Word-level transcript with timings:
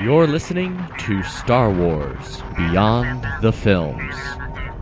You're 0.00 0.28
listening 0.28 0.80
to 1.00 1.24
Star 1.24 1.72
Wars 1.72 2.40
Beyond 2.56 3.26
the 3.42 3.52
Films, 3.52 4.14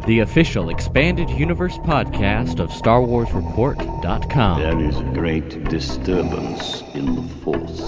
the 0.06 0.18
official 0.18 0.68
expanded 0.68 1.30
universe 1.30 1.78
podcast 1.78 2.60
of 2.60 2.68
StarWarsReport.com. 2.68 4.60
There 4.60 4.78
is 4.78 4.98
a 4.98 5.04
great 5.14 5.64
disturbance 5.70 6.82
in 6.92 7.14
the 7.14 7.22
Force. 7.42 7.80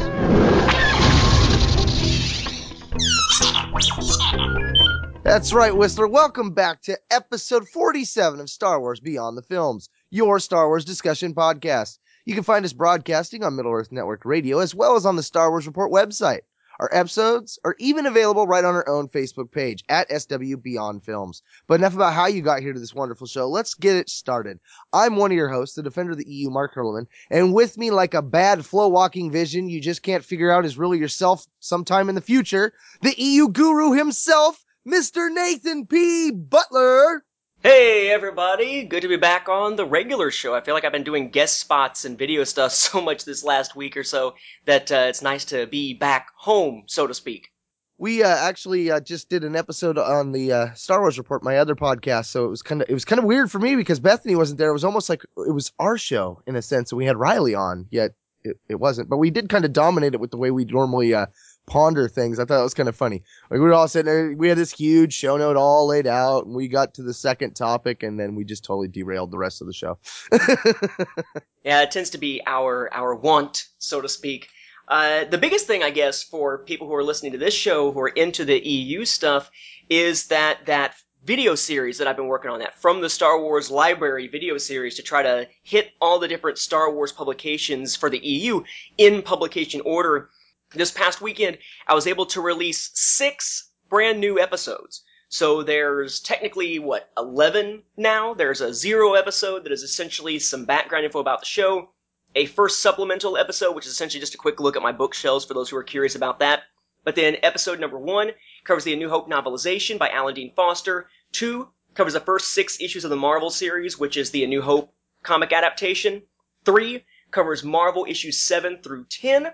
That's 5.23 5.53
right, 5.53 5.77
Whistler. 5.77 6.09
Welcome 6.09 6.55
back 6.55 6.81
to 6.85 6.99
episode 7.11 7.69
47 7.69 8.41
of 8.41 8.49
Star 8.49 8.81
Wars 8.81 9.01
Beyond 9.01 9.37
the 9.37 9.43
Films, 9.43 9.91
your 10.09 10.39
Star 10.39 10.69
Wars 10.69 10.87
discussion 10.87 11.35
podcast. 11.35 11.99
You 12.25 12.35
can 12.35 12.45
find 12.45 12.65
us 12.65 12.73
broadcasting 12.73 13.45
on 13.45 13.55
Middle 13.55 13.73
Earth 13.73 13.93
Network 13.93 14.25
Radio 14.25 14.61
as 14.61 14.75
well 14.75 14.97
as 14.97 15.05
on 15.05 15.17
the 15.17 15.23
Star 15.23 15.51
Wars 15.51 15.67
Report 15.67 15.93
website. 15.93 16.41
Our 16.81 16.89
episodes 16.93 17.59
are 17.65 17.75
even 17.81 18.07
available 18.07 18.47
right 18.47 18.65
on 18.65 18.77
our 18.77 18.89
own 18.89 19.09
Facebook 19.09 19.51
page 19.51 19.83
at 19.89 20.09
SW 20.11 20.57
Beyond 20.63 21.03
Films. 21.03 21.43
But 21.67 21.81
enough 21.81 21.95
about 21.95 22.13
how 22.13 22.27
you 22.27 22.41
got 22.41 22.61
here 22.61 22.73
to 22.73 22.79
this 22.79 22.95
wonderful 22.95 23.27
show. 23.27 23.49
Let's 23.49 23.75
get 23.75 23.97
it 23.97 24.09
started. 24.09 24.61
I'm 24.93 25.17
one 25.17 25.33
of 25.33 25.37
your 25.37 25.49
hosts, 25.49 25.75
the 25.75 25.83
defender 25.83 26.13
of 26.13 26.19
the 26.19 26.29
EU, 26.29 26.51
Mark 26.51 26.75
Hurlman, 26.75 27.09
and 27.31 27.53
with 27.53 27.77
me, 27.79 27.91
like 27.91 28.15
a 28.15 28.23
bad 28.23 28.65
flow 28.65 28.87
walking 28.89 29.33
vision 29.33 29.69
you 29.69 29.81
just 29.81 30.03
can't 30.03 30.25
figure 30.25 30.53
out 30.53 30.65
is 30.65 30.79
really 30.79 30.99
yourself 30.99 31.47
sometime 31.59 32.09
in 32.09 32.15
the 32.15 32.21
future, 32.21 32.73
the 33.03 33.15
EU 33.21 33.49
guru 33.49 33.93
himself, 33.93 34.65
Mr. 34.87 35.33
Nathan 35.33 35.87
P. 35.87 36.31
Butler. 36.31 37.25
Hey 37.61 38.09
everybody, 38.11 38.85
good 38.85 39.03
to 39.03 39.09
be 39.09 39.17
back 39.17 39.49
on 39.49 39.75
the 39.75 39.85
regular 39.85 40.31
show. 40.31 40.55
I 40.55 40.61
feel 40.61 40.75
like 40.75 40.85
I've 40.85 40.93
been 40.93 41.03
doing 41.03 41.29
guest 41.29 41.59
spots 41.59 42.05
and 42.05 42.17
video 42.17 42.45
stuff 42.45 42.71
so 42.73 43.01
much 43.01 43.25
this 43.25 43.43
last 43.43 43.75
week 43.75 43.97
or 43.97 44.05
so 44.05 44.37
that 44.67 44.93
uh, 44.93 45.07
it's 45.09 45.23
nice 45.23 45.45
to 45.47 45.67
be 45.67 45.93
back 45.93 46.29
home, 46.37 46.85
so 46.87 47.09
to 47.09 47.15
speak. 47.15 47.53
We 47.99 48.23
uh, 48.23 48.29
actually 48.29 48.93
uh, 48.93 49.01
just 49.01 49.29
did 49.29 49.43
an 49.43 49.57
episode 49.57 49.99
on 49.99 50.31
the 50.31 50.53
uh, 50.53 50.75
Star 50.75 51.01
Wars 51.01 51.19
Report, 51.19 51.43
my 51.43 51.59
other 51.59 51.75
podcast. 51.75 52.27
So 52.27 52.45
it 52.45 52.49
was 52.49 52.63
kind 52.63 52.81
of 52.81 52.89
it 52.89 52.95
was 52.95 53.05
kind 53.05 53.19
of 53.19 53.25
weird 53.25 53.51
for 53.51 53.59
me 53.59 53.75
because 53.75 53.99
Bethany 53.99 54.37
wasn't 54.37 54.59
there. 54.59 54.71
It 54.71 54.75
was 54.75 54.85
almost 54.85 55.09
like 55.09 55.25
it 55.25 55.53
was 55.53 55.73
our 55.81 55.99
show 55.99 56.41
in 56.47 56.55
a 56.55 56.63
sense, 56.63 56.93
and 56.93 56.97
we 56.97 57.07
had 57.07 57.17
Riley 57.17 57.57
on, 57.57 57.89
yet 57.91 58.13
it, 58.45 58.57
it 58.69 58.77
wasn't. 58.77 59.09
But 59.09 59.17
we 59.17 59.31
did 59.31 59.49
kind 59.49 59.65
of 59.65 59.73
dominate 59.73 60.15
it 60.15 60.21
with 60.21 60.31
the 60.31 60.37
way 60.37 60.53
we 60.53 60.65
normally 60.65 61.13
uh, 61.13 61.27
ponder 61.69 62.09
things. 62.09 62.39
I 62.39 62.45
thought 62.45 62.61
it 62.61 62.65
was 62.65 62.75
kind 62.75 62.89
of 62.89 62.97
funny. 62.97 63.23
Like 63.51 63.61
we 63.61 63.67
were 63.67 63.75
all 63.75 63.89
sitting 63.89 64.13
there, 64.13 64.35
we 64.37 64.49
had 64.49 64.59
this 64.59 64.73
huge 64.73 65.13
show 65.13 65.37
note 65.37 65.57
all 65.57 65.87
laid 65.87 66.07
out, 66.07 66.47
and 66.47 66.55
we 66.55 66.69
got 66.69 66.95
to 66.95 67.03
the 67.03 67.15
second 67.15 67.55
topic, 67.55 68.03
and 68.03 68.19
then 68.19 68.35
we 68.35 68.45
just 68.45 68.65
totally 68.65 68.89
derailed 68.89 69.31
the 69.31 69.39
rest 69.39 69.61
of 69.61 69.67
the 69.67 69.73
show. 69.73 69.99
Yeah, 71.69 71.83
it 71.83 71.91
tends 71.91 72.09
to 72.11 72.19
be 72.19 72.41
our 72.47 72.89
our 72.95 73.15
want, 73.15 73.67
so 73.77 74.01
to 74.01 74.09
speak. 74.09 74.49
Uh, 74.89 75.25
the 75.25 75.37
biggest 75.37 75.67
thing, 75.67 75.83
I 75.83 75.91
guess, 75.91 76.23
for 76.23 76.65
people 76.65 76.87
who 76.87 76.95
are 76.95 77.05
listening 77.05 77.33
to 77.33 77.39
this 77.39 77.53
show 77.53 77.93
who 77.93 78.01
are 78.01 78.09
into 78.09 78.47
the 78.47 78.59
EU 78.59 79.05
stuff 79.05 79.51
is 79.91 80.29
that 80.29 80.65
that 80.65 80.95
video 81.25 81.55
series 81.55 81.99
that 81.99 82.09
I've 82.09 82.17
been 82.17 82.29
working 82.29 82.51
on, 82.51 82.61
that 82.61 82.81
from 82.81 83.03
the 83.03 83.11
Star 83.11 83.39
Wars 83.39 83.71
library 83.71 84.29
video 84.29 84.57
series 84.57 84.95
to 84.97 85.03
try 85.03 85.23
to 85.23 85.47
hit 85.63 85.91
all 86.01 86.19
the 86.19 86.27
different 86.27 86.57
Star 86.57 86.91
Wars 86.91 87.13
publications 87.13 87.95
for 87.95 88.09
the 88.09 88.27
EU 88.27 88.63
in 88.97 89.21
publication 89.21 89.83
order. 89.85 90.31
This 90.75 90.91
past 90.91 91.23
weekend, 91.23 91.59
I 91.87 91.95
was 91.95 92.07
able 92.07 92.27
to 92.27 92.43
release 92.43 92.91
six 92.93 93.71
brand 93.89 94.21
new 94.21 94.39
episodes. 94.39 95.03
So 95.31 95.63
there's 95.63 96.21
technically, 96.21 96.79
what, 96.79 97.11
11 97.17 97.85
now? 97.97 98.35
There's 98.35 98.61
a 98.61 98.75
zero 98.75 99.15
episode 99.15 99.65
that 99.65 99.73
is 99.73 99.83
essentially 99.83 100.39
some 100.39 100.67
background 100.67 101.07
info 101.07 101.21
about 101.21 101.41
the 101.41 101.47
show, 101.47 101.93
a 102.35 102.45
first 102.45 102.81
supplemental 102.81 103.39
episode, 103.39 103.75
which 103.75 103.87
is 103.87 103.93
essentially 103.93 104.21
just 104.21 104.35
a 104.35 104.39
quick 104.39 104.61
look 104.61 104.77
at 104.77 104.83
my 104.83 104.93
bookshelves 104.93 105.47
for 105.47 105.55
those 105.55 105.71
who 105.71 105.77
are 105.79 105.83
curious 105.83 106.15
about 106.15 106.41
that. 106.41 106.65
But 107.03 107.15
then 107.15 107.39
episode 107.43 107.81
number 107.81 107.99
one 107.99 108.33
covers 108.65 108.85
the 108.85 108.93
A 108.93 108.97
New 108.97 109.09
Hope 109.09 109.31
novelization 109.31 109.99
by 109.99 110.11
Alan 110.11 110.35
Dean 110.35 110.53
Foster. 110.55 111.09
Two 111.33 111.71
covers 111.95 112.13
the 112.13 112.21
first 112.21 112.53
six 112.53 112.79
issues 112.79 113.05
of 113.05 113.11
the 113.11 113.17
Marvel 113.17 113.49
series, 113.49 113.99
which 113.99 114.19
is 114.19 114.31
the 114.31 114.45
A 114.45 114.47
New 114.47 114.61
Hope 114.61 114.93
comic 115.23 115.53
adaptation. 115.53 116.25
Three 116.67 117.07
covers 117.31 117.65
Marvel 117.65 118.05
issues 118.07 118.39
7 118.39 118.83
through 118.83 119.07
10. 119.07 119.51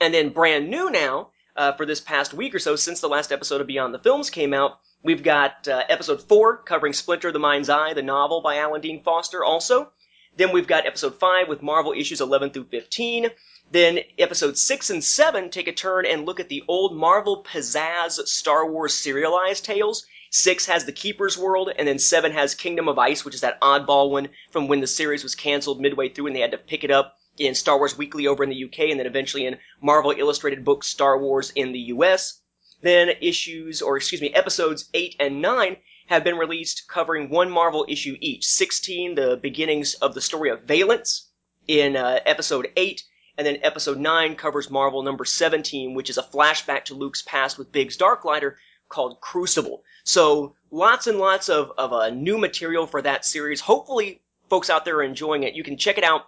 And 0.00 0.12
then 0.12 0.30
brand 0.30 0.68
new 0.68 0.90
now, 0.90 1.28
uh, 1.56 1.72
for 1.72 1.86
this 1.86 2.00
past 2.00 2.32
week 2.34 2.54
or 2.54 2.58
so, 2.58 2.76
since 2.76 3.00
the 3.00 3.08
last 3.08 3.30
episode 3.32 3.60
of 3.60 3.66
Beyond 3.66 3.94
the 3.94 3.98
Films 3.98 4.30
came 4.30 4.54
out, 4.54 4.78
we've 5.02 5.22
got 5.22 5.68
uh, 5.68 5.84
episode 5.88 6.22
4 6.22 6.58
covering 6.58 6.92
Splinter 6.92 7.28
of 7.28 7.34
the 7.34 7.40
Mind's 7.40 7.68
Eye, 7.68 7.94
the 7.94 8.02
novel 8.02 8.40
by 8.40 8.56
Alan 8.56 8.80
Dean 8.80 9.02
Foster 9.02 9.44
also. 9.44 9.92
Then 10.36 10.52
we've 10.52 10.66
got 10.66 10.86
episode 10.86 11.16
5 11.16 11.48
with 11.48 11.62
Marvel 11.62 11.92
issues 11.92 12.20
11 12.20 12.50
through 12.50 12.64
15. 12.64 13.28
Then 13.70 14.00
episodes 14.18 14.62
6 14.62 14.90
and 14.90 15.04
7 15.04 15.50
take 15.50 15.68
a 15.68 15.72
turn 15.72 16.06
and 16.06 16.24
look 16.24 16.40
at 16.40 16.48
the 16.48 16.64
old 16.68 16.96
Marvel 16.96 17.44
pizzazz 17.44 18.26
Star 18.26 18.66
Wars 18.70 18.94
serialized 18.94 19.64
tales. 19.64 20.06
6 20.30 20.66
has 20.66 20.86
The 20.86 20.92
Keeper's 20.92 21.36
World, 21.36 21.70
and 21.76 21.86
then 21.86 21.98
7 21.98 22.32
has 22.32 22.54
Kingdom 22.54 22.88
of 22.88 22.98
Ice, 22.98 23.24
which 23.24 23.34
is 23.34 23.42
that 23.42 23.60
oddball 23.60 24.10
one 24.10 24.30
from 24.50 24.68
when 24.68 24.80
the 24.80 24.86
series 24.86 25.22
was 25.22 25.34
canceled 25.34 25.80
midway 25.80 26.08
through 26.08 26.28
and 26.28 26.36
they 26.36 26.40
had 26.40 26.52
to 26.52 26.58
pick 26.58 26.84
it 26.84 26.90
up 26.90 27.18
in 27.38 27.54
Star 27.54 27.78
Wars 27.78 27.96
Weekly 27.96 28.26
over 28.26 28.44
in 28.44 28.50
the 28.50 28.64
UK, 28.64 28.90
and 28.90 28.98
then 28.98 29.06
eventually 29.06 29.46
in 29.46 29.58
Marvel 29.80 30.12
Illustrated 30.16 30.64
Books 30.64 30.88
Star 30.88 31.18
Wars 31.18 31.50
in 31.54 31.72
the 31.72 31.80
US. 31.80 32.40
Then 32.82 33.10
issues, 33.20 33.80
or 33.80 33.96
excuse 33.96 34.20
me, 34.20 34.34
episodes 34.34 34.88
8 34.92 35.16
and 35.20 35.40
9 35.40 35.76
have 36.08 36.24
been 36.24 36.36
released 36.36 36.88
covering 36.88 37.30
one 37.30 37.50
Marvel 37.50 37.86
issue 37.88 38.16
each. 38.20 38.44
16, 38.44 39.14
the 39.14 39.36
beginnings 39.36 39.94
of 39.94 40.14
the 40.14 40.20
story 40.20 40.50
of 40.50 40.62
Valance 40.62 41.30
in 41.68 41.96
uh, 41.96 42.20
episode 42.26 42.70
8, 42.76 43.02
and 43.38 43.46
then 43.46 43.58
episode 43.62 43.98
9 43.98 44.34
covers 44.34 44.68
Marvel 44.68 45.02
number 45.02 45.24
17, 45.24 45.94
which 45.94 46.10
is 46.10 46.18
a 46.18 46.22
flashback 46.22 46.84
to 46.84 46.94
Luke's 46.94 47.22
past 47.22 47.56
with 47.56 47.72
Biggs 47.72 47.96
Darklighter 47.96 48.56
called 48.88 49.20
Crucible. 49.20 49.84
So 50.04 50.54
lots 50.70 51.06
and 51.06 51.18
lots 51.18 51.48
of, 51.48 51.72
of 51.78 51.92
uh, 51.92 52.10
new 52.10 52.36
material 52.36 52.86
for 52.86 53.00
that 53.00 53.24
series. 53.24 53.60
Hopefully 53.60 54.20
folks 54.50 54.68
out 54.68 54.84
there 54.84 54.96
are 54.96 55.02
enjoying 55.02 55.44
it. 55.44 55.54
You 55.54 55.64
can 55.64 55.78
check 55.78 55.98
it 55.98 56.04
out 56.04 56.26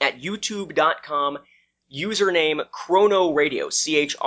at 0.00 0.20
youtube.com 0.20 1.38
username 1.94 2.64
chrono 2.70 3.32
radio 3.32 3.68
c-h-r-o-n-o-r-a-d-i-o 3.70 4.24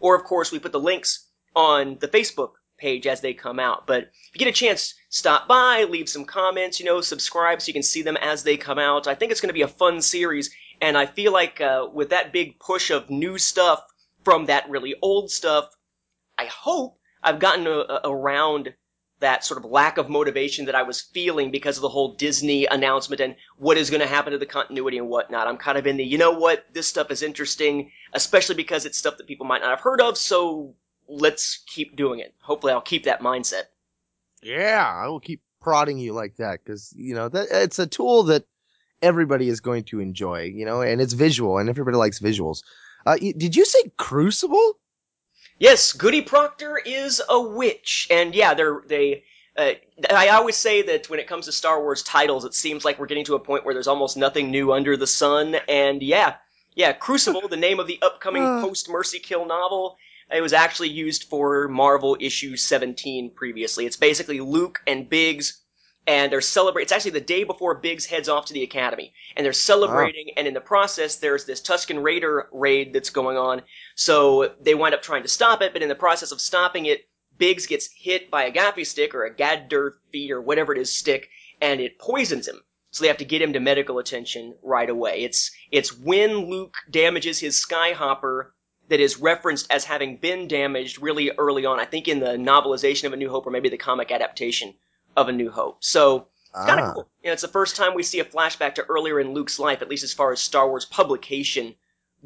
or 0.00 0.14
of 0.14 0.24
course 0.24 0.52
we 0.52 0.58
put 0.58 0.72
the 0.72 0.80
links 0.80 1.28
on 1.54 1.98
the 2.00 2.08
facebook 2.08 2.52
page 2.78 3.06
as 3.06 3.20
they 3.20 3.32
come 3.32 3.60
out. 3.60 3.86
But 3.86 4.02
if 4.02 4.30
you 4.34 4.40
get 4.40 4.48
a 4.48 4.52
chance 4.52 4.94
stop 5.08 5.46
by 5.46 5.84
leave 5.84 6.08
some 6.08 6.24
comments 6.24 6.80
you 6.80 6.86
know 6.86 7.00
subscribe 7.00 7.62
so 7.62 7.68
you 7.68 7.72
can 7.74 7.82
see 7.84 8.02
them 8.02 8.16
as 8.16 8.42
they 8.42 8.56
come 8.56 8.80
out. 8.80 9.06
I 9.06 9.14
think 9.14 9.30
it's 9.30 9.40
going 9.40 9.50
to 9.50 9.54
be 9.54 9.62
a 9.62 9.68
fun 9.68 10.02
series 10.02 10.50
and 10.82 10.98
i 10.98 11.06
feel 11.06 11.32
like 11.32 11.60
uh, 11.62 11.86
with 11.90 12.10
that 12.10 12.32
big 12.32 12.58
push 12.58 12.90
of 12.90 13.08
new 13.08 13.38
stuff 13.38 13.82
from 14.24 14.46
that 14.46 14.68
really 14.68 14.94
old 15.00 15.30
stuff 15.30 15.70
i 16.36 16.44
hope 16.46 16.98
i've 17.22 17.38
gotten 17.38 17.66
a, 17.66 17.70
a, 17.70 18.00
around 18.04 18.74
that 19.22 19.44
sort 19.44 19.58
of 19.58 19.70
lack 19.70 19.98
of 19.98 20.08
motivation 20.08 20.66
that 20.66 20.74
I 20.74 20.82
was 20.82 21.00
feeling 21.00 21.50
because 21.50 21.76
of 21.76 21.82
the 21.82 21.88
whole 21.88 22.14
Disney 22.14 22.66
announcement 22.66 23.20
and 23.20 23.34
what 23.56 23.78
is 23.78 23.90
going 23.90 24.00
to 24.00 24.06
happen 24.06 24.32
to 24.32 24.38
the 24.38 24.46
continuity 24.46 24.98
and 24.98 25.08
whatnot. 25.08 25.48
I'm 25.48 25.56
kind 25.56 25.78
of 25.78 25.86
in 25.86 25.96
the, 25.96 26.04
you 26.04 26.18
know 26.18 26.32
what, 26.32 26.66
this 26.72 26.86
stuff 26.86 27.10
is 27.10 27.22
interesting, 27.22 27.90
especially 28.12 28.54
because 28.54 28.84
it's 28.84 28.98
stuff 28.98 29.16
that 29.16 29.26
people 29.26 29.46
might 29.46 29.62
not 29.62 29.70
have 29.70 29.80
heard 29.80 30.00
of, 30.00 30.18
so 30.18 30.74
let's 31.08 31.64
keep 31.66 31.96
doing 31.96 32.20
it. 32.20 32.34
Hopefully 32.40 32.72
I'll 32.72 32.80
keep 32.80 33.04
that 33.04 33.20
mindset. 33.20 33.64
Yeah, 34.42 34.84
I 34.84 35.08
will 35.08 35.20
keep 35.20 35.40
prodding 35.60 35.98
you 35.98 36.12
like 36.12 36.36
that 36.36 36.60
because, 36.64 36.92
you 36.96 37.14
know, 37.14 37.28
that 37.28 37.48
it's 37.50 37.78
a 37.78 37.86
tool 37.86 38.24
that 38.24 38.44
everybody 39.00 39.48
is 39.48 39.60
going 39.60 39.84
to 39.84 40.00
enjoy, 40.00 40.42
you 40.42 40.64
know, 40.64 40.82
and 40.82 41.00
it's 41.00 41.12
visual 41.12 41.58
and 41.58 41.68
everybody 41.68 41.96
likes 41.96 42.20
visuals. 42.20 42.62
Uh, 43.06 43.16
did 43.16 43.56
you 43.56 43.64
say 43.64 43.92
Crucible? 43.96 44.78
Yes, 45.62 45.92
Goody 45.92 46.22
Proctor 46.22 46.76
is 46.84 47.22
a 47.28 47.40
witch, 47.40 48.08
and 48.10 48.34
yeah, 48.34 48.52
they're 48.52 48.82
they. 48.84 49.22
Uh, 49.56 49.74
I 50.10 50.30
always 50.30 50.56
say 50.56 50.82
that 50.82 51.08
when 51.08 51.20
it 51.20 51.28
comes 51.28 51.44
to 51.44 51.52
Star 51.52 51.80
Wars 51.80 52.02
titles, 52.02 52.44
it 52.44 52.52
seems 52.52 52.84
like 52.84 52.98
we're 52.98 53.06
getting 53.06 53.24
to 53.26 53.36
a 53.36 53.38
point 53.38 53.64
where 53.64 53.72
there's 53.72 53.86
almost 53.86 54.16
nothing 54.16 54.50
new 54.50 54.72
under 54.72 54.96
the 54.96 55.06
sun. 55.06 55.54
And 55.68 56.02
yeah, 56.02 56.34
yeah, 56.74 56.92
Crucible, 56.92 57.46
the 57.46 57.56
name 57.56 57.78
of 57.78 57.86
the 57.86 58.00
upcoming 58.02 58.42
post 58.42 58.90
Mercy 58.90 59.20
Kill 59.20 59.46
novel, 59.46 59.98
it 60.34 60.40
was 60.40 60.52
actually 60.52 60.88
used 60.88 61.24
for 61.28 61.68
Marvel 61.68 62.16
issue 62.18 62.56
17 62.56 63.30
previously. 63.30 63.86
It's 63.86 63.96
basically 63.96 64.40
Luke 64.40 64.82
and 64.88 65.08
Biggs 65.08 65.61
and 66.06 66.32
they're 66.32 66.40
celebrating. 66.40 66.84
It's 66.84 66.92
actually 66.92 67.12
the 67.12 67.20
day 67.20 67.44
before 67.44 67.76
Biggs 67.76 68.06
heads 68.06 68.28
off 68.28 68.46
to 68.46 68.54
the 68.54 68.64
academy, 68.64 69.12
and 69.36 69.44
they're 69.44 69.52
celebrating. 69.52 70.30
And 70.36 70.48
in 70.48 70.54
the 70.54 70.60
process, 70.60 71.16
there's 71.16 71.44
this 71.44 71.60
Tusken 71.60 72.02
Raider 72.02 72.48
raid 72.52 72.92
that's 72.92 73.10
going 73.10 73.36
on. 73.36 73.62
So 73.94 74.54
they 74.60 74.74
wind 74.74 74.94
up 74.94 75.02
trying 75.02 75.22
to 75.22 75.28
stop 75.28 75.62
it, 75.62 75.72
but 75.72 75.82
in 75.82 75.88
the 75.88 75.94
process 75.94 76.32
of 76.32 76.40
stopping 76.40 76.86
it, 76.86 77.08
Biggs 77.38 77.66
gets 77.66 77.88
hit 77.96 78.30
by 78.30 78.44
a 78.44 78.52
gaffi 78.52 78.86
stick 78.86 79.14
or 79.14 79.24
a 79.24 79.34
gadder 79.34 79.94
feet 80.10 80.30
or 80.30 80.40
whatever 80.40 80.72
it 80.72 80.78
is 80.78 80.96
stick, 80.96 81.28
and 81.60 81.80
it 81.80 81.98
poisons 81.98 82.48
him. 82.48 82.62
So 82.90 83.02
they 83.02 83.08
have 83.08 83.16
to 83.18 83.24
get 83.24 83.40
him 83.40 83.54
to 83.54 83.60
medical 83.60 83.98
attention 83.98 84.54
right 84.62 84.90
away. 84.90 85.22
It's 85.22 85.50
it's 85.70 85.96
when 85.96 86.50
Luke 86.50 86.76
damages 86.90 87.38
his 87.38 87.64
skyhopper 87.64 88.50
that 88.88 89.00
is 89.00 89.16
referenced 89.16 89.70
as 89.72 89.84
having 89.84 90.18
been 90.18 90.46
damaged 90.46 91.00
really 91.00 91.30
early 91.38 91.64
on. 91.64 91.80
I 91.80 91.86
think 91.86 92.06
in 92.06 92.20
the 92.20 92.36
novelization 92.36 93.04
of 93.04 93.14
A 93.14 93.16
New 93.16 93.30
Hope 93.30 93.46
or 93.46 93.50
maybe 93.50 93.70
the 93.70 93.78
comic 93.78 94.10
adaptation 94.10 94.74
of 95.16 95.28
A 95.28 95.32
New 95.32 95.50
Hope. 95.50 95.78
So 95.84 96.26
it's 96.54 96.66
kind 96.66 96.80
of 96.80 96.86
Ah. 96.88 96.92
cool. 96.94 97.08
You 97.22 97.28
know, 97.28 97.32
it's 97.32 97.42
the 97.42 97.48
first 97.48 97.76
time 97.76 97.94
we 97.94 98.02
see 98.02 98.20
a 98.20 98.24
flashback 98.24 98.74
to 98.76 98.84
earlier 98.84 99.20
in 99.20 99.32
Luke's 99.34 99.58
life, 99.58 99.82
at 99.82 99.88
least 99.88 100.04
as 100.04 100.12
far 100.12 100.32
as 100.32 100.40
Star 100.40 100.68
Wars 100.68 100.84
publication 100.84 101.74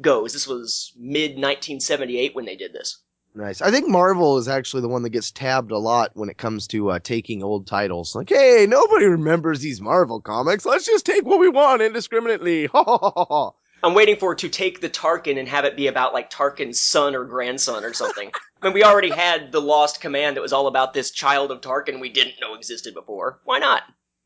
goes. 0.01 0.33
This 0.33 0.47
was 0.47 0.91
mid 0.97 1.31
1978 1.37 2.35
when 2.35 2.45
they 2.45 2.55
did 2.55 2.73
this. 2.73 2.97
Nice. 3.35 3.61
I 3.61 3.69
think 3.69 3.87
Marvel 3.87 4.37
is 4.39 4.47
actually 4.47 4.81
the 4.81 4.87
one 4.89 5.03
that 5.03 5.11
gets 5.11 5.29
tabbed 5.29 5.71
a 5.71 5.77
lot 5.77 6.09
when 6.15 6.27
it 6.29 6.37
comes 6.39 6.65
to 6.69 6.89
uh, 6.89 6.99
taking 6.99 7.43
old 7.43 7.67
titles. 7.67 8.15
Like, 8.15 8.29
hey, 8.29 8.65
nobody 8.67 9.05
remembers 9.05 9.59
these 9.59 9.79
Marvel 9.79 10.19
comics. 10.19 10.65
Let's 10.65 10.85
just 10.87 11.05
take 11.05 11.23
what 11.23 11.39
we 11.39 11.49
want 11.49 11.81
indiscriminately. 11.83 12.65
Ha 12.71 12.83
ha 12.83 12.97
ha 12.97 13.25
ha. 13.29 13.51
I'm 13.83 13.93
waiting 13.93 14.17
for 14.17 14.33
it 14.33 14.39
to 14.39 14.49
take 14.49 14.81
the 14.81 14.89
Tarkin 14.89 15.37
and 15.37 15.47
have 15.47 15.65
it 15.65 15.75
be 15.75 15.87
about 15.87 16.13
like 16.13 16.29
Tarkin's 16.29 16.81
son 16.81 17.15
or 17.15 17.23
grandson 17.25 17.83
or 17.83 17.93
something. 17.93 18.31
I 18.61 18.65
mean, 18.65 18.73
we 18.73 18.83
already 18.83 19.11
had 19.11 19.51
the 19.51 19.61
Lost 19.61 20.01
Command 20.01 20.35
that 20.35 20.41
was 20.41 20.53
all 20.53 20.67
about 20.67 20.93
this 20.93 21.11
child 21.11 21.51
of 21.51 21.61
Tarkin 21.61 21.99
we 21.99 22.09
didn't 22.09 22.41
know 22.41 22.55
existed 22.55 22.93
before. 22.93 23.39
Why 23.43 23.59
not? 23.59 23.83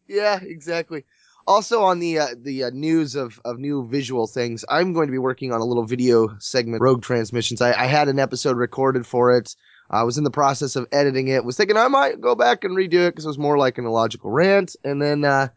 Yeah, 0.07 0.39
exactly. 0.41 1.05
Also, 1.47 1.81
on 1.81 1.99
the 1.99 2.19
uh, 2.19 2.27
the 2.39 2.65
uh, 2.65 2.69
news 2.69 3.15
of, 3.15 3.41
of 3.43 3.57
new 3.57 3.87
visual 3.87 4.27
things, 4.27 4.63
I'm 4.69 4.93
going 4.93 5.07
to 5.07 5.11
be 5.11 5.17
working 5.17 5.51
on 5.51 5.59
a 5.59 5.65
little 5.65 5.85
video 5.85 6.37
segment, 6.39 6.81
Rogue 6.81 7.01
Transmissions. 7.01 7.61
I, 7.61 7.73
I 7.73 7.87
had 7.87 8.07
an 8.07 8.19
episode 8.19 8.57
recorded 8.57 9.07
for 9.07 9.35
it. 9.35 9.55
I 9.89 10.03
was 10.03 10.17
in 10.17 10.23
the 10.23 10.31
process 10.31 10.75
of 10.75 10.87
editing 10.91 11.27
it. 11.27 11.43
Was 11.43 11.57
thinking 11.57 11.77
I 11.77 11.87
might 11.87 12.21
go 12.21 12.35
back 12.35 12.63
and 12.63 12.77
redo 12.77 13.07
it 13.07 13.11
because 13.11 13.25
it 13.25 13.29
was 13.29 13.37
more 13.37 13.57
like 13.57 13.77
an 13.77 13.85
illogical 13.85 14.31
rant. 14.31 14.75
And 14.83 15.01
then 15.01 15.25
uh, 15.25 15.49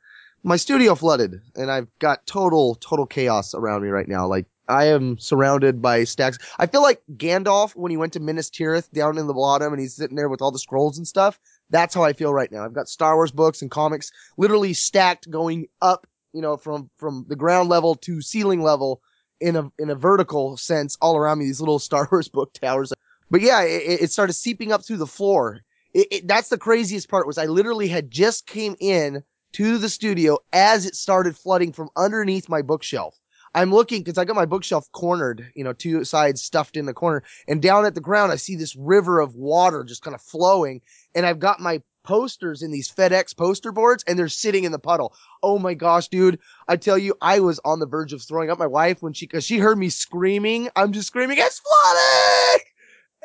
my 0.45 0.57
studio 0.57 0.95
flooded, 0.95 1.41
and 1.57 1.71
I've 1.71 1.89
got 1.99 2.27
total 2.27 2.77
total 2.77 3.07
chaos 3.07 3.55
around 3.55 3.83
me 3.83 3.89
right 3.89 4.07
now. 4.07 4.27
Like 4.27 4.47
I 4.69 4.87
am 4.87 5.19
surrounded 5.19 5.83
by 5.83 6.05
stacks. 6.05 6.39
I 6.59 6.67
feel 6.67 6.83
like 6.83 7.03
Gandalf 7.17 7.75
when 7.75 7.91
he 7.91 7.97
went 7.97 8.13
to 8.13 8.21
Minas 8.21 8.51
Tirith 8.51 8.91
down 8.93 9.19
in 9.19 9.27
the 9.27 9.35
bottom, 9.35 9.73
and 9.73 9.81
he's 9.81 9.97
sitting 9.97 10.17
there 10.17 10.29
with 10.29 10.43
all 10.43 10.53
the 10.53 10.59
scrolls 10.59 10.99
and 10.99 11.09
stuff. 11.09 11.41
That's 11.71 11.95
how 11.95 12.05
I 12.05 12.13
feel 12.13 12.33
right 12.33 12.53
now. 12.53 12.65
I've 12.65 12.75
got 12.75 12.89
Star 12.89 13.17
Wars 13.17 13.33
books 13.33 13.63
and 13.63 13.71
comics 13.71 14.13
literally 14.37 14.75
stacked 14.75 15.31
going 15.31 15.67
up, 15.81 16.07
you 16.33 16.43
know, 16.43 16.57
from, 16.57 16.91
from 16.99 17.25
the 17.29 17.37
ground 17.37 17.69
level 17.69 17.95
to 17.97 18.21
ceiling 18.21 18.63
level 18.63 19.01
in 19.41 19.57
a, 19.57 19.73
in 19.79 19.91
a 19.91 19.95
vertical 19.95 20.57
sense 20.57 20.97
all 21.01 21.17
around 21.17 21.39
me, 21.39 21.47
these 21.47 21.61
little 21.61 21.79
Star 21.81 22.07
Wars 22.13 22.29
book 22.29 22.53
towers. 22.53 22.93
But 23.31 23.41
yeah, 23.41 23.63
it, 23.63 24.03
it 24.03 24.13
started 24.13 24.35
seeping 24.35 24.73
up 24.73 24.85
through 24.85 24.99
the 24.99 25.07
floor. 25.07 25.61
It, 25.95 26.09
it, 26.11 26.29
that's 26.29 26.51
the 26.51 26.59
craziest 26.59 27.09
part 27.09 27.27
was 27.27 27.39
I 27.39 27.47
literally 27.47 27.89
had 27.89 28.11
just 28.11 28.47
came 28.47 28.77
in 28.79 29.23
to 29.55 29.79
the 29.79 29.89
studio 29.89 30.39
as 30.53 30.85
it 30.85 30.97
started 30.97 31.37
flooding 31.37 31.73
from 31.73 31.89
underneath 31.97 32.49
my 32.49 32.61
bookshelf. 32.61 33.19
I'm 33.55 33.73
looking 33.73 34.03
because 34.03 34.19
I 34.19 34.25
got 34.25 34.35
my 34.35 34.47
bookshelf 34.47 34.91
cornered, 34.91 35.47
you 35.55 35.63
know, 35.63 35.73
two 35.73 36.05
sides 36.05 36.43
stuffed 36.43 36.77
in 36.77 36.87
the 36.87 36.93
corner. 36.93 37.23
And 37.47 37.63
down 37.63 37.85
at 37.85 37.95
the 37.95 38.01
ground, 38.01 38.33
I 38.33 38.37
see 38.37 38.57
this 38.57 38.75
river 38.75 39.21
of 39.21 39.37
water 39.37 39.85
just 39.85 40.03
kind 40.03 40.15
of 40.15 40.21
flowing. 40.21 40.81
And 41.15 41.25
I've 41.25 41.39
got 41.39 41.61
my 41.61 41.81
posters 42.03 42.63
in 42.63 42.73
these 42.73 42.91
FedEx 42.91 43.37
poster 43.37 43.71
boards 43.71 44.03
and 44.09 44.19
they're 44.19 44.29
sitting 44.29 44.65
in 44.65 44.73
the 44.73 44.79
puddle. 44.81 45.15
Oh 45.41 45.61
my 45.61 45.75
gosh, 45.75 46.09
dude. 46.09 46.41
I 46.67 46.77
tell 46.77 46.99
you, 46.99 47.15
I 47.23 47.39
was 47.39 47.61
on 47.65 47.79
the 47.79 47.87
verge 47.87 48.13
of 48.13 48.23
throwing 48.23 48.51
up 48.51 48.59
my 48.59 48.67
wife 48.67 49.03
when 49.03 49.13
she, 49.13 49.29
cause 49.29 49.45
she 49.45 49.59
heard 49.59 49.79
me 49.79 49.89
screaming. 49.89 50.69
I'm 50.75 50.91
just 50.91 51.07
screaming, 51.07 51.39
it's 51.39 51.61
flooding! 51.61 52.65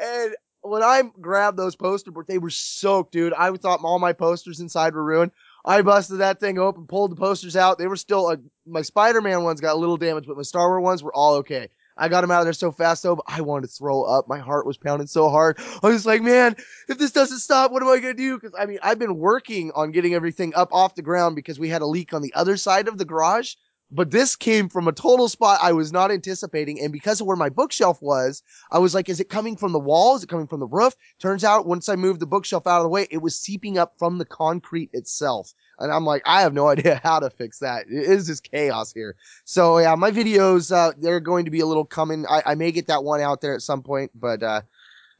And 0.02 0.36
when 0.62 0.84
I 0.84 1.04
grabbed 1.20 1.58
those 1.58 1.76
poster 1.76 2.12
boards, 2.12 2.28
they 2.28 2.38
were 2.38 2.50
soaked, 2.50 3.14
dude. 3.14 3.34
I 3.34 3.52
thought 3.54 3.82
all 3.84 4.00
my 4.00 4.14
posters 4.14 4.60
inside 4.60 4.94
were 4.94 5.04
ruined. 5.04 5.32
I 5.70 5.84
busted 5.84 6.18
that 6.18 6.40
thing 6.40 6.58
open, 6.58 6.88
pulled 6.88 7.12
the 7.12 7.16
posters 7.16 7.56
out. 7.56 7.78
They 7.78 7.86
were 7.86 7.96
still, 7.96 8.26
uh, 8.26 8.38
my 8.66 8.82
Spider-Man 8.82 9.44
ones 9.44 9.62
got 9.62 9.76
a 9.76 9.78
little 9.78 9.98
damaged, 9.98 10.28
but 10.28 10.36
my 10.36 10.42
Star 10.42 10.68
Wars 10.68 10.84
ones 10.84 11.04
were 11.04 11.14
all 11.14 11.36
okay. 11.36 11.70
I 11.96 12.10
got 12.10 12.22
them 12.22 12.32
out 12.32 12.40
of 12.40 12.46
there 12.48 12.54
so 12.54 12.72
fast 12.72 13.04
though, 13.04 13.22
I 13.28 13.42
wanted 13.42 13.68
to 13.68 13.74
throw 13.74 14.02
up. 14.02 14.28
My 14.28 14.40
heart 14.40 14.66
was 14.66 14.78
pounding 14.78 15.06
so 15.06 15.30
hard. 15.30 15.60
I 15.84 15.90
was 15.90 16.08
like, 16.08 16.24
man, 16.24 16.56
if 16.88 16.98
this 16.98 17.12
doesn't 17.12 17.38
stop, 17.38 17.72
what 17.72 17.84
am 17.84 17.90
I 17.90 18.00
going 18.00 18.16
to 18.16 18.22
do? 18.22 18.40
Cause 18.40 18.54
I 18.58 18.66
mean, 18.66 18.80
I've 18.82 18.98
been 18.98 19.18
working 19.18 19.72
on 19.76 19.92
getting 19.92 20.16
everything 20.16 20.56
up 20.56 20.70
off 20.72 20.96
the 20.96 21.04
ground 21.04 21.36
because 21.36 21.60
we 21.60 21.70
had 21.70 21.84
a 21.84 21.86
leak 21.86 22.16
on 22.16 22.24
the 22.24 22.34
other 22.34 22.58
side 22.58 22.88
of 22.88 22.98
the 22.98 23.06
garage. 23.06 23.54
But 23.92 24.12
this 24.12 24.36
came 24.36 24.70
from 24.70 24.88
a 24.88 24.92
total 24.92 25.28
spot 25.28 25.60
I 25.62 25.72
was 25.72 25.92
not 25.92 26.12
anticipating. 26.12 26.80
And 26.80 26.94
because 26.94 27.20
of 27.20 27.28
where 27.28 27.36
my 27.36 27.50
bookshelf 27.50 28.02
was, 28.02 28.44
I 28.72 28.78
was 28.78 28.94
like, 28.94 29.10
is 29.10 29.20
it 29.20 29.30
coming 29.30 29.58
from 29.58 29.72
the 29.72 29.80
wall? 29.80 30.16
Is 30.16 30.24
it 30.24 30.30
coming 30.30 30.46
from 30.46 30.60
the 30.60 30.68
roof? 30.68 30.96
Turns 31.18 31.44
out 31.44 31.66
once 31.66 31.90
I 31.90 31.96
moved 31.96 32.20
the 32.20 32.28
bookshelf 32.28 32.68
out 32.68 32.78
of 32.78 32.84
the 32.84 32.90
way, 32.90 33.08
it 33.10 33.18
was 33.18 33.38
seeping 33.38 33.80
up 33.80 33.96
from 33.98 34.20
the 34.20 34.26
concrete 34.26 34.92
itself. 34.94 35.54
And 35.80 35.92
I'm 35.92 36.06
like, 36.06 36.22
I 36.26 36.42
have 36.42 36.54
no 36.54 36.68
idea 36.70 37.02
how 37.04 37.20
to 37.20 37.32
fix 37.32 37.60
that. 37.60 37.88
It 37.88 38.04
is 38.04 38.28
just 38.28 38.50
chaos 38.50 38.94
here. 38.94 39.16
So 39.46 39.80
yeah, 39.80 39.96
my 39.96 40.12
videos, 40.12 40.72
uh, 40.72 40.94
they're 40.98 41.20
going 41.20 41.46
to 41.46 41.52
be 41.52 41.62
a 41.62 41.66
little 41.66 41.86
coming. 41.86 42.26
I, 42.28 42.44
I 42.46 42.56
may 42.56 42.72
get 42.72 42.88
that 42.88 43.04
one 43.04 43.22
out 43.22 43.42
there 43.42 43.56
at 43.56 43.62
some 43.64 43.82
point, 43.82 44.12
but, 44.14 44.44
uh, 44.44 44.62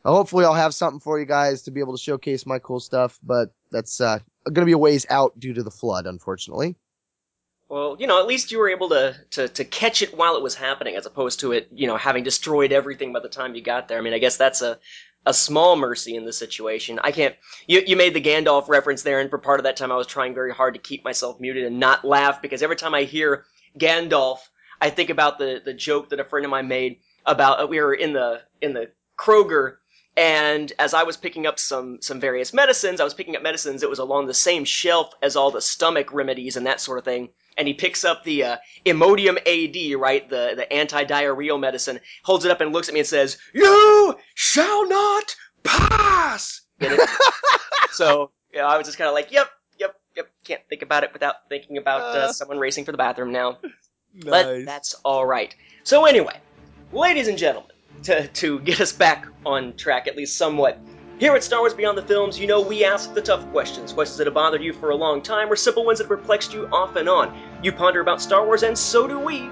hopefully 0.06 0.46
I'll 0.46 0.54
have 0.54 0.74
something 0.74 1.00
for 1.00 1.20
you 1.20 1.26
guys 1.26 1.64
to 1.64 1.72
be 1.72 1.82
able 1.82 1.98
to 1.98 2.02
showcase 2.02 2.46
my 2.46 2.60
cool 2.60 2.80
stuff. 2.80 3.20
But 3.24 3.52
that's, 3.72 4.00
uh, 4.00 4.20
going 4.46 4.62
to 4.62 4.66
be 4.66 4.74
a 4.74 4.78
ways 4.78 5.06
out 5.10 5.40
due 5.40 5.54
to 5.54 5.64
the 5.64 5.72
flood, 5.72 6.06
unfortunately. 6.06 6.76
Well, 7.70 7.98
you 8.00 8.08
know, 8.08 8.20
at 8.20 8.26
least 8.26 8.52
you 8.52 8.58
were 8.58 8.70
able 8.70 8.90
to, 8.90 9.16
to, 9.32 9.48
to 9.48 9.64
catch 9.64 10.02
it 10.02 10.18
while 10.18 10.36
it 10.36 10.42
was 10.42 10.56
happening, 10.56 10.96
as 10.96 11.06
opposed 11.06 11.40
to 11.42 11.52
it, 11.52 11.68
you 11.72 11.86
know, 11.86 11.98
having 11.98 12.24
destroyed 12.24 12.72
everything 12.72 13.14
by 13.14 13.20
the 13.20 13.30
time 13.30 13.54
you 13.54 13.62
got 13.62 13.88
there. 13.88 14.00
I 14.00 14.02
mean, 14.02 14.14
I 14.14 14.18
guess 14.18 14.38
that's 14.38 14.64
a, 14.64 14.80
a 15.26 15.34
small 15.34 15.76
mercy 15.76 16.16
in 16.16 16.26
the 16.26 16.34
situation. 16.34 17.00
I 17.04 17.12
can't. 17.12 17.36
You 17.68 17.84
you 17.86 17.96
made 17.96 18.16
the 18.16 18.22
Gandalf 18.22 18.70
reference 18.70 19.04
there, 19.04 19.20
and 19.20 19.30
for 19.30 19.38
part 19.38 19.60
of 19.60 19.66
that 19.66 19.78
time, 19.78 19.92
I 19.92 19.98
was 19.98 20.08
trying 20.08 20.34
very 20.34 20.52
hard 20.52 20.74
to 20.74 20.80
keep 20.80 21.04
myself 21.04 21.40
muted 21.40 21.66
and 21.66 21.80
not 21.80 22.04
laugh 22.06 22.42
because 22.42 22.64
every 22.64 22.76
time 22.76 22.96
I 22.96 23.04
hear 23.04 23.46
Gandalf, 23.78 24.40
I 24.82 24.90
think 24.90 25.10
about 25.10 25.38
the 25.38 25.62
the 25.64 25.74
joke 25.74 26.10
that 26.10 26.20
a 26.20 26.24
friend 26.24 26.46
of 26.46 26.50
mine 26.50 26.68
made 26.68 26.98
about 27.26 27.62
uh, 27.62 27.68
we 27.68 27.80
were 27.80 27.94
in 27.94 28.14
the 28.14 28.42
in 28.62 28.74
the 28.74 28.90
Kroger. 29.18 29.76
And 30.20 30.74
as 30.78 30.94
I 30.94 31.04
was 31.04 31.18
picking 31.18 31.48
up 31.48 31.58
some 31.58 32.02
some 32.02 32.20
various 32.20 32.54
medicines, 32.54 33.00
I 33.00 33.06
was 33.06 33.14
picking 33.14 33.36
up 33.36 33.42
medicines 33.42 33.82
that 33.82 33.90
was 33.90 34.00
along 34.00 34.28
the 34.28 34.34
same 34.34 34.66
shelf 34.66 35.14
as 35.22 35.36
all 35.36 35.50
the 35.50 35.62
stomach 35.62 36.12
remedies 36.14 36.58
and 36.58 36.68
that 36.68 36.82
sort 36.82 37.00
of 37.00 37.06
thing 37.06 37.30
and 37.60 37.68
he 37.68 37.74
picks 37.74 38.06
up 38.06 38.24
the 38.24 38.44
uh, 38.44 38.58
Imodium 38.86 39.38
AD, 39.38 40.00
right, 40.00 40.28
the 40.30 40.54
the 40.56 40.72
anti-diarrheal 40.72 41.60
medicine, 41.60 42.00
holds 42.24 42.46
it 42.46 42.52
up 42.52 42.62
and 42.62 42.72
looks 42.72 42.88
at 42.88 42.94
me 42.94 43.02
and 43.02 43.08
says, 43.08 43.38
"You 43.54 44.18
shall 44.34 44.88
not 44.88 45.36
pass." 45.64 46.62
so 47.92 48.32
you 48.54 48.60
know, 48.60 48.66
I 48.66 48.78
was 48.78 48.88
just 48.88 48.98
kind 48.98 49.10
of 49.10 49.14
like, 49.14 49.32
"Yep, 49.32 49.50
yep, 49.78 50.00
yep." 50.16 50.30
Can't 50.46 50.62
think 50.70 50.82
about 50.82 51.04
it 51.04 51.12
without 51.12 51.36
thinking 51.50 51.78
about 51.78 52.02
uh, 52.02 52.20
Uh. 52.20 52.34
someone 52.34 52.60
racing 52.60 52.86
for 52.86 52.92
the 52.94 52.98
bathroom 52.98 53.32
now. 53.32 53.58
Nice. 54.12 54.26
But 54.26 54.66
that's 54.66 54.96
all 55.06 55.24
right. 55.24 55.56
So 55.84 56.06
anyway, 56.06 56.36
ladies 56.92 57.28
and 57.28 57.38
gentlemen, 57.38 57.70
to 58.04 58.28
to 58.28 58.60
get 58.60 58.82
us 58.82 58.92
back 58.92 59.28
on 59.46 59.74
track 59.76 60.08
at 60.08 60.18
least 60.18 60.38
somewhat. 60.38 60.80
Here 61.20 61.36
at 61.36 61.44
Star 61.44 61.60
Wars 61.60 61.74
Beyond 61.74 61.98
the 61.98 62.04
Films, 62.04 62.40
you 62.40 62.48
know 62.48 62.62
we 62.62 62.86
ask 62.86 63.14
the 63.14 63.22
tough 63.22 63.50
questions, 63.52 63.92
questions 63.92 64.18
that 64.18 64.28
have 64.28 64.34
bothered 64.34 64.64
you 64.64 64.72
for 64.72 64.92
a 64.92 64.96
long 64.96 65.22
time, 65.22 65.52
or 65.52 65.56
simple 65.56 65.86
ones 65.86 65.98
that 66.00 66.08
have 66.08 66.18
perplexed 66.18 66.54
you 66.54 66.68
off 66.72 66.96
and 66.96 67.10
on. 67.10 67.38
You 67.62 67.74
ponder 67.74 68.00
about 68.00 68.22
Star 68.22 68.46
Wars, 68.46 68.64
and 68.64 68.78
so 68.78 69.08
do 69.08 69.20
we. 69.20 69.50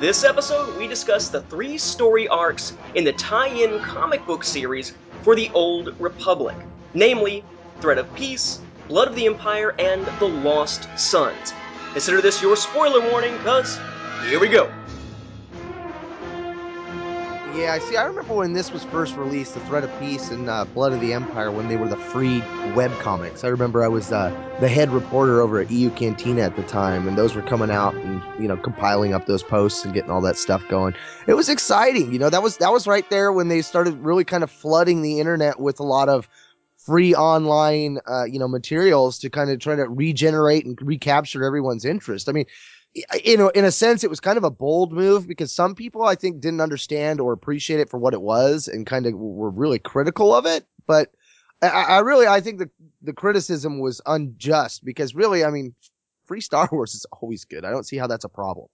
This 0.00 0.24
episode, 0.24 0.76
we 0.78 0.86
discuss 0.86 1.28
the 1.28 1.42
three 1.42 1.76
story 1.76 2.26
arcs 2.28 2.74
in 2.94 3.04
the 3.04 3.12
tie 3.12 3.48
in 3.48 3.78
comic 3.80 4.24
book 4.26 4.42
series 4.42 4.94
for 5.22 5.36
the 5.36 5.50
Old 5.50 5.94
Republic 6.00 6.56
namely, 6.94 7.44
Threat 7.80 7.98
of 7.98 8.12
Peace, 8.14 8.60
Blood 8.88 9.08
of 9.08 9.14
the 9.14 9.26
Empire, 9.26 9.74
and 9.78 10.04
The 10.18 10.26
Lost 10.26 10.88
Sons. 10.96 11.54
Consider 11.92 12.20
this 12.20 12.42
your 12.42 12.56
spoiler 12.56 13.00
warning, 13.10 13.36
because 13.38 13.78
here 14.28 14.40
we 14.40 14.48
go. 14.48 14.70
Yeah, 17.54 17.74
I 17.74 17.80
see. 17.80 17.96
I 17.96 18.04
remember 18.04 18.32
when 18.32 18.54
this 18.54 18.72
was 18.72 18.82
first 18.84 19.14
released, 19.16 19.52
The 19.52 19.60
Threat 19.60 19.84
of 19.84 19.90
Peace 19.98 20.30
and 20.30 20.48
uh, 20.48 20.64
Blood 20.64 20.94
of 20.94 21.00
the 21.00 21.12
Empire, 21.12 21.52
when 21.52 21.68
they 21.68 21.76
were 21.76 21.86
the 21.86 21.96
free 21.96 22.42
web 22.74 22.90
comics. 23.00 23.44
I 23.44 23.48
remember 23.48 23.84
I 23.84 23.88
was 23.88 24.10
uh, 24.10 24.30
the 24.58 24.68
head 24.68 24.88
reporter 24.88 25.42
over 25.42 25.60
at 25.60 25.70
EU 25.70 25.90
Cantina 25.90 26.40
at 26.40 26.56
the 26.56 26.62
time, 26.62 27.06
and 27.06 27.18
those 27.18 27.34
were 27.34 27.42
coming 27.42 27.70
out 27.70 27.94
and 27.94 28.22
you 28.40 28.48
know 28.48 28.56
compiling 28.56 29.12
up 29.12 29.26
those 29.26 29.42
posts 29.42 29.84
and 29.84 29.92
getting 29.92 30.10
all 30.10 30.22
that 30.22 30.38
stuff 30.38 30.66
going. 30.68 30.94
It 31.26 31.34
was 31.34 31.50
exciting, 31.50 32.10
you 32.10 32.18
know. 32.18 32.30
That 32.30 32.42
was 32.42 32.56
that 32.56 32.72
was 32.72 32.86
right 32.86 33.08
there 33.10 33.32
when 33.32 33.48
they 33.48 33.60
started 33.60 33.98
really 33.98 34.24
kind 34.24 34.42
of 34.42 34.50
flooding 34.50 35.02
the 35.02 35.20
internet 35.20 35.60
with 35.60 35.78
a 35.78 35.84
lot 35.84 36.08
of 36.08 36.30
free 36.78 37.14
online, 37.14 37.98
uh, 38.06 38.24
you 38.24 38.38
know, 38.38 38.48
materials 38.48 39.18
to 39.20 39.30
kind 39.30 39.50
of 39.50 39.60
try 39.60 39.76
to 39.76 39.84
regenerate 39.84 40.64
and 40.64 40.80
recapture 40.82 41.44
everyone's 41.44 41.84
interest. 41.84 42.28
I 42.28 42.32
mean, 42.32 42.46
you 43.24 43.36
know, 43.36 43.48
in 43.48 43.64
a 43.64 43.70
sense, 43.70 44.04
it 44.04 44.10
was 44.10 44.20
kind 44.20 44.36
of 44.36 44.44
a 44.44 44.50
bold 44.50 44.92
move 44.92 45.26
because 45.26 45.52
some 45.52 45.74
people 45.74 46.02
I 46.02 46.14
think 46.14 46.40
didn't 46.40 46.60
understand 46.60 47.20
or 47.20 47.32
appreciate 47.32 47.80
it 47.80 47.88
for 47.88 47.98
what 47.98 48.14
it 48.14 48.20
was 48.20 48.68
and 48.68 48.86
kind 48.86 49.06
of 49.06 49.14
were 49.14 49.50
really 49.50 49.78
critical 49.78 50.34
of 50.34 50.44
it. 50.46 50.66
But 50.86 51.10
I, 51.62 51.68
I 51.68 51.98
really, 52.00 52.26
I 52.26 52.40
think 52.40 52.58
the 52.58 52.70
the 53.00 53.12
criticism 53.12 53.78
was 53.78 54.00
unjust 54.04 54.84
because 54.84 55.14
really, 55.14 55.44
I 55.44 55.50
mean, 55.50 55.74
free 56.26 56.40
Star 56.40 56.68
Wars 56.72 56.94
is 56.94 57.06
always 57.20 57.44
good. 57.44 57.64
I 57.64 57.70
don't 57.70 57.86
see 57.86 57.96
how 57.96 58.06
that's 58.06 58.24
a 58.24 58.30
problem. 58.30 58.68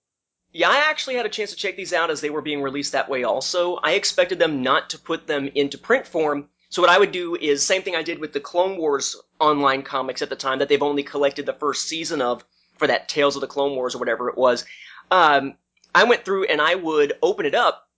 Yeah, 0.53 0.71
I 0.71 0.79
actually 0.89 1.17
had 1.17 1.27
a 1.27 1.31
chance 1.31 1.51
to 1.51 1.57
check 1.57 1.77
these 1.77 1.93
out 1.93 2.11
as 2.11 2.21
they 2.21 2.31
were 2.31 2.41
being 2.41 2.63
released 2.63 2.93
that 2.93 3.11
way 3.11 3.23
also. 3.23 3.77
I 3.77 3.93
expected 3.93 4.39
them 4.39 4.63
not 4.63 4.91
to 4.91 4.99
put 4.99 5.27
them 5.27 5.51
into 5.55 5.77
print 5.77 6.07
form. 6.07 6.49
So 6.71 6.83
what 6.83 6.91
I 6.91 6.99
would 6.99 7.13
do 7.13 7.37
is 7.37 7.63
same 7.63 7.83
thing 7.83 7.95
I 7.95 8.03
did 8.03 8.19
with 8.19 8.33
the 8.33 8.41
Clone 8.41 8.79
Wars 8.79 9.17
online 9.39 9.83
comics 9.83 10.23
at 10.23 10.31
the 10.31 10.37
time 10.37 10.59
that 10.59 10.69
they've 10.69 10.83
only 10.83 11.03
collected 11.03 11.47
the 11.47 11.53
first 11.53 11.87
season 11.87 12.23
of 12.23 12.45
for 12.79 12.87
that 12.87 13.09
Tales 13.09 13.37
of 13.37 13.41
the 13.41 13.47
Clone 13.47 13.75
Wars 13.75 13.95
or 13.95 13.99
whatever 13.99 14.29
it 14.29 14.39
was. 14.39 14.65
Um, 15.11 15.55
I 15.95 16.05
went 16.05 16.25
through 16.25 16.45
and 16.45 16.61
I 16.61 16.75
would 16.75 17.15
open 17.23 17.47
it 17.47 17.55
up, 17.55 17.89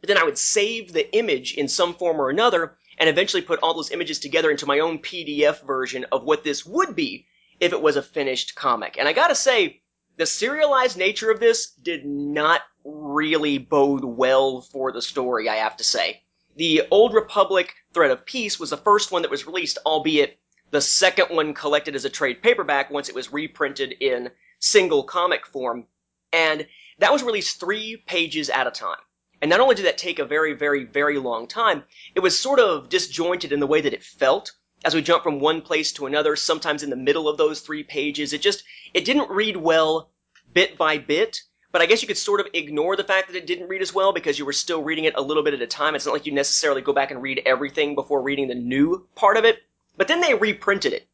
but 0.00 0.08
then 0.08 0.18
I 0.18 0.24
would 0.24 0.38
save 0.38 0.92
the 0.92 1.12
image 1.16 1.54
in 1.54 1.68
some 1.68 1.94
form 1.94 2.20
or 2.20 2.30
another 2.30 2.76
and 2.98 3.08
eventually 3.08 3.42
put 3.42 3.60
all 3.62 3.74
those 3.74 3.90
images 3.90 4.18
together 4.18 4.50
into 4.50 4.66
my 4.66 4.80
own 4.80 4.98
PDF 4.98 5.64
version 5.66 6.04
of 6.12 6.24
what 6.24 6.44
this 6.44 6.66
would 6.66 6.94
be 6.94 7.26
if 7.60 7.72
it 7.72 7.80
was 7.80 7.96
a 7.96 8.02
finished 8.02 8.54
comic. 8.54 8.96
And 8.98 9.08
I 9.08 9.12
gotta 9.12 9.34
say, 9.34 9.80
the 10.16 10.26
serialized 10.26 10.96
nature 10.96 11.30
of 11.30 11.38
this 11.38 11.70
did 11.70 12.04
not 12.04 12.62
really 12.84 13.58
bode 13.58 14.04
well 14.04 14.60
for 14.60 14.90
the 14.90 15.02
story, 15.02 15.48
I 15.48 15.56
have 15.56 15.76
to 15.76 15.84
say. 15.84 16.22
The 16.56 16.82
Old 16.90 17.14
Republic 17.14 17.72
Threat 17.94 18.10
of 18.10 18.26
Peace 18.26 18.58
was 18.58 18.70
the 18.70 18.76
first 18.76 19.12
one 19.12 19.22
that 19.22 19.30
was 19.30 19.46
released, 19.46 19.78
albeit 19.86 20.40
the 20.70 20.80
second 20.80 21.34
one 21.34 21.54
collected 21.54 21.94
as 21.94 22.04
a 22.04 22.10
trade 22.10 22.42
paperback 22.42 22.90
once 22.90 23.08
it 23.08 23.14
was 23.14 23.32
reprinted 23.32 23.92
in 24.00 24.30
single 24.58 25.02
comic 25.02 25.46
form. 25.46 25.86
And 26.32 26.66
that 26.98 27.12
was 27.12 27.22
released 27.22 27.60
three 27.60 27.96
pages 28.06 28.50
at 28.50 28.66
a 28.66 28.70
time. 28.70 28.98
And 29.40 29.48
not 29.48 29.60
only 29.60 29.76
did 29.76 29.86
that 29.86 29.98
take 29.98 30.18
a 30.18 30.24
very, 30.24 30.52
very, 30.52 30.84
very 30.84 31.18
long 31.18 31.46
time, 31.46 31.84
it 32.14 32.20
was 32.20 32.38
sort 32.38 32.58
of 32.58 32.88
disjointed 32.88 33.52
in 33.52 33.60
the 33.60 33.66
way 33.66 33.80
that 33.80 33.94
it 33.94 34.02
felt 34.02 34.52
as 34.84 34.94
we 34.94 35.02
jumped 35.02 35.24
from 35.24 35.40
one 35.40 35.60
place 35.60 35.92
to 35.92 36.06
another, 36.06 36.36
sometimes 36.36 36.82
in 36.82 36.90
the 36.90 36.96
middle 36.96 37.28
of 37.28 37.36
those 37.36 37.60
three 37.60 37.82
pages. 37.82 38.32
It 38.32 38.42
just, 38.42 38.62
it 38.94 39.04
didn't 39.04 39.30
read 39.30 39.56
well 39.56 40.10
bit 40.52 40.78
by 40.78 40.98
bit, 40.98 41.42
but 41.72 41.82
I 41.82 41.86
guess 41.86 42.00
you 42.02 42.08
could 42.08 42.18
sort 42.18 42.40
of 42.40 42.46
ignore 42.54 42.96
the 42.96 43.04
fact 43.04 43.28
that 43.28 43.36
it 43.36 43.46
didn't 43.46 43.68
read 43.68 43.82
as 43.82 43.94
well 43.94 44.12
because 44.12 44.38
you 44.38 44.46
were 44.46 44.52
still 44.52 44.82
reading 44.82 45.04
it 45.04 45.16
a 45.16 45.22
little 45.22 45.42
bit 45.42 45.54
at 45.54 45.62
a 45.62 45.66
time. 45.66 45.94
It's 45.94 46.06
not 46.06 46.12
like 46.12 46.26
you 46.26 46.32
necessarily 46.32 46.80
go 46.80 46.92
back 46.92 47.10
and 47.10 47.22
read 47.22 47.42
everything 47.44 47.94
before 47.94 48.22
reading 48.22 48.48
the 48.48 48.54
new 48.54 49.06
part 49.14 49.36
of 49.36 49.44
it. 49.44 49.58
But 49.98 50.06
then 50.06 50.20
they 50.20 50.32
reprinted 50.34 50.92
it. 50.92 51.08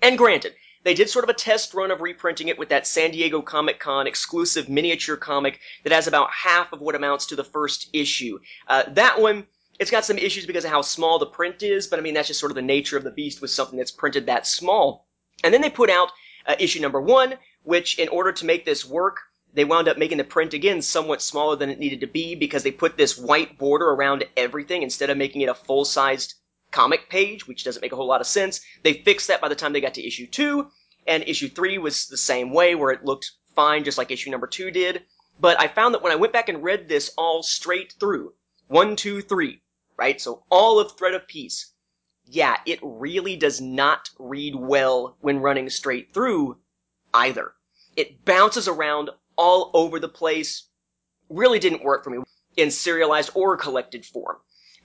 And 0.00 0.16
granted, 0.16 0.54
they 0.84 0.94
did 0.94 1.10
sort 1.10 1.24
of 1.24 1.28
a 1.28 1.34
test 1.34 1.74
run 1.74 1.90
of 1.90 2.00
reprinting 2.00 2.48
it 2.48 2.58
with 2.58 2.70
that 2.70 2.86
San 2.86 3.10
Diego 3.10 3.42
Comic 3.42 3.78
Con 3.78 4.06
exclusive 4.06 4.70
miniature 4.70 5.18
comic 5.18 5.60
that 5.84 5.92
has 5.92 6.06
about 6.06 6.30
half 6.32 6.72
of 6.72 6.80
what 6.80 6.94
amounts 6.94 7.26
to 7.26 7.36
the 7.36 7.44
first 7.44 7.90
issue. 7.92 8.38
Uh, 8.68 8.84
that 8.88 9.20
one, 9.20 9.46
it's 9.78 9.90
got 9.90 10.06
some 10.06 10.16
issues 10.16 10.46
because 10.46 10.64
of 10.64 10.70
how 10.70 10.80
small 10.80 11.18
the 11.18 11.26
print 11.26 11.62
is, 11.62 11.88
but 11.88 11.98
I 11.98 12.02
mean, 12.02 12.14
that's 12.14 12.28
just 12.28 12.40
sort 12.40 12.50
of 12.50 12.56
the 12.56 12.62
nature 12.62 12.96
of 12.96 13.04
the 13.04 13.10
beast 13.10 13.42
with 13.42 13.50
something 13.50 13.76
that's 13.76 13.90
printed 13.90 14.24
that 14.26 14.46
small. 14.46 15.06
And 15.44 15.52
then 15.52 15.60
they 15.60 15.68
put 15.68 15.90
out 15.90 16.10
uh, 16.46 16.56
issue 16.58 16.80
number 16.80 17.02
one, 17.02 17.34
which 17.64 17.98
in 17.98 18.08
order 18.08 18.32
to 18.32 18.46
make 18.46 18.64
this 18.64 18.82
work, 18.86 19.18
they 19.52 19.66
wound 19.66 19.88
up 19.88 19.98
making 19.98 20.18
the 20.18 20.24
print 20.24 20.54
again 20.54 20.80
somewhat 20.80 21.20
smaller 21.20 21.56
than 21.56 21.68
it 21.68 21.78
needed 21.78 22.00
to 22.00 22.06
be 22.06 22.34
because 22.34 22.62
they 22.62 22.70
put 22.70 22.96
this 22.96 23.18
white 23.18 23.58
border 23.58 23.90
around 23.90 24.24
everything 24.38 24.82
instead 24.82 25.10
of 25.10 25.18
making 25.18 25.42
it 25.42 25.50
a 25.50 25.54
full-sized 25.54 26.34
comic 26.76 27.08
page, 27.08 27.48
which 27.48 27.64
doesn't 27.64 27.80
make 27.80 27.92
a 27.92 27.96
whole 27.96 28.06
lot 28.06 28.20
of 28.20 28.26
sense. 28.26 28.60
They 28.82 28.92
fixed 28.92 29.28
that 29.28 29.40
by 29.40 29.48
the 29.48 29.54
time 29.54 29.72
they 29.72 29.80
got 29.80 29.94
to 29.94 30.06
issue 30.06 30.26
two, 30.26 30.68
and 31.06 31.24
issue 31.26 31.48
three 31.48 31.78
was 31.78 32.06
the 32.06 32.18
same 32.18 32.52
way, 32.52 32.74
where 32.74 32.90
it 32.90 33.02
looked 33.02 33.32
fine, 33.54 33.82
just 33.82 33.96
like 33.96 34.10
issue 34.10 34.30
number 34.30 34.46
two 34.46 34.70
did. 34.70 35.02
But 35.40 35.58
I 35.58 35.68
found 35.68 35.94
that 35.94 36.02
when 36.02 36.12
I 36.12 36.16
went 36.16 36.34
back 36.34 36.50
and 36.50 36.62
read 36.62 36.86
this 36.86 37.12
all 37.16 37.42
straight 37.42 37.94
through, 37.98 38.34
one, 38.68 38.94
two, 38.94 39.22
three, 39.22 39.62
right? 39.96 40.20
So 40.20 40.44
all 40.50 40.78
of 40.78 40.92
Threat 40.92 41.14
of 41.14 41.26
Peace, 41.26 41.72
yeah, 42.26 42.58
it 42.66 42.78
really 42.82 43.36
does 43.36 43.58
not 43.58 44.10
read 44.18 44.54
well 44.54 45.16
when 45.20 45.40
running 45.40 45.70
straight 45.70 46.12
through 46.12 46.58
either. 47.14 47.52
It 47.96 48.22
bounces 48.26 48.68
around 48.68 49.08
all 49.36 49.70
over 49.72 49.98
the 49.98 50.10
place. 50.10 50.68
Really 51.30 51.58
didn't 51.58 51.84
work 51.84 52.04
for 52.04 52.10
me 52.10 52.18
in 52.56 52.70
serialized 52.70 53.30
or 53.34 53.56
collected 53.56 54.04
form. 54.04 54.36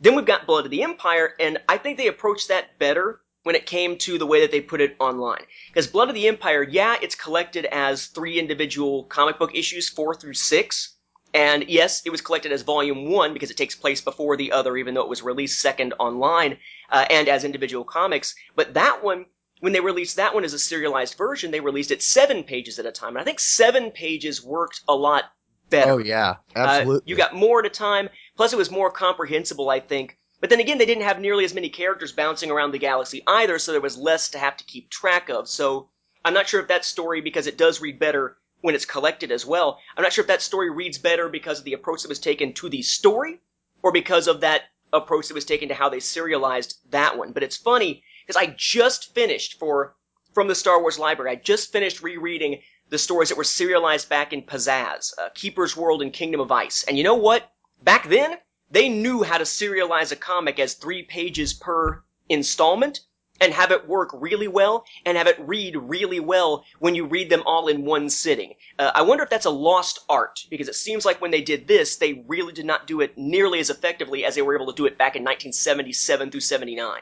Then 0.01 0.15
we've 0.15 0.25
got 0.25 0.47
Blood 0.47 0.65
of 0.65 0.71
the 0.71 0.81
Empire, 0.81 1.35
and 1.39 1.59
I 1.69 1.77
think 1.77 1.97
they 1.97 2.07
approached 2.07 2.47
that 2.47 2.79
better 2.79 3.21
when 3.43 3.55
it 3.55 3.67
came 3.67 3.97
to 3.99 4.17
the 4.17 4.25
way 4.25 4.41
that 4.41 4.51
they 4.51 4.59
put 4.59 4.81
it 4.81 4.95
online. 4.99 5.43
Because 5.67 5.87
Blood 5.87 6.09
of 6.09 6.15
the 6.15 6.27
Empire, 6.27 6.63
yeah, 6.63 6.95
it's 7.01 7.15
collected 7.15 7.65
as 7.65 8.07
three 8.07 8.39
individual 8.39 9.03
comic 9.05 9.37
book 9.37 9.55
issues, 9.55 9.89
four 9.89 10.15
through 10.15 10.33
six. 10.33 10.95
And 11.33 11.67
yes, 11.69 12.01
it 12.05 12.09
was 12.09 12.19
collected 12.19 12.51
as 12.51 12.63
volume 12.63 13.09
one 13.11 13.33
because 13.33 13.51
it 13.51 13.57
takes 13.57 13.75
place 13.75 14.01
before 14.01 14.35
the 14.35 14.51
other, 14.51 14.75
even 14.75 14.95
though 14.95 15.03
it 15.03 15.09
was 15.09 15.21
released 15.21 15.61
second 15.61 15.93
online 15.99 16.57
uh, 16.89 17.05
and 17.09 17.29
as 17.29 17.43
individual 17.43 17.85
comics. 17.85 18.35
But 18.55 18.73
that 18.73 19.03
one, 19.03 19.27
when 19.61 19.71
they 19.71 19.79
released 19.79 20.17
that 20.17 20.33
one 20.33 20.43
as 20.43 20.53
a 20.53 20.59
serialized 20.59 21.15
version, 21.17 21.51
they 21.51 21.61
released 21.61 21.91
it 21.91 22.03
seven 22.03 22.43
pages 22.43 22.79
at 22.79 22.85
a 22.85 22.91
time. 22.91 23.09
And 23.09 23.19
I 23.19 23.23
think 23.23 23.39
seven 23.39 23.91
pages 23.91 24.43
worked 24.43 24.81
a 24.89 24.95
lot 24.95 25.25
better. 25.69 25.91
Oh 25.91 25.97
yeah, 25.99 26.35
absolutely. 26.55 26.97
Uh, 26.97 27.01
you 27.05 27.15
got 27.15 27.33
more 27.33 27.59
at 27.59 27.65
a 27.65 27.69
time. 27.69 28.09
Plus, 28.35 28.53
it 28.53 28.57
was 28.57 28.71
more 28.71 28.91
comprehensible, 28.91 29.69
I 29.69 29.79
think. 29.79 30.17
But 30.39 30.49
then 30.49 30.59
again, 30.59 30.77
they 30.77 30.85
didn't 30.85 31.03
have 31.03 31.19
nearly 31.19 31.45
as 31.45 31.53
many 31.53 31.69
characters 31.69 32.11
bouncing 32.11 32.49
around 32.49 32.71
the 32.71 32.79
galaxy 32.79 33.21
either, 33.27 33.59
so 33.59 33.71
there 33.71 33.81
was 33.81 33.97
less 33.97 34.29
to 34.29 34.39
have 34.39 34.57
to 34.57 34.63
keep 34.63 34.89
track 34.89 35.29
of. 35.29 35.47
So 35.47 35.89
I'm 36.25 36.33
not 36.33 36.49
sure 36.49 36.59
if 36.59 36.67
that 36.67 36.85
story, 36.85 37.21
because 37.21 37.47
it 37.47 37.57
does 37.57 37.81
read 37.81 37.99
better 37.99 38.37
when 38.61 38.75
it's 38.75 38.85
collected 38.85 39.31
as 39.31 39.45
well, 39.45 39.79
I'm 39.95 40.03
not 40.03 40.13
sure 40.13 40.21
if 40.21 40.27
that 40.27 40.41
story 40.41 40.69
reads 40.69 40.97
better 40.97 41.29
because 41.29 41.59
of 41.59 41.65
the 41.65 41.73
approach 41.73 42.03
that 42.03 42.09
was 42.09 42.19
taken 42.19 42.53
to 42.53 42.69
the 42.69 42.81
story, 42.81 43.39
or 43.83 43.91
because 43.91 44.27
of 44.27 44.41
that 44.41 44.63
approach 44.93 45.27
that 45.27 45.33
was 45.33 45.45
taken 45.45 45.69
to 45.69 45.75
how 45.75 45.89
they 45.89 45.99
serialized 45.99 46.77
that 46.91 47.17
one. 47.17 47.31
But 47.31 47.43
it's 47.43 47.57
funny 47.57 48.03
because 48.25 48.41
I 48.41 48.53
just 48.57 49.13
finished 49.13 49.59
for 49.59 49.95
from 50.33 50.47
the 50.47 50.55
Star 50.55 50.79
Wars 50.79 50.99
library. 50.99 51.31
I 51.31 51.35
just 51.35 51.71
finished 51.71 52.01
rereading 52.01 52.61
the 52.89 52.97
stories 52.97 53.29
that 53.29 53.37
were 53.37 53.43
serialized 53.43 54.09
back 54.09 54.33
in 54.33 54.41
Pizzazz, 54.43 55.17
uh, 55.17 55.29
Keeper's 55.33 55.75
World 55.75 56.01
and 56.01 56.13
Kingdom 56.13 56.41
of 56.41 56.51
Ice. 56.51 56.83
And 56.87 56.97
you 56.97 57.03
know 57.03 57.15
what? 57.15 57.51
Back 57.81 58.07
then, 58.09 58.37
they 58.69 58.89
knew 58.89 59.23
how 59.23 59.37
to 59.37 59.43
serialize 59.43 60.11
a 60.11 60.15
comic 60.15 60.59
as 60.59 60.73
three 60.73 61.03
pages 61.03 61.53
per 61.53 62.01
installment 62.29 63.01
and 63.41 63.51
have 63.53 63.71
it 63.71 63.87
work 63.87 64.11
really 64.13 64.47
well 64.47 64.85
and 65.05 65.17
have 65.17 65.27
it 65.27 65.35
read 65.39 65.75
really 65.75 66.19
well 66.19 66.63
when 66.79 66.93
you 66.93 67.05
read 67.05 67.29
them 67.29 67.41
all 67.45 67.67
in 67.67 67.83
one 67.83 68.07
sitting. 68.09 68.53
Uh, 68.77 68.91
I 68.93 69.01
wonder 69.01 69.23
if 69.23 69.31
that's 69.31 69.47
a 69.47 69.49
lost 69.49 69.99
art 70.07 70.45
because 70.49 70.67
it 70.67 70.75
seems 70.75 71.05
like 71.05 71.19
when 71.19 71.31
they 71.31 71.41
did 71.41 71.67
this, 71.67 71.95
they 71.95 72.23
really 72.27 72.53
did 72.53 72.65
not 72.65 72.85
do 72.85 73.01
it 73.01 73.17
nearly 73.17 73.59
as 73.59 73.71
effectively 73.71 74.23
as 74.23 74.35
they 74.35 74.43
were 74.43 74.55
able 74.55 74.71
to 74.71 74.77
do 74.77 74.85
it 74.85 74.97
back 74.97 75.15
in 75.15 75.23
1977 75.23 76.29
through 76.29 76.39
79. 76.39 77.01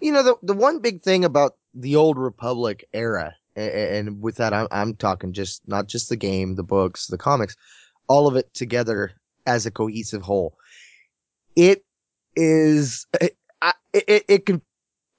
You 0.00 0.12
know, 0.12 0.22
the 0.22 0.36
the 0.44 0.54
one 0.54 0.78
big 0.78 1.02
thing 1.02 1.24
about 1.24 1.56
the 1.74 1.96
old 1.96 2.18
Republic 2.18 2.88
era, 2.92 3.34
and, 3.56 3.72
and 3.72 4.22
with 4.22 4.36
that, 4.36 4.54
I'm, 4.54 4.68
I'm 4.70 4.94
talking 4.94 5.32
just 5.32 5.66
not 5.66 5.88
just 5.88 6.08
the 6.08 6.16
game, 6.16 6.54
the 6.54 6.62
books, 6.62 7.08
the 7.08 7.18
comics, 7.18 7.56
all 8.06 8.28
of 8.28 8.36
it 8.36 8.54
together 8.54 9.17
as 9.48 9.66
a 9.66 9.70
cohesive 9.70 10.22
whole. 10.22 10.56
It 11.56 11.84
is, 12.36 13.06
it, 13.20 13.36
it, 13.92 14.24
it 14.28 14.46
can 14.46 14.62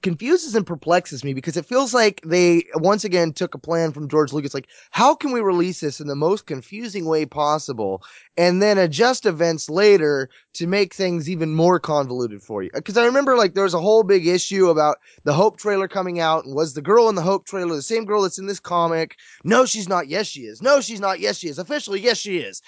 confuses 0.02 0.56
and 0.56 0.66
perplexes 0.66 1.26
me 1.26 1.34
because 1.34 1.58
it 1.58 1.66
feels 1.66 1.94
like 1.94 2.22
they 2.24 2.64
once 2.76 3.04
again 3.04 3.34
took 3.34 3.54
a 3.54 3.60
plan 3.60 3.92
from 3.92 4.08
George 4.08 4.32
Lucas 4.32 4.54
like 4.54 4.70
how 4.92 5.14
can 5.14 5.34
we 5.34 5.42
release 5.42 5.82
this 5.82 6.00
in 6.00 6.08
the 6.08 6.16
most 6.16 6.46
confusing 6.46 7.04
way 7.04 7.26
possible 7.26 8.02
and 8.38 8.62
then 8.62 8.78
adjust 8.78 9.26
events 9.26 9.70
later 9.70 10.30
to 10.54 10.68
make 10.68 10.94
things 10.94 11.30
even 11.30 11.54
more 11.54 11.82
convoluted 11.82 12.42
for 12.42 12.64
you? 12.64 12.70
Because 12.74 12.96
I 12.96 13.06
remember 13.06 13.36
like 13.36 13.56
there 13.56 13.66
was 13.66 13.74
a 13.74 13.82
whole 13.82 14.04
big 14.04 14.26
issue 14.26 14.70
about 14.70 15.00
the 15.26 15.34
Hope 15.34 15.58
trailer 15.58 15.90
coming 15.90 16.20
out 16.20 16.46
and 16.46 16.56
was 16.56 16.74
the 16.74 16.82
girl 16.82 17.10
in 17.10 17.16
the 17.16 17.22
Hope 17.22 17.46
trailer 17.46 17.76
the 17.76 17.82
same 17.82 18.06
girl 18.06 18.22
that's 18.22 18.40
in 18.40 18.48
this 18.48 18.62
comic? 18.62 19.18
No 19.44 19.66
she's 19.66 19.90
not. 19.90 20.08
Yes 20.08 20.28
she 20.28 20.42
is. 20.42 20.62
No 20.62 20.80
she's 20.80 21.02
not. 21.02 21.20
Yes 21.20 21.38
she 21.38 21.50
is. 21.50 21.60
Officially 21.60 22.00
yes 22.00 22.18
she 22.18 22.38
is 22.38 22.62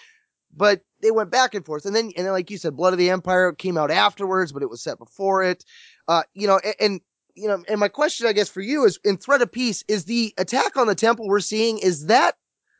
but 0.55 0.81
they 1.01 1.11
went 1.11 1.31
back 1.31 1.53
and 1.53 1.65
forth 1.65 1.85
and 1.85 1.95
then 1.95 2.11
and 2.15 2.25
then 2.25 2.33
like 2.33 2.51
you 2.51 2.57
said 2.57 2.75
Blood 2.75 2.93
of 2.93 2.99
the 2.99 3.09
Empire 3.09 3.53
came 3.53 3.77
out 3.77 3.91
afterwards 3.91 4.51
but 4.51 4.63
it 4.63 4.69
was 4.69 4.83
set 4.83 4.97
before 4.97 5.43
it 5.43 5.63
uh, 6.07 6.23
you 6.33 6.45
know, 6.45 6.59
and, 6.63 6.75
and, 6.79 7.01
you 7.35 7.47
know, 7.47 7.63
and 7.69 7.79
my 7.79 7.87
question, 7.87 8.27
I 8.27 8.33
guess, 8.33 8.49
for 8.49 8.59
you 8.59 8.83
is 8.83 8.99
in 9.05 9.15
Threat 9.15 9.41
of 9.41 9.49
Peace, 9.49 9.83
is 9.87 10.05
the 10.05 10.33
attack 10.37 10.75
on 10.75 10.87
the 10.87 10.95
temple 10.95 11.27
we're 11.27 11.39
seeing, 11.39 11.77
is 11.77 12.07
that 12.07 12.35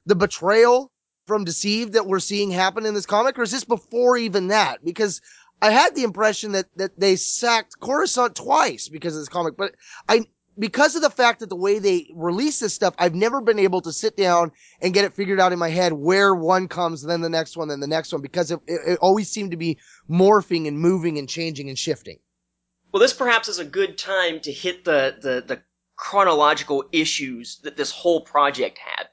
the 0.06 0.16
betrayal 0.16 0.92
from 1.28 1.46
Deceived 1.46 1.94
that 1.94 2.08
we're 2.08 2.20
seeing 2.20 2.52
happen 2.52 2.86
in 2.86 2.94
this 2.94 3.06
comic, 3.06 3.40
or 3.40 3.44
is 3.44 3.52
this 3.52 3.64
before 3.64 4.18
even 4.18 4.48
that? 4.48 4.84
Because 4.84 5.22
I 5.62 5.72
had 5.72 5.96
the 5.96 6.04
impression 6.04 6.52
that, 6.52 6.66
that 6.76 7.00
they 7.00 7.16
sacked 7.16 7.80
Coruscant 7.80 8.36
twice 8.36 8.90
because 8.90 9.16
of 9.16 9.22
this 9.22 9.30
comic, 9.30 9.56
but 9.56 9.76
I, 10.10 10.26
because 10.60 10.96
of 10.96 11.02
the 11.02 11.10
fact 11.10 11.40
that 11.40 11.50
the 11.50 11.56
way 11.56 11.80
they 11.80 12.10
release 12.14 12.60
this 12.60 12.74
stuff, 12.74 12.94
I've 12.98 13.16
never 13.16 13.42
been 13.42 13.60
able 13.60 13.82
to 13.82 13.94
sit 13.94 14.18
down 14.18 14.52
and 14.82 14.94
get 14.94 15.06
it 15.06 15.16
figured 15.16 15.40
out 15.40 15.54
in 15.54 15.60
my 15.60 15.70
head 15.70 15.94
where 15.94 16.36
one 16.36 16.68
comes, 16.68 17.02
then 17.04 17.22
the 17.22 17.30
next 17.30 17.56
one, 17.56 17.70
then 17.70 17.80
the 17.80 17.88
next 17.88 18.12
one, 18.12 18.22
because 18.22 18.52
it, 18.52 18.60
it, 18.68 19.00
always 19.02 19.30
seemed 19.30 19.52
to 19.52 19.58
be 19.58 19.78
morphing 20.10 20.68
and 20.68 20.80
moving 20.80 21.18
and 21.18 21.30
changing 21.30 21.70
and 21.70 21.80
shifting. 21.80 22.20
Well, 22.92 23.00
this 23.00 23.14
perhaps 23.14 23.48
is 23.48 23.60
a 23.60 23.66
good 23.66 23.98
time 23.98 24.42
to 24.42 24.52
hit 24.52 24.84
the, 24.84 25.16
the, 25.22 25.44
the 25.48 25.62
chronological 25.96 26.84
issues 26.92 27.60
that 27.64 27.78
this 27.78 27.92
whole 27.92 28.22
project 28.22 28.78
had. 28.78 29.08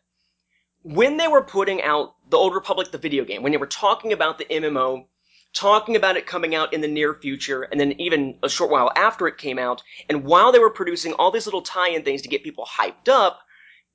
When 0.83 1.17
they 1.19 1.29
were 1.29 1.43
putting 1.43 1.83
out 1.83 2.15
the 2.31 2.37
Old 2.37 2.55
Republic, 2.55 2.91
the 2.91 2.99
video 2.99 3.25
game, 3.25 3.43
when 3.43 3.53
they 3.53 3.59
were 3.59 3.67
talking 3.67 4.13
about 4.13 4.39
the 4.39 4.47
MMO, 4.47 5.07
talking 5.53 5.97
about 5.97 6.17
it 6.17 6.27
coming 6.27 6.55
out 6.55 6.73
in 6.73 6.81
the 6.81 6.89
near 6.89 7.15
future, 7.15 7.63
and 7.63 7.81
then 7.81 7.93
even 8.01 8.39
a 8.43 8.49
short 8.49 8.71
while 8.71 8.93
after 8.95 9.27
it 9.27 9.39
came 9.39 9.59
out, 9.59 9.83
and 10.09 10.25
while 10.25 10.53
they 10.53 10.59
were 10.59 10.71
producing 10.71 11.13
all 11.15 11.31
these 11.31 11.47
little 11.47 11.63
tie-in 11.63 12.03
things 12.05 12.23
to 12.23 12.29
get 12.29 12.45
people 12.45 12.67
hyped 12.67 13.09
up, 13.09 13.41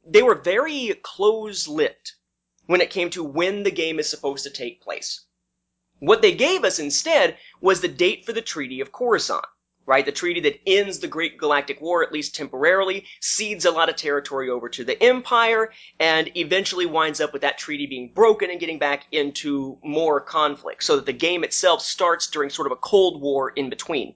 they 0.06 0.24
were 0.24 0.36
very 0.36 0.94
close-lipped 1.04 2.16
when 2.66 2.82
it 2.82 2.90
came 2.90 3.10
to 3.12 3.24
when 3.24 3.64
the 3.64 3.72
game 3.72 4.00
is 4.00 4.10
supposed 4.10 4.44
to 4.44 4.50
take 4.50 4.82
place. 4.82 5.26
What 6.00 6.22
they 6.22 6.34
gave 6.34 6.64
us 6.64 6.80
instead 6.80 7.38
was 7.62 7.80
the 7.80 7.88
date 7.88 8.26
for 8.26 8.34
the 8.34 8.42
Treaty 8.42 8.82
of 8.82 8.92
Coruscant 8.92 9.46
right? 9.86 10.06
The 10.06 10.12
treaty 10.12 10.40
that 10.42 10.60
ends 10.66 11.00
the 11.00 11.08
Great 11.08 11.38
Galactic 11.38 11.82
War, 11.82 12.04
at 12.04 12.12
least 12.12 12.36
temporarily, 12.36 13.06
cedes 13.22 13.66
a 13.66 13.72
lot 13.72 13.90
of 13.90 13.96
territory 13.96 14.50
over 14.50 14.70
to 14.70 14.84
the 14.84 15.02
Empire, 15.02 15.72
and 16.00 16.30
eventually 16.36 16.86
winds 16.86 17.20
up 17.20 17.34
with 17.34 17.42
that 17.42 17.58
treaty 17.58 17.86
being 17.86 18.12
broken 18.14 18.50
and 18.50 18.60
getting 18.60 18.80
back 18.80 19.06
into 19.12 19.78
more 19.84 20.22
conflict, 20.22 20.84
so 20.84 20.96
that 20.96 21.06
the 21.06 21.14
game 21.14 21.44
itself 21.44 21.82
starts 21.82 22.28
during 22.28 22.50
sort 22.50 22.68
of 22.68 22.72
a 22.72 22.78
Cold 22.78 23.22
War 23.22 23.50
in 23.50 23.70
between. 23.70 24.16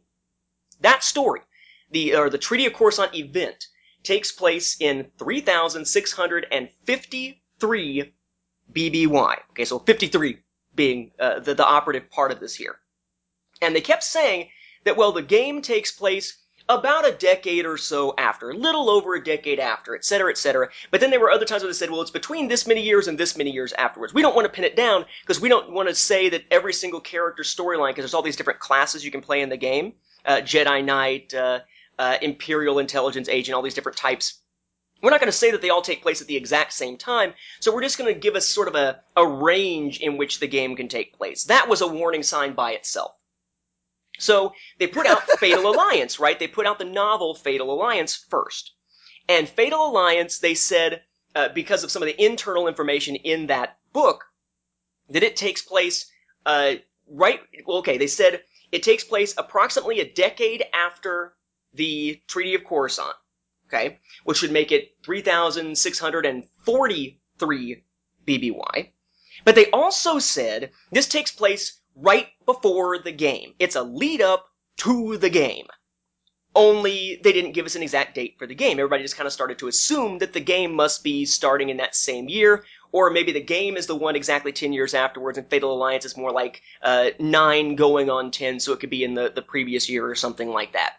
That 0.81 1.03
story, 1.03 1.41
the, 1.91 2.15
or 2.15 2.29
the 2.29 2.37
Treaty 2.37 2.65
of 2.65 2.73
Coruscant 2.73 3.15
event, 3.15 3.67
takes 4.03 4.31
place 4.31 4.77
in 4.79 5.11
3,653 5.17 8.13
BBY. 8.71 9.35
Okay, 9.51 9.65
so 9.65 9.79
53 9.79 10.37
being 10.75 11.11
uh, 11.19 11.39
the, 11.39 11.55
the 11.55 11.65
operative 11.65 12.09
part 12.09 12.31
of 12.31 12.39
this 12.39 12.55
here. 12.55 12.77
And 13.61 13.75
they 13.75 13.81
kept 13.81 14.03
saying 14.03 14.49
that, 14.87 14.97
well, 14.97 15.11
the 15.11 15.21
game 15.21 15.61
takes 15.61 15.91
place 15.91 16.37
about 16.69 17.07
a 17.07 17.13
decade 17.13 17.65
or 17.65 17.77
so 17.77 18.13
after, 18.17 18.49
a 18.49 18.53
little 18.53 18.89
over 18.89 19.15
a 19.15 19.23
decade 19.23 19.57
after, 19.57 19.95
et 19.95 20.03
cetera, 20.03 20.29
et 20.29 20.37
cetera. 20.37 20.67
But 20.91 20.99
then 20.99 21.11
there 21.11 21.19
were 21.21 21.31
other 21.31 21.45
times 21.45 21.63
where 21.63 21.71
they 21.71 21.77
said, 21.77 21.89
well, 21.89 22.01
it's 22.01 22.11
between 22.11 22.49
this 22.49 22.67
many 22.67 22.81
years 22.81 23.07
and 23.07 23.17
this 23.17 23.37
many 23.37 23.51
years 23.51 23.71
afterwards. 23.73 24.13
We 24.13 24.21
don't 24.21 24.35
want 24.35 24.47
to 24.47 24.51
pin 24.51 24.65
it 24.65 24.75
down 24.75 25.05
because 25.21 25.39
we 25.39 25.47
don't 25.47 25.71
want 25.71 25.87
to 25.87 25.95
say 25.95 26.27
that 26.27 26.43
every 26.51 26.73
single 26.73 26.99
character 26.99 27.43
storyline, 27.43 27.91
because 27.91 28.03
there's 28.03 28.13
all 28.13 28.21
these 28.21 28.35
different 28.35 28.59
classes 28.59 29.05
you 29.05 29.11
can 29.11 29.21
play 29.21 29.41
in 29.41 29.47
the 29.47 29.55
game, 29.55 29.93
uh, 30.25 30.41
Jedi 30.41 30.83
Knight, 30.83 31.33
uh, 31.33 31.59
uh, 31.99 32.17
Imperial 32.21 32.79
Intelligence 32.79 33.29
Agent, 33.29 33.55
all 33.55 33.61
these 33.61 33.73
different 33.73 33.97
types. 33.97 34.41
We're 35.01 35.11
not 35.11 35.21
going 35.21 35.31
to 35.31 35.37
say 35.37 35.51
that 35.51 35.61
they 35.61 35.69
all 35.69 35.81
take 35.81 36.01
place 36.01 36.21
at 36.21 36.27
the 36.27 36.35
exact 36.35 36.73
same 36.73 36.97
time, 36.97 37.33
so 37.61 37.73
we're 37.73 37.83
just 37.83 37.97
going 37.97 38.13
to 38.13 38.19
give 38.19 38.35
us 38.35 38.45
sort 38.45 38.67
of 38.67 38.75
a, 38.75 38.99
a 39.15 39.25
range 39.25 40.01
in 40.01 40.17
which 40.17 40.39
the 40.39 40.47
game 40.47 40.75
can 40.75 40.89
take 40.89 41.13
place. 41.13 41.45
That 41.45 41.69
was 41.69 41.81
a 41.81 41.87
warning 41.87 42.23
sign 42.23 42.53
by 42.53 42.73
itself. 42.73 43.13
So 44.17 44.53
they 44.79 44.87
put 44.87 45.07
out 45.07 45.23
Fatal 45.39 45.69
Alliance, 45.69 46.19
right? 46.19 46.37
They 46.37 46.47
put 46.47 46.65
out 46.65 46.79
the 46.79 46.85
novel 46.85 47.35
Fatal 47.35 47.71
Alliance 47.71 48.15
first. 48.15 48.73
And 49.29 49.47
Fatal 49.47 49.87
Alliance, 49.87 50.39
they 50.39 50.55
said, 50.55 51.03
uh, 51.35 51.49
because 51.49 51.83
of 51.83 51.91
some 51.91 52.01
of 52.01 52.07
the 52.07 52.23
internal 52.23 52.67
information 52.67 53.15
in 53.15 53.47
that 53.47 53.77
book, 53.93 54.25
that 55.09 55.23
it 55.23 55.35
takes 55.35 55.61
place 55.61 56.09
uh, 56.45 56.75
right. 57.09 57.41
Well, 57.65 57.79
okay, 57.79 57.97
they 57.97 58.07
said 58.07 58.43
it 58.71 58.83
takes 58.83 59.03
place 59.03 59.33
approximately 59.37 59.99
a 59.99 60.13
decade 60.13 60.63
after 60.73 61.33
the 61.73 62.21
Treaty 62.27 62.55
of 62.55 62.63
Coruscant. 62.63 63.15
Okay, 63.67 63.99
which 64.23 64.41
would 64.41 64.53
make 64.53 64.71
it 64.71 64.95
3,643 65.03 67.83
BBY. 68.25 68.91
But 69.43 69.55
they 69.55 69.69
also 69.71 70.19
said 70.19 70.71
this 70.91 71.07
takes 71.07 71.31
place 71.31 71.81
right 71.99 72.27
before 72.45 72.99
the 72.99 73.11
game. 73.11 73.53
It's 73.59 73.75
a 73.75 73.83
lead 73.83 74.21
up 74.21 74.47
to 74.77 75.17
the 75.17 75.29
game. 75.29 75.67
Only 76.55 77.19
they 77.23 77.33
didn't 77.33 77.51
give 77.51 77.65
us 77.65 77.75
an 77.75 77.83
exact 77.83 78.15
date 78.15 78.35
for 78.39 78.47
the 78.47 78.55
game. 78.55 78.79
Everybody 78.79 79.03
just 79.03 79.17
kind 79.17 79.27
of 79.27 79.33
started 79.33 79.59
to 79.59 79.67
assume 79.67 80.19
that 80.19 80.33
the 80.33 80.39
game 80.39 80.73
must 80.73 81.03
be 81.03 81.25
starting 81.25 81.69
in 81.69 81.77
that 81.77 81.95
same 81.95 82.29
year, 82.29 82.63
or 82.91 83.09
maybe 83.09 83.31
the 83.31 83.41
game 83.41 83.77
is 83.77 83.85
the 83.85 83.95
one 83.95 84.15
exactly 84.15 84.51
10 84.51 84.73
years 84.73 84.93
afterwards, 84.93 85.37
and 85.37 85.47
Fatal 85.49 85.73
Alliance 85.73 86.05
is 86.05 86.17
more 86.17 86.31
like 86.31 86.61
uh, 86.81 87.09
9 87.19 87.75
going 87.75 88.09
on 88.09 88.31
10, 88.31 88.59
so 88.59 88.73
it 88.73 88.79
could 88.79 88.89
be 88.89 89.03
in 89.03 89.13
the, 89.13 89.31
the 89.33 89.41
previous 89.41 89.89
year 89.89 90.09
or 90.09 90.15
something 90.15 90.49
like 90.49 90.73
that. 90.73 90.95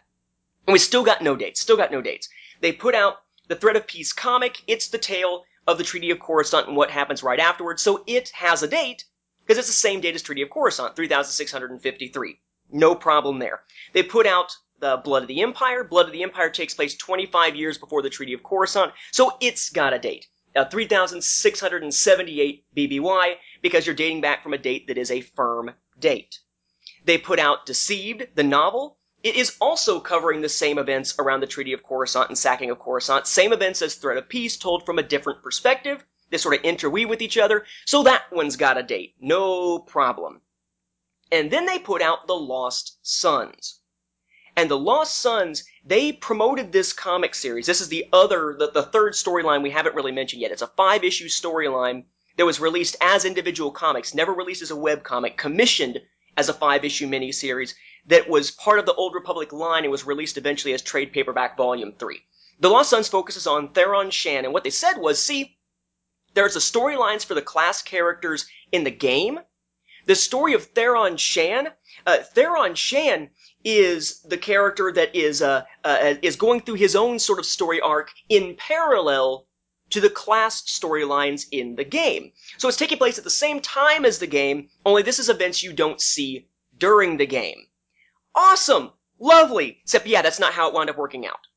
And 0.67 0.73
we 0.73 0.79
still 0.79 1.03
got 1.03 1.21
no 1.21 1.35
dates. 1.35 1.59
Still 1.59 1.77
got 1.77 1.91
no 1.91 2.01
dates. 2.01 2.29
They 2.61 2.71
put 2.71 2.95
out 2.95 3.17
the 3.47 3.55
Threat 3.55 3.75
of 3.75 3.87
Peace 3.87 4.13
comic. 4.13 4.61
It's 4.67 4.89
the 4.89 4.97
tale 4.97 5.43
of 5.67 5.77
the 5.77 5.83
Treaty 5.83 6.11
of 6.11 6.19
Coruscant 6.19 6.67
and 6.67 6.77
what 6.77 6.91
happens 6.91 7.23
right 7.23 7.39
afterwards, 7.39 7.81
so 7.81 8.03
it 8.07 8.29
has 8.29 8.63
a 8.63 8.67
date, 8.67 9.03
because 9.49 9.57
it's 9.57 9.67
the 9.67 9.73
same 9.73 9.99
date 9.99 10.13
as 10.13 10.21
Treaty 10.21 10.43
of 10.43 10.51
Coruscant, 10.51 10.95
3653. 10.95 12.39
No 12.71 12.93
problem 12.93 13.39
there. 13.39 13.61
They 13.93 14.03
put 14.03 14.27
out 14.27 14.55
the 14.79 15.01
Blood 15.03 15.23
of 15.23 15.27
the 15.27 15.41
Empire. 15.41 15.83
Blood 15.83 16.05
of 16.05 16.11
the 16.11 16.21
Empire 16.21 16.51
takes 16.51 16.75
place 16.75 16.95
25 16.95 17.55
years 17.55 17.79
before 17.79 18.03
the 18.03 18.11
Treaty 18.11 18.33
of 18.33 18.43
Coruscant, 18.43 18.91
so 19.11 19.35
it's 19.41 19.71
got 19.71 19.91
a 19.91 19.97
date. 19.97 20.27
Uh, 20.55 20.65
3678 20.65 22.63
BBY, 22.77 23.35
because 23.63 23.87
you're 23.87 23.95
dating 23.95 24.21
back 24.21 24.43
from 24.43 24.53
a 24.53 24.57
date 24.59 24.85
that 24.85 24.99
is 24.99 25.09
a 25.09 25.21
firm 25.21 25.71
date. 25.99 26.37
They 27.05 27.17
put 27.17 27.39
out 27.39 27.65
Deceived, 27.65 28.27
the 28.35 28.43
novel. 28.43 28.99
It 29.23 29.35
is 29.35 29.57
also 29.59 29.99
covering 29.99 30.41
the 30.41 30.49
same 30.49 30.77
events 30.77 31.15
around 31.17 31.39
the 31.39 31.47
Treaty 31.47 31.73
of 31.73 31.81
Coruscant 31.81 32.29
and 32.29 32.37
sacking 32.37 32.69
of 32.69 32.77
Coruscant, 32.77 33.25
same 33.25 33.51
events 33.51 33.81
as 33.81 33.95
Threat 33.95 34.17
of 34.17 34.29
Peace, 34.29 34.57
told 34.57 34.85
from 34.85 34.99
a 34.99 35.03
different 35.03 35.41
perspective. 35.41 36.05
They 36.29 36.37
sort 36.37 36.55
of 36.55 36.61
interweave 36.61 37.09
with 37.09 37.21
each 37.21 37.37
other, 37.37 37.65
so 37.85 38.03
that 38.03 38.31
one's 38.31 38.55
got 38.55 38.77
a 38.77 38.83
date. 38.83 39.15
No 39.19 39.79
problem. 39.79 40.41
And 41.31 41.51
then 41.51 41.65
they 41.65 41.79
put 41.79 42.01
out 42.01 42.27
The 42.27 42.35
Lost 42.35 42.97
Sons. 43.01 43.79
And 44.55 44.69
The 44.69 44.77
Lost 44.77 45.17
Sons, 45.17 45.63
they 45.85 46.11
promoted 46.11 46.71
this 46.71 46.91
comic 46.91 47.35
series. 47.35 47.65
This 47.65 47.81
is 47.81 47.89
the 47.89 48.07
other, 48.11 48.55
the, 48.57 48.71
the 48.71 48.83
third 48.83 49.13
storyline 49.13 49.63
we 49.63 49.69
haven't 49.69 49.95
really 49.95 50.11
mentioned 50.11 50.41
yet. 50.41 50.51
It's 50.51 50.61
a 50.61 50.67
five 50.67 51.03
issue 51.03 51.27
storyline 51.27 52.05
that 52.37 52.45
was 52.45 52.59
released 52.59 52.95
as 53.01 53.25
individual 53.25 53.71
comics, 53.71 54.13
never 54.13 54.33
released 54.33 54.61
as 54.61 54.71
a 54.71 54.75
web 54.75 55.03
comic, 55.03 55.37
commissioned 55.37 56.01
as 56.35 56.49
a 56.49 56.53
five 56.53 56.85
issue 56.85 57.07
miniseries 57.07 57.73
that 58.05 58.29
was 58.29 58.51
part 58.51 58.79
of 58.79 58.85
the 58.85 58.93
Old 58.93 59.13
Republic 59.13 59.51
line 59.51 59.83
and 59.83 59.91
was 59.91 60.05
released 60.05 60.37
eventually 60.37 60.73
as 60.73 60.81
trade 60.81 61.11
paperback 61.11 61.57
volume 61.57 61.93
3. 61.99 62.21
The 62.59 62.69
Lost 62.69 62.89
Sons 62.89 63.07
focuses 63.07 63.45
on 63.45 63.73
Theron 63.73 64.09
Shan, 64.09 64.45
and 64.45 64.53
what 64.53 64.63
they 64.63 64.69
said 64.69 64.97
was, 64.97 65.21
see, 65.21 65.57
there's 66.33 66.53
the 66.53 66.59
storylines 66.59 67.25
for 67.25 67.33
the 67.33 67.41
class 67.41 67.81
characters 67.81 68.47
in 68.71 68.83
the 68.83 68.91
game. 68.91 69.39
The 70.05 70.15
story 70.15 70.53
of 70.53 70.65
Theron 70.65 71.17
Shan, 71.17 71.69
uh, 72.05 72.17
Theron 72.17 72.75
Shan 72.75 73.29
is 73.63 74.21
the 74.21 74.37
character 74.37 74.91
that 74.91 75.15
is 75.15 75.41
uh, 75.41 75.63
uh, 75.83 76.15
is 76.21 76.35
going 76.35 76.61
through 76.61 76.75
his 76.75 76.95
own 76.95 77.19
sort 77.19 77.39
of 77.39 77.45
story 77.45 77.81
arc 77.81 78.11
in 78.29 78.55
parallel 78.55 79.45
to 79.89 80.01
the 80.01 80.09
class 80.09 80.61
storylines 80.63 81.45
in 81.51 81.75
the 81.75 81.83
game. 81.83 82.31
So 82.57 82.67
it's 82.67 82.77
taking 82.77 82.97
place 82.97 83.17
at 83.17 83.23
the 83.23 83.29
same 83.29 83.59
time 83.59 84.05
as 84.05 84.19
the 84.19 84.27
game, 84.27 84.69
only 84.85 85.01
this 85.01 85.19
is 85.19 85.29
events 85.29 85.63
you 85.63 85.73
don't 85.73 85.99
see 85.99 86.47
during 86.77 87.17
the 87.17 87.25
game. 87.25 87.67
Awesome! 88.35 88.91
Lovely! 89.19 89.79
Except, 89.83 90.07
yeah, 90.07 90.21
that's 90.21 90.39
not 90.39 90.53
how 90.53 90.69
it 90.69 90.73
wound 90.73 90.89
up 90.89 90.97
working 90.97 91.27
out. 91.27 91.47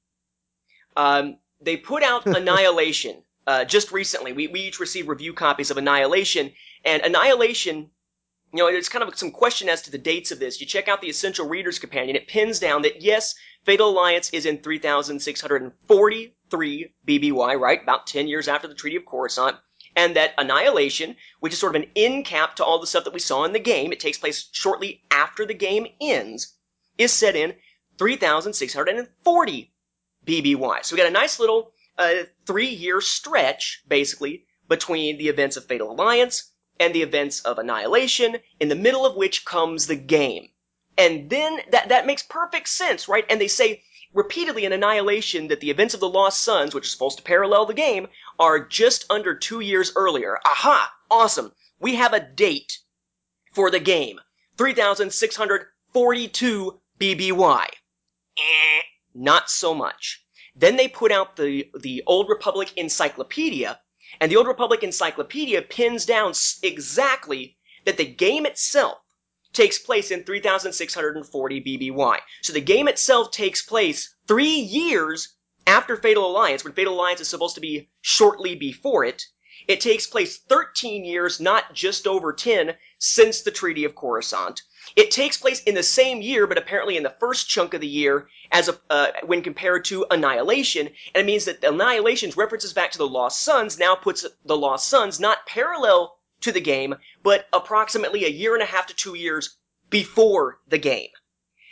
Um, 0.97 1.39
they 1.61 1.77
put 1.77 2.03
out 2.03 2.27
Annihilation 2.37 3.23
uh, 3.47 3.65
just 3.65 3.93
recently. 3.93 4.33
We, 4.33 4.49
we 4.49 4.61
each 4.61 4.81
received 4.81 5.09
review 5.09 5.33
copies 5.33 5.71
of 5.71 5.77
Annihilation, 5.77 6.53
and 6.85 7.03
Annihilation, 7.03 7.91
you 8.53 8.59
know, 8.59 8.71
there's 8.71 8.89
kind 8.89 9.03
of 9.03 9.19
some 9.19 9.31
question 9.31 9.69
as 9.69 9.83
to 9.83 9.91
the 9.91 9.99
dates 9.99 10.31
of 10.31 10.39
this. 10.39 10.61
You 10.61 10.67
check 10.67 10.89
out 10.89 11.01
the 11.01 11.09
Essential 11.09 11.49
Reader's 11.49 11.79
Companion, 11.79 12.17
it 12.17 12.29
pins 12.29 12.59
down 12.59 12.83
that 12.83 13.03
yes, 13.03 13.35
Fatal 13.65 13.91
Alliance 13.91 14.31
is 14.31 14.47
in 14.47 14.59
3643 14.59 16.95
BBY, 17.07 17.61
right? 17.61 17.83
About 17.83 18.07
10 18.07 18.29
years 18.29 18.49
after 18.49 18.69
the 18.69 18.75
Treaty 18.75 18.97
of 18.97 19.07
Coruscant. 19.07 19.57
And 19.95 20.17
that 20.17 20.33
Annihilation, 20.39 21.17
which 21.41 21.53
is 21.53 21.59
sort 21.59 21.77
of 21.77 21.83
an 21.83 21.91
end 21.95 22.25
cap 22.25 22.57
to 22.57 22.65
all 22.65 22.79
the 22.79 22.87
stuff 22.87 23.05
that 23.05 23.13
we 23.13 23.21
saw 23.21 23.45
in 23.45 23.53
the 23.53 23.59
game, 23.59 23.93
it 23.93 24.01
takes 24.01 24.19
place 24.19 24.49
shortly 24.51 25.03
after 25.11 25.45
the 25.45 25.55
game 25.55 25.87
ends, 26.01 26.55
is 26.97 27.13
set 27.13 27.37
in 27.37 27.55
3640 27.99 29.73
BBY. 30.27 30.85
So 30.85 30.95
we 30.95 31.03
got 31.03 31.09
a 31.09 31.11
nice 31.11 31.39
little 31.39 31.75
a 31.99 32.27
three 32.47 32.69
year 32.69 33.01
stretch, 33.01 33.83
basically, 33.87 34.47
between 34.69 35.19
the 35.19 35.29
events 35.29 35.57
of 35.57 35.67
Fatal 35.67 35.91
Alliance 35.91 36.51
and 36.81 36.95
the 36.95 37.03
events 37.03 37.41
of 37.41 37.59
Annihilation, 37.59 38.39
in 38.59 38.69
the 38.69 38.75
middle 38.75 39.05
of 39.05 39.17
which 39.17 39.45
comes 39.45 39.87
the 39.87 39.97
game. 39.97 40.49
And 40.97 41.31
then 41.31 41.61
that, 41.71 41.89
that 41.89 42.07
makes 42.07 42.23
perfect 42.23 42.69
sense, 42.69 43.09
right? 43.09 43.25
And 43.29 43.41
they 43.41 43.49
say 43.49 43.83
repeatedly 44.13 44.65
in 44.65 44.73
Annihilation 44.73 45.49
that 45.49 45.61
the 45.61 45.71
events 45.71 45.95
of 45.95 46.01
the 46.01 46.09
Lost 46.09 46.41
Sons, 46.41 46.75
which 46.75 46.87
are 46.87 46.91
supposed 46.91 47.19
to 47.19 47.25
parallel 47.25 47.67
the 47.67 47.75
game, 47.75 48.09
are 48.39 48.65
just 48.65 49.05
under 49.11 49.35
two 49.35 49.61
years 49.61 49.93
earlier. 49.97 50.39
Aha! 50.45 50.93
Awesome! 51.11 51.53
We 51.79 51.95
have 51.97 52.13
a 52.13 52.21
date 52.21 52.79
for 53.53 53.71
the 53.71 53.81
game. 53.81 54.21
3,642 54.59 56.81
BBY. 56.99 57.67
Eh, 58.39 58.83
not 59.15 59.51
so 59.51 59.75
much. 59.75 60.22
Then 60.55 60.77
they 60.77 60.89
put 60.89 61.13
out 61.13 61.37
the, 61.37 61.71
the 61.79 62.03
Old 62.07 62.29
Republic 62.29 62.73
Encyclopedia, 62.77 63.81
and 64.21 64.31
the 64.31 64.37
Old 64.37 64.47
Republic 64.47 64.83
Encyclopedia 64.83 65.63
pins 65.63 66.05
down 66.05 66.35
exactly 66.63 67.57
that 67.85 67.97
the 67.97 68.05
game 68.05 68.45
itself 68.47 68.99
takes 69.53 69.79
place 69.79 70.11
in 70.11 70.25
3640 70.25 71.61
BBY. 71.61 72.19
So 72.43 72.53
the 72.53 72.61
game 72.61 72.89
itself 72.89 73.31
takes 73.31 73.63
place 73.63 74.15
three 74.27 74.61
years 74.61 75.35
after 75.67 75.97
Fatal 75.97 76.27
Alliance, 76.31 76.65
when 76.65 76.73
Fatal 76.73 76.95
Alliance 76.95 77.21
is 77.21 77.29
supposed 77.29 77.55
to 77.55 77.61
be 77.61 77.91
shortly 78.01 78.55
before 78.55 79.05
it. 79.05 79.25
It 79.69 79.81
takes 79.81 80.07
place 80.07 80.39
13 80.39 81.05
years, 81.05 81.41
not 81.41 81.73
just 81.73 82.07
over 82.07 82.33
10, 82.33 82.77
since 82.99 83.43
the 83.43 83.51
Treaty 83.51 83.85
of 83.85 83.95
Coruscant. 83.95 84.63
It 84.97 85.11
takes 85.11 85.37
place 85.37 85.63
in 85.63 85.75
the 85.75 85.83
same 85.83 86.21
year, 86.21 86.47
but 86.47 86.59
apparently 86.59 86.97
in 86.97 87.05
the 87.05 87.15
first 87.21 87.49
chunk 87.49 87.73
of 87.73 87.81
the 87.81 87.87
year, 87.87 88.29
as 88.51 88.69
a, 88.69 88.81
uh, 88.91 89.13
when 89.25 89.43
compared 89.43 89.85
to 89.87 90.07
Annihilation, 90.11 90.89
and 91.15 91.23
it 91.23 91.27
means 91.27 91.45
that 91.45 91.63
Annihilation's 91.63 92.37
references 92.37 92.73
back 92.73 92.91
to 92.93 92.99
the 92.99 93.07
Lost 93.07 93.41
Sons 93.41 93.79
now 93.79 93.95
puts 93.95 94.27
the 94.45 94.57
Lost 94.57 94.89
Sons 94.89 95.21
not 95.21 95.47
parallel 95.47 96.19
to 96.41 96.51
the 96.51 96.61
game, 96.61 96.97
but 97.23 97.47
approximately 97.53 98.25
a 98.25 98.29
year 98.29 98.55
and 98.55 98.63
a 98.63 98.67
half 98.67 98.87
to 98.89 98.95
two 98.95 99.15
years 99.15 99.57
before 99.89 100.61
the 100.67 100.79
game. 100.79 101.11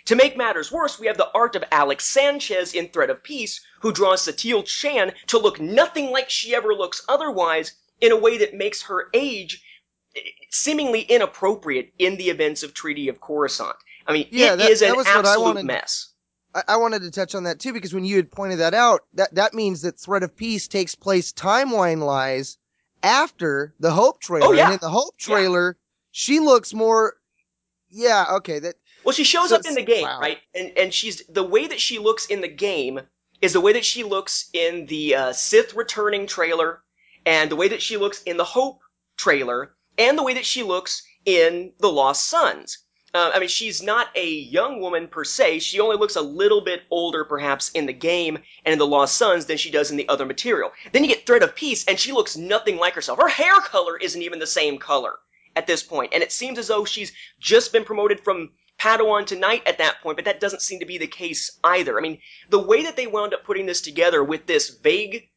To 0.07 0.17
make 0.17 0.37
matters 0.37 0.73
worse, 0.73 0.99
we 0.99 1.07
have 1.09 1.19
the 1.19 1.31
art 1.33 1.55
of 1.57 1.65
Alex 1.71 2.07
Sanchez 2.07 2.75
in 2.75 2.89
Threat 2.89 3.11
of 3.11 3.23
Peace, 3.23 3.61
who 3.81 3.93
draws 3.93 4.23
Satele 4.27 4.67
Shan 4.67 5.15
to 5.27 5.39
look 5.39 5.61
nothing 5.61 6.11
like 6.11 6.31
she 6.31 6.55
ever 6.55 6.75
looks 6.75 7.03
otherwise, 7.09 7.75
in 8.01 8.13
a 8.13 8.17
way 8.17 8.39
that 8.39 8.55
makes 8.55 8.83
her 8.83 9.09
age 9.15 9.63
seemingly 10.51 11.03
inappropriate 11.03 11.93
in 11.99 12.17
the 12.17 12.31
events 12.31 12.63
of 12.63 12.75
Treaty 12.75 13.09
of 13.09 13.21
Coruscant. 13.21 13.77
I 14.07 14.13
mean, 14.13 14.27
Yeah, 14.31 14.55
it 14.55 14.57
that- 14.57 14.71
is 14.71 14.83
an 14.83 14.97
was 14.97 15.07
what 15.07 15.27
I 15.27 15.31
absolute 15.31 15.45
wanted- 15.45 15.65
mess. 15.67 16.09
I, 16.55 16.63
I 16.69 16.77
wanted 16.77 17.03
to 17.03 17.11
touch 17.13 17.35
on 17.37 17.45
that 17.45 17.61
too 17.61 17.73
because 17.73 17.95
when 17.95 18.05
you 18.05 18.17
had 18.17 18.31
pointed 18.31 18.59
that 18.59 18.75
out, 18.75 19.03
that 19.15 19.33
that 19.37 19.55
means 19.55 19.83
that 19.83 20.01
Threat 20.01 20.25
of 20.25 20.35
Peace 20.37 20.67
takes 20.67 20.95
place 20.97 21.33
timeline 21.33 22.05
wise 22.05 22.59
after 23.05 23.75
the 23.79 23.93
Hope 23.93 24.21
trailer. 24.21 24.47
Oh, 24.49 24.53
yeah. 24.53 24.65
And 24.65 24.73
in 24.75 24.79
the 24.81 24.89
Hope 24.91 25.17
trailer, 25.17 25.77
she 26.11 26.41
looks 26.41 26.75
more. 26.75 27.15
Yeah. 27.89 28.27
Okay. 28.33 28.59
That. 28.59 28.75
Well, 29.05 29.13
she 29.13 29.23
shows 29.25 29.51
So 29.51 29.57
up 29.57 29.63
in 29.65 29.75
the 29.75 29.83
game, 29.83 30.03
wow. 30.03 30.19
right? 30.21 30.39
And 30.55 30.73
and 30.77 30.93
she's 30.93 31.23
the 31.29 31.45
way 31.45 31.69
that 31.69 31.81
she 31.81 31.99
looks 32.01 32.27
in 32.27 32.41
the 32.41 32.49
game 32.49 33.01
is 33.41 33.53
the 33.53 33.61
way 33.61 33.73
that 33.73 33.85
she 33.85 34.03
looks 34.03 34.51
in 34.53 34.87
the 34.87 35.15
uh, 35.15 35.33
Sith 35.33 35.75
Returning 35.75 36.27
trailer, 36.27 36.83
and 37.27 37.51
the 37.51 37.57
way 37.57 37.69
that 37.69 37.83
she 37.83 37.97
looks 37.97 38.23
in 38.23 38.37
the 38.37 38.45
Hope 38.45 38.81
trailer, 39.17 39.75
and 39.99 40.17
the 40.17 40.23
way 40.23 40.35
that 40.35 40.47
she 40.47 40.63
looks 40.63 41.03
in 41.25 41.73
the 41.79 41.91
Lost 41.91 42.29
Sons. 42.29 42.79
Uh, 43.13 43.33
I 43.35 43.41
mean, 43.41 43.49
she's 43.49 43.83
not 43.83 44.09
a 44.15 44.29
young 44.29 44.81
woman 44.81 45.09
per 45.09 45.25
se. 45.25 45.59
She 45.59 45.81
only 45.81 45.97
looks 45.97 46.15
a 46.15 46.23
little 46.23 46.61
bit 46.61 46.83
older, 46.91 47.25
perhaps, 47.25 47.71
in 47.71 47.87
the 47.87 47.93
game 47.93 48.37
and 48.65 48.73
in 48.73 48.79
the 48.79 48.87
Lost 48.87 49.17
Sons 49.17 49.47
than 49.47 49.59
she 49.59 49.71
does 49.71 49.91
in 49.91 49.97
the 49.97 50.09
other 50.09 50.25
material. 50.25 50.71
Then 50.93 51.03
you 51.03 51.09
get 51.09 51.27
Threat 51.27 51.43
of 51.43 51.57
Peace, 51.57 51.85
and 51.87 51.99
she 51.99 52.13
looks 52.13 52.37
nothing 52.37 52.77
like 52.77 52.95
herself. 52.95 53.19
Her 53.19 53.29
hair 53.29 53.61
color 53.61 53.97
isn't 53.99 54.23
even 54.23 54.39
the 54.39 54.47
same 54.47 54.79
color 54.79 55.19
at 55.57 55.67
this 55.67 55.83
point, 55.83 56.15
and 56.15 56.23
it 56.23 56.31
seems 56.31 56.57
as 56.57 56.69
though 56.69 56.85
she's 56.85 57.13
just 57.41 57.73
been 57.73 57.85
promoted 57.85 58.21
from 58.21 58.53
Padawan 58.79 59.27
to 59.27 59.37
Knight 59.37 59.67
at 59.67 59.79
that 59.79 60.01
point, 60.03 60.17
but 60.17 60.25
that 60.25 60.41
doesn't 60.41 60.63
seem 60.63 60.79
to 60.79 60.87
be 60.87 60.97
the 60.97 61.07
case 61.07 61.59
either. 61.65 61.99
I 61.99 62.01
mean, 62.01 62.19
the 62.49 62.61
way 62.61 62.85
that 62.85 62.97
they 62.97 63.09
wound 63.09 63.35
up 63.35 63.45
putting 63.45 63.67
this 63.67 63.83
together 63.83 64.23
with 64.23 64.47
this 64.47 64.71
vague 64.71 65.29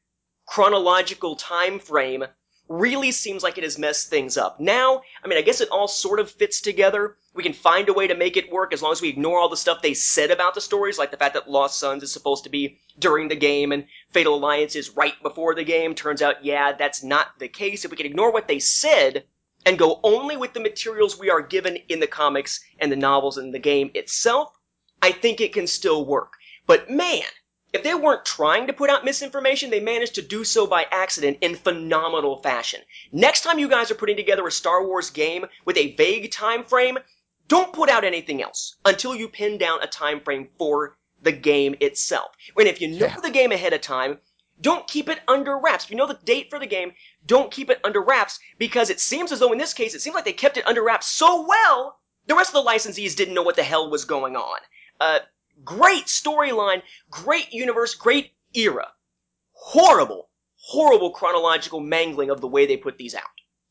chronological 0.46 1.36
time 1.36 1.80
frame 1.80 2.26
really 2.70 3.12
seems 3.12 3.44
like 3.44 3.58
it 3.58 3.64
has 3.64 3.78
messed 3.78 4.10
things 4.10 4.38
up. 4.38 4.60
Now, 4.60 5.02
I 5.24 5.28
mean, 5.28 5.38
I 5.38 5.42
guess 5.42 5.62
it 5.62 5.70
all 5.70 5.88
sort 5.88 6.20
of 6.20 6.32
fits 6.32 6.62
together. 6.62 7.18
We 7.34 7.44
can 7.44 7.54
find 7.54 7.90
a 7.90 7.94
way 7.94 8.08
to 8.08 8.16
make 8.16 8.38
it 8.38 8.52
work 8.52 8.74
as 8.74 8.82
long 8.82 8.94
as 8.94 9.02
we 9.02 9.10
ignore 9.10 9.40
all 9.40 9.50
the 9.50 9.58
stuff 9.58 9.82
they 9.82 9.94
said 9.94 10.32
about 10.32 10.54
the 10.56 10.62
stories, 10.62 10.98
like 10.98 11.12
the 11.12 11.18
fact 11.18 11.34
that 11.34 11.50
Lost 11.50 11.80
Sons 11.80 12.04
is 12.04 12.12
supposed 12.12 12.44
to 12.46 12.50
be 12.50 12.80
during 13.00 13.28
the 13.28 13.36
game 13.36 13.72
and 13.72 13.86
Fatal 14.12 14.36
Alliance 14.36 14.76
is 14.76 14.96
right 14.96 15.22
before 15.22 15.54
the 15.56 15.64
game. 15.64 15.94
Turns 15.94 16.22
out, 16.22 16.44
yeah, 16.44 16.72
that's 16.72 17.04
not 17.04 17.38
the 17.38 17.50
case. 17.50 17.84
If 17.84 17.92
we 17.92 17.98
can 17.98 18.06
ignore 18.06 18.32
what 18.32 18.48
they 18.48 18.60
said 18.60 19.26
and 19.66 19.78
go 19.78 20.00
only 20.04 20.38
with 20.38 20.54
the 20.54 20.60
materials 20.60 21.20
we 21.20 21.30
are 21.30 21.42
given 21.42 21.78
in 21.90 22.00
the 22.00 22.08
comics 22.08 22.64
and 22.80 22.92
the 22.92 22.96
novels 22.96 23.38
and 23.38 23.54
the 23.54 23.60
game 23.60 23.92
itself, 23.94 24.54
I 25.02 25.12
think 25.12 25.42
it 25.42 25.54
can 25.54 25.68
still 25.68 26.06
work. 26.06 26.34
But 26.66 26.90
man, 26.90 27.24
if 27.74 27.84
they 27.84 27.96
weren't 27.96 28.24
trying 28.24 28.68
to 28.68 28.74
put 28.74 28.90
out 28.90 29.04
misinformation, 29.04 29.70
they 29.72 29.80
managed 29.80 30.16
to 30.16 30.22
do 30.22 30.44
so 30.44 30.68
by 30.68 30.86
accident 30.92 31.40
in 31.42 31.56
phenomenal 31.56 32.42
fashion. 32.42 32.82
Next 33.12 33.42
time 33.42 33.60
you 33.60 33.68
guys 33.68 33.90
are 33.92 33.96
putting 33.96 34.16
together 34.16 34.46
a 34.48 34.52
Star 34.52 34.86
Wars 34.86 35.10
game 35.10 35.46
with 35.66 35.78
a 35.78 35.96
vague 35.96 36.32
time 36.32 36.64
frame, 36.64 37.00
don't 37.48 37.74
put 37.74 37.90
out 37.90 38.04
anything 38.04 38.42
else 38.42 38.76
until 38.86 39.16
you 39.16 39.28
pin 39.28 39.58
down 39.58 39.82
a 39.82 39.88
time 39.88 40.22
frame 40.22 40.50
for 40.58 40.98
the 41.22 41.32
game 41.32 41.76
itself. 41.80 42.32
And 42.58 42.68
if 42.68 42.80
you 42.80 42.88
know 42.90 43.08
Yeah. 43.08 43.20
the 43.20 43.32
game 43.32 43.52
ahead 43.52 43.74
of 43.74 43.82
time, 43.82 44.20
don't 44.62 44.88
keep 44.88 45.10
it 45.10 45.20
under 45.28 45.58
wraps. 45.58 45.86
If 45.86 45.92
you 45.92 45.98
know 45.98 46.08
the 46.08 46.20
date 46.24 46.50
for 46.50 46.60
the 46.60 46.68
game, 46.68 46.94
don't 47.26 47.52
keep 47.52 47.70
it 47.70 47.80
under 47.84 48.02
wraps 48.02 48.40
because 48.60 48.90
it 48.90 49.00
seems 49.00 49.32
as 49.32 49.40
though 49.40 49.52
in 49.52 49.58
this 49.58 49.74
case, 49.74 49.96
it 49.96 50.02
seems 50.02 50.14
like 50.14 50.26
they 50.26 50.34
kept 50.34 50.58
it 50.58 50.68
under 50.68 50.84
wraps 50.84 51.08
so 51.08 51.46
well, 51.48 51.98
the 52.28 52.36
rest 52.36 52.54
of 52.54 52.64
the 52.64 52.70
licensees 52.70 53.16
didn't 53.16 53.34
know 53.34 53.42
what 53.42 53.56
the 53.56 53.64
hell 53.64 53.90
was 53.90 54.06
going 54.06 54.36
on. 54.36 54.60
Uh, 55.02 55.20
great 55.64 56.06
storyline, 56.06 56.82
great 57.10 57.52
universe, 57.54 57.96
great 57.96 58.32
era. 58.54 58.88
Horrible, 59.54 60.30
horrible 60.56 61.12
chronological 61.12 61.80
mangling 61.80 62.30
of 62.30 62.42
the 62.42 62.48
way 62.48 62.66
they 62.66 62.78
put 62.78 62.98
these 62.98 63.16
out. 63.16 63.24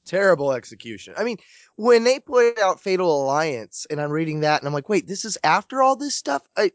terrible 0.04 0.52
execution. 0.52 1.14
I 1.16 1.24
mean, 1.24 1.38
when 1.76 2.04
they 2.04 2.18
put 2.20 2.58
out 2.58 2.80
Fatal 2.80 3.22
Alliance, 3.24 3.86
and 3.90 4.00
I'm 4.00 4.10
reading 4.10 4.40
that, 4.40 4.60
and 4.60 4.68
I'm 4.68 4.74
like, 4.74 4.88
wait, 4.88 5.06
this 5.06 5.24
is 5.24 5.38
after 5.44 5.82
all 5.82 5.96
this 5.96 6.14
stuff. 6.14 6.42
I 6.56 6.72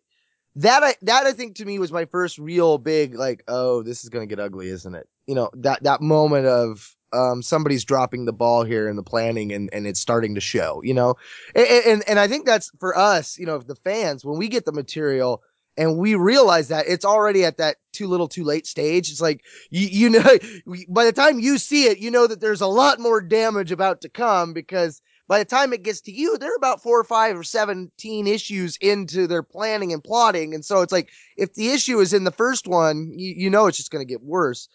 that 0.55 0.83
I 0.83 0.95
that 1.03 1.25
I 1.25 1.33
think 1.33 1.55
to 1.57 1.65
me 1.65 1.79
was 1.79 1.91
my 1.91 2.05
first 2.05 2.37
real 2.39 2.77
big 2.77 3.15
like, 3.15 3.43
oh, 3.47 3.83
this 3.83 4.03
is 4.03 4.09
gonna 4.09 4.25
get 4.25 4.39
ugly, 4.39 4.69
isn't 4.69 4.95
it? 4.95 5.07
You 5.27 5.35
know 5.35 5.49
that 5.55 5.83
that 5.83 6.01
moment 6.01 6.47
of 6.47 6.95
um 7.13 7.41
somebody's 7.41 7.85
dropping 7.85 8.25
the 8.25 8.33
ball 8.33 8.63
here 8.63 8.87
in 8.87 8.95
the 8.95 9.03
planning, 9.03 9.51
and 9.51 9.69
and 9.73 9.87
it's 9.87 9.99
starting 9.99 10.35
to 10.35 10.41
show. 10.41 10.81
You 10.83 10.93
know, 10.93 11.15
and 11.55 11.67
and, 11.67 12.03
and 12.07 12.19
I 12.19 12.27
think 12.27 12.45
that's 12.45 12.71
for 12.79 12.97
us, 12.97 13.37
you 13.37 13.45
know, 13.45 13.59
the 13.59 13.75
fans 13.75 14.25
when 14.25 14.37
we 14.37 14.47
get 14.47 14.65
the 14.65 14.73
material. 14.73 15.41
And 15.79 15.99
we 15.99 16.15
realize 16.15 16.69
that 16.69 16.87
it's 16.87 17.05
already 17.05 17.45
at 17.45 17.57
that 17.57 17.77
too 17.93 18.07
little, 18.07 18.27
too 18.27 18.43
late 18.43 18.65
stage. 18.65 19.11
It's 19.11 19.21
like 19.21 19.43
you, 19.69 19.87
you 19.87 20.09
know, 20.09 20.27
by 20.89 21.05
the 21.05 21.11
time 21.11 21.39
you 21.39 21.59
see 21.59 21.83
it, 21.83 21.99
you 21.99 22.09
know 22.09 22.25
that 22.25 22.41
there's 22.41 22.61
a 22.61 22.65
lot 22.67 22.99
more 22.99 23.21
damage 23.21 23.71
about 23.71 24.01
to 24.01 24.09
come 24.09 24.53
because 24.53 25.03
by 25.27 25.39
the 25.39 25.45
time 25.45 25.73
it 25.73 25.83
gets 25.83 26.01
to 26.01 26.11
you, 26.11 26.37
they're 26.37 26.55
about 26.55 26.81
four 26.81 26.99
or 26.99 27.03
five 27.03 27.37
or 27.37 27.43
17 27.43 28.27
issues 28.27 28.77
into 28.77 29.27
their 29.27 29.43
planning 29.43 29.91
and 29.91 30.03
plotting. 30.03 30.53
And 30.53 30.63
so 30.63 30.81
it's 30.81 30.91
like, 30.91 31.09
if 31.35 31.53
the 31.53 31.69
issue 31.69 31.99
is 31.99 32.13
in 32.13 32.23
the 32.23 32.31
first 32.31 32.67
one, 32.67 33.11
you, 33.13 33.33
you 33.37 33.49
know, 33.49 33.67
it's 33.67 33.77
just 33.77 33.91
going 33.91 34.05
to 34.05 34.11
get 34.11 34.23
worse. 34.23 34.69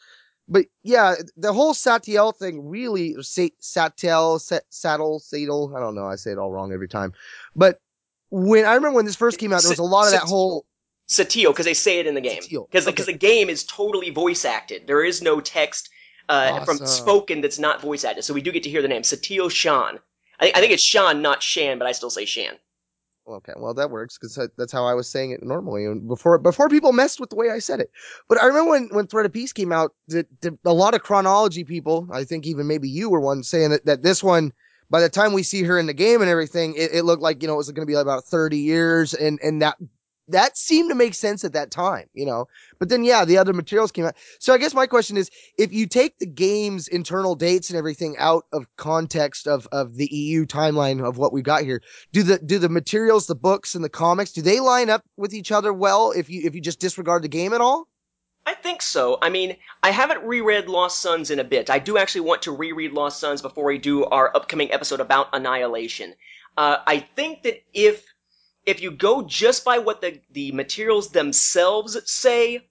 But 0.53 0.67
yeah, 0.83 1.15
the 1.35 1.55
whole 1.55 1.73
Satiel 1.73 2.37
thing 2.37 2.69
really, 2.69 3.17
Satel, 3.23 4.38
Sa- 4.38 4.61
Saddle, 4.69 5.19
Sadel, 5.19 5.75
I 5.75 5.81
don't 5.81 5.95
know. 5.95 6.07
I 6.07 6.17
say 6.17 6.31
it 6.31 6.38
all 6.38 6.53
wrong 6.53 6.75
every 6.75 6.88
time. 6.88 7.15
But 7.57 7.81
when 8.31 8.67
I 8.67 8.75
remember 8.75 8.97
when 8.97 9.07
this 9.07 9.17
first 9.17 9.38
came 9.38 9.51
out, 9.55 9.62
there 9.62 9.71
was 9.71 9.79
a 9.79 9.83
lot 9.83 10.05
of 10.05 10.12
that 10.12 10.25
whole, 10.25 10.67
Satio, 11.09 11.49
because 11.49 11.65
they 11.65 11.73
say 11.73 12.01
it 12.01 12.07
in 12.07 12.15
the 12.15 12.21
game. 12.21 12.43
Satio, 12.43 12.67
Because 12.71 12.87
okay. 12.87 13.03
the 13.03 13.15
game 13.15 13.49
is 13.49 13.65
totally 13.65 14.11
voice 14.11 14.45
acted. 14.45 14.87
There 14.87 15.03
is 15.03 15.23
no 15.23 15.41
text 15.41 15.88
uh, 16.29 16.62
from 16.67 16.77
spoken 16.79 17.41
that's 17.41 17.59
not 17.59 17.81
voice 17.81 18.05
acted. 18.05 18.25
So 18.25 18.35
we 18.35 18.43
do 18.43 18.53
get 18.53 18.62
to 18.65 18.71
hear 18.71 18.83
the 18.83 18.88
name 18.88 19.03
Satio 19.03 19.51
Shan. 19.51 19.99
I, 20.38 20.45
think 20.45 20.57
I 20.57 20.61
think 20.61 20.73
it's 20.73 20.83
Shan, 20.83 21.23
not 21.23 21.43
Shan, 21.43 21.79
but 21.79 21.88
I 21.88 21.93
still 21.93 22.11
say 22.11 22.27
Shan. 22.27 22.59
Okay, 23.29 23.53
well 23.57 23.73
that 23.75 23.91
works 23.91 24.19
because 24.19 24.37
that's 24.59 24.73
how 24.73 24.85
I 24.85 24.95
was 24.95 25.09
saying 25.09 25.31
it 25.31 25.43
normally, 25.45 25.87
before 26.09 26.39
before 26.39 26.69
people 26.69 26.93
messed 26.93 27.21
with 27.21 27.31
the 27.31 27.37
way 27.37 27.51
I 27.51 27.61
said 27.61 27.79
it. 27.79 27.91
But 28.29 28.43
I 28.43 28.47
remember 28.47 28.71
when 28.73 28.89
when 28.91 29.07
Threat 29.07 29.27
of 29.27 29.33
Peace 29.33 29.53
came 29.53 29.71
out, 29.71 29.95
that 30.09 30.27
that 30.41 30.59
a 30.65 30.73
lot 30.73 30.95
of 30.95 31.03
chronology 31.05 31.63
people, 31.63 32.09
I 32.11 32.25
think 32.25 32.47
even 32.47 32.67
maybe 32.67 32.89
you 32.89 33.09
were 33.11 33.21
one 33.21 33.45
saying 33.45 33.71
that 33.71 33.87
that 33.87 34.03
this 34.03 34.25
one, 34.25 34.53
by 34.91 35.01
the 35.01 35.09
time 35.09 35.33
we 35.33 35.45
see 35.45 35.63
her 35.63 35.79
in 35.79 35.87
the 35.87 35.95
game 35.95 36.21
and 36.21 36.29
everything, 36.29 36.75
it, 36.75 36.93
it 36.93 37.05
looked 37.05 37.23
like 37.23 37.43
you 37.43 37.49
know 37.49 37.55
it 37.55 37.59
was 37.59 37.71
going 37.71 37.87
to 37.87 37.91
be 37.91 37.95
about 37.95 38.25
thirty 38.25 38.59
years, 38.59 39.15
and 39.15 39.39
and 39.41 39.63
that 39.63 39.77
that 40.33 40.57
seemed 40.57 40.90
to 40.90 40.95
make 40.95 41.14
sense 41.14 41.45
at 41.45 41.53
that 41.53 41.71
time, 41.71 42.09
you 42.14 42.27
know. 42.27 42.47
But 42.79 42.88
then 42.88 43.05
yeah, 43.05 43.25
the 43.25 43.38
other 43.38 43.53
materials 43.53 43.92
came 43.92 44.05
out. 44.05 44.16
So 44.38 44.53
I 44.53 44.59
guess 44.59 44.75
my 44.75 44.87
question 44.87 45.16
is, 45.16 45.31
if 45.59 45.73
you 45.73 45.87
take 45.87 46.18
the 46.18 46.27
game's 46.27 46.88
internal 46.88 47.35
dates 47.35 47.71
and 47.71 47.79
everything 47.79 48.16
out 48.18 48.45
of 48.53 48.66
context 48.77 49.47
of 49.47 49.66
of 49.73 49.97
the 49.97 50.09
EU 50.12 50.47
timeline 50.47 51.07
of 51.07 51.18
what 51.18 51.33
we 51.33 51.42
got 51.42 51.62
here 51.62 51.83
do 52.12 52.23
the 52.23 52.38
do 52.38 52.59
the 52.59 52.68
materials 52.68 53.27
the 53.27 53.35
books 53.35 53.75
and 53.75 53.85
the 53.85 53.88
comics 53.88 54.33
do 54.33 54.42
they 54.42 54.61
line 54.61 54.90
up 54.90 55.05
with 55.16 55.35
each 55.35 55.53
other 55.53 55.73
well 55.73 56.12
if 56.12 56.29
you 56.29 56.42
if 56.45 56.55
you 56.55 56.61
just 56.61 56.81
disregard 56.81 57.23
the 57.23 57.29
game 57.29 57.53
at 57.53 57.61
all 57.61 57.88
I 58.45 58.55
think 58.55 58.83
so. 58.83 59.18
I 59.23 59.29
mean, 59.29 59.57
I 59.85 59.92
haven't 59.92 60.25
reread 60.25 60.68
Lost 60.68 60.99
Sons 61.01 61.31
in 61.31 61.38
a 61.38 61.45
bit. 61.45 61.71
I 61.71 61.79
do 61.79 61.97
actually 61.97 62.23
want 62.23 62.42
to 62.42 62.51
reread 62.51 62.92
Lost 62.92 63.21
Sons 63.21 63.40
before 63.40 63.66
we 63.66 63.79
do 63.79 64.05
our 64.05 64.37
upcoming 64.37 64.73
episode 64.73 64.99
about 64.99 65.29
Annihilation. 65.33 66.14
Uh, 66.57 66.79
I 66.85 67.07
think 67.14 67.45
that 67.45 67.62
if 67.73 68.12
if 68.66 68.81
you 68.81 68.90
go 68.90 69.22
just 69.22 69.64
by 69.64 69.79
what 69.79 70.01
the 70.01 70.20
the 70.31 70.53
materials 70.53 71.11
themselves 71.11 71.98
say, 72.11 72.68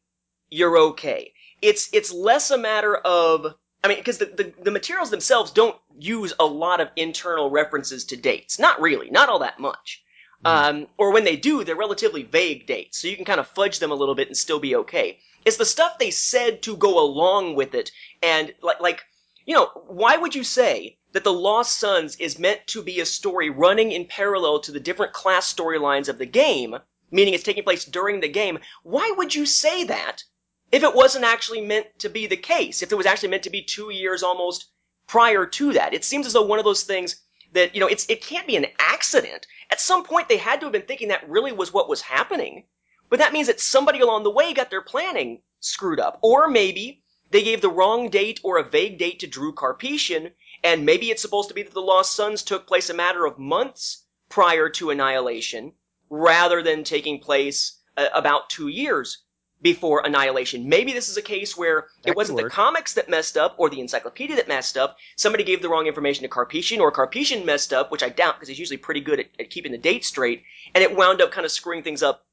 you're 0.49 0.77
okay. 0.77 1.33
It's 1.61 1.89
it's 1.93 2.11
less 2.11 2.51
a 2.51 2.57
matter 2.57 2.95
of 2.95 3.55
I 3.83 3.87
mean, 3.87 3.97
because 3.97 4.19
the, 4.19 4.25
the 4.25 4.53
the 4.63 4.71
materials 4.71 5.09
themselves 5.09 5.51
don't 5.51 5.77
use 5.99 6.33
a 6.39 6.45
lot 6.45 6.81
of 6.81 6.89
internal 6.95 7.49
references 7.49 8.05
to 8.05 8.17
dates. 8.17 8.59
Not 8.59 8.79
really, 8.79 9.09
not 9.09 9.29
all 9.29 9.39
that 9.39 9.59
much. 9.59 10.03
Um, 10.43 10.87
or 10.97 11.11
when 11.11 11.23
they 11.23 11.35
do, 11.35 11.63
they're 11.63 11.75
relatively 11.75 12.23
vague 12.23 12.65
dates, 12.65 12.99
so 12.99 13.07
you 13.07 13.15
can 13.15 13.25
kind 13.25 13.39
of 13.39 13.47
fudge 13.47 13.77
them 13.77 13.91
a 13.91 13.95
little 13.95 14.15
bit 14.15 14.27
and 14.27 14.35
still 14.35 14.59
be 14.59 14.75
okay. 14.75 15.19
It's 15.45 15.57
the 15.57 15.65
stuff 15.65 15.99
they 15.99 16.09
said 16.09 16.63
to 16.63 16.75
go 16.75 16.99
along 16.99 17.55
with 17.55 17.75
it, 17.75 17.91
and 18.23 18.53
like 18.61 18.79
like 18.79 19.03
you 19.45 19.55
know, 19.55 19.67
why 19.87 20.17
would 20.17 20.35
you 20.35 20.43
say 20.43 20.97
that 21.13 21.23
The 21.23 21.33
Lost 21.33 21.77
Sons 21.77 22.15
is 22.17 22.39
meant 22.39 22.65
to 22.67 22.81
be 22.81 22.99
a 22.99 23.05
story 23.05 23.49
running 23.49 23.91
in 23.91 24.05
parallel 24.05 24.59
to 24.61 24.71
the 24.71 24.79
different 24.79 25.13
class 25.13 25.51
storylines 25.53 26.07
of 26.07 26.17
the 26.17 26.25
game, 26.25 26.75
meaning 27.11 27.33
it's 27.33 27.43
taking 27.43 27.63
place 27.63 27.85
during 27.85 28.19
the 28.19 28.29
game? 28.29 28.59
Why 28.83 29.13
would 29.17 29.33
you 29.35 29.45
say 29.45 29.83
that 29.85 30.23
if 30.71 30.83
it 30.83 30.95
wasn't 30.95 31.25
actually 31.25 31.61
meant 31.61 31.87
to 31.99 32.09
be 32.09 32.27
the 32.27 32.37
case? 32.37 32.81
If 32.81 32.91
it 32.91 32.97
was 32.97 33.05
actually 33.05 33.29
meant 33.29 33.43
to 33.43 33.49
be 33.49 33.63
two 33.63 33.89
years 33.89 34.23
almost 34.23 34.71
prior 35.07 35.45
to 35.45 35.73
that? 35.73 35.93
It 35.93 36.05
seems 36.05 36.25
as 36.25 36.33
though 36.33 36.45
one 36.45 36.59
of 36.59 36.65
those 36.65 36.83
things 36.83 37.21
that, 37.53 37.73
you 37.75 37.81
know, 37.81 37.87
it's, 37.87 38.09
it 38.09 38.21
can't 38.21 38.47
be 38.47 38.55
an 38.55 38.67
accident. 38.79 39.45
At 39.69 39.81
some 39.81 40.03
point, 40.03 40.29
they 40.29 40.37
had 40.37 40.59
to 40.59 40.67
have 40.67 40.73
been 40.73 40.83
thinking 40.83 41.09
that 41.09 41.29
really 41.29 41.51
was 41.51 41.73
what 41.73 41.89
was 41.89 42.01
happening. 42.01 42.65
But 43.09 43.19
that 43.19 43.33
means 43.33 43.47
that 43.47 43.59
somebody 43.59 43.99
along 43.99 44.23
the 44.23 44.31
way 44.31 44.53
got 44.53 44.69
their 44.69 44.81
planning 44.81 45.41
screwed 45.59 45.99
up. 45.99 46.19
Or 46.21 46.47
maybe 46.47 47.00
they 47.31 47.43
gave 47.43 47.61
the 47.61 47.69
wrong 47.69 48.09
date 48.09 48.39
or 48.43 48.57
a 48.57 48.69
vague 48.69 48.97
date 48.97 49.19
to 49.19 49.27
Drew 49.27 49.53
Karpyshyn, 49.53 50.31
and 50.63 50.85
maybe 50.85 51.09
it's 51.09 51.21
supposed 51.21 51.49
to 51.49 51.55
be 51.55 51.63
that 51.63 51.73
the 51.73 51.81
Lost 51.81 52.13
Sons 52.13 52.43
took 52.43 52.67
place 52.67 52.89
a 52.89 52.93
matter 52.93 53.25
of 53.25 53.39
months 53.39 54.05
prior 54.29 54.69
to 54.69 54.91
Annihilation, 54.91 55.73
rather 56.09 56.61
than 56.61 56.83
taking 56.83 57.19
place 57.19 57.79
uh, 57.97 58.07
about 58.13 58.49
two 58.49 58.67
years 58.67 59.23
before 59.61 60.05
Annihilation. 60.05 60.67
Maybe 60.67 60.91
this 60.91 61.07
is 61.07 61.17
a 61.17 61.21
case 61.21 61.55
where 61.55 61.87
That 62.03 62.11
it 62.11 62.15
wasn't 62.15 62.39
the 62.39 62.49
comics 62.49 62.93
that 62.93 63.09
messed 63.09 63.37
up 63.37 63.55
or 63.57 63.69
the 63.69 63.79
encyclopedia 63.79 64.35
that 64.35 64.47
messed 64.47 64.77
up. 64.77 64.97
Somebody 65.15 65.43
gave 65.43 65.61
the 65.61 65.69
wrong 65.69 65.87
information 65.87 66.23
to 66.23 66.29
Karpyshyn, 66.29 66.79
or 66.79 66.91
Karpyshyn 66.91 67.45
messed 67.45 67.71
up, 67.71 67.91
which 67.91 68.03
I 68.03 68.09
doubt 68.09 68.35
because 68.35 68.49
he's 68.49 68.59
usually 68.59 68.77
pretty 68.77 69.01
good 69.01 69.19
at, 69.19 69.27
at 69.39 69.49
keeping 69.49 69.71
the 69.71 69.77
date 69.77 70.03
straight, 70.03 70.43
and 70.73 70.83
it 70.83 70.95
wound 70.95 71.21
up 71.21 71.31
kind 71.31 71.45
of 71.45 71.51
screwing 71.51 71.83
things 71.83 72.03
up 72.03 72.25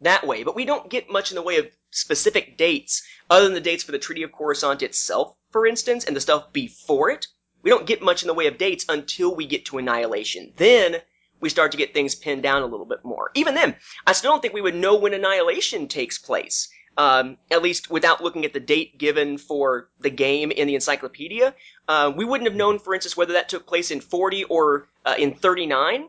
that 0.00 0.26
way, 0.26 0.44
but 0.44 0.54
we 0.54 0.64
don't 0.64 0.88
get 0.88 1.10
much 1.10 1.30
in 1.30 1.34
the 1.34 1.42
way 1.42 1.58
of 1.58 1.66
specific 1.90 2.56
dates, 2.56 3.02
other 3.28 3.44
than 3.44 3.54
the 3.54 3.60
dates 3.60 3.82
for 3.82 3.92
the 3.92 3.98
Treaty 3.98 4.22
of 4.22 4.32
Coruscant 4.32 4.82
itself, 4.82 5.34
for 5.50 5.66
instance, 5.66 6.04
and 6.04 6.14
the 6.14 6.20
stuff 6.20 6.52
before 6.52 7.10
it. 7.10 7.26
We 7.62 7.70
don't 7.70 7.86
get 7.86 8.02
much 8.02 8.22
in 8.22 8.28
the 8.28 8.34
way 8.34 8.46
of 8.46 8.58
dates 8.58 8.86
until 8.88 9.34
we 9.34 9.46
get 9.46 9.66
to 9.66 9.78
Annihilation. 9.78 10.52
Then 10.56 11.02
we 11.40 11.48
start 11.48 11.72
to 11.72 11.78
get 11.78 11.92
things 11.92 12.14
pinned 12.14 12.42
down 12.42 12.62
a 12.62 12.66
little 12.66 12.86
bit 12.86 13.04
more. 13.04 13.30
Even 13.34 13.54
then, 13.54 13.76
I 14.06 14.12
still 14.12 14.30
don't 14.32 14.40
think 14.40 14.54
we 14.54 14.62
would 14.62 14.74
know 14.74 14.96
when 14.96 15.14
Annihilation 15.14 15.88
takes 15.88 16.18
place. 16.18 16.68
Um, 16.96 17.38
at 17.50 17.62
least 17.62 17.90
without 17.90 18.22
looking 18.22 18.44
at 18.44 18.52
the 18.52 18.60
date 18.60 18.98
given 18.98 19.38
for 19.38 19.88
the 20.00 20.10
game 20.10 20.50
in 20.50 20.66
the 20.66 20.74
encyclopedia, 20.74 21.54
uh, 21.88 22.12
we 22.14 22.24
wouldn't 22.24 22.48
have 22.48 22.56
known, 22.56 22.78
for 22.78 22.94
instance, 22.94 23.16
whether 23.16 23.32
that 23.34 23.48
took 23.48 23.66
place 23.66 23.90
in 23.90 24.00
40 24.00 24.44
or 24.44 24.88
uh, 25.06 25.14
in 25.16 25.34
39 25.34 26.08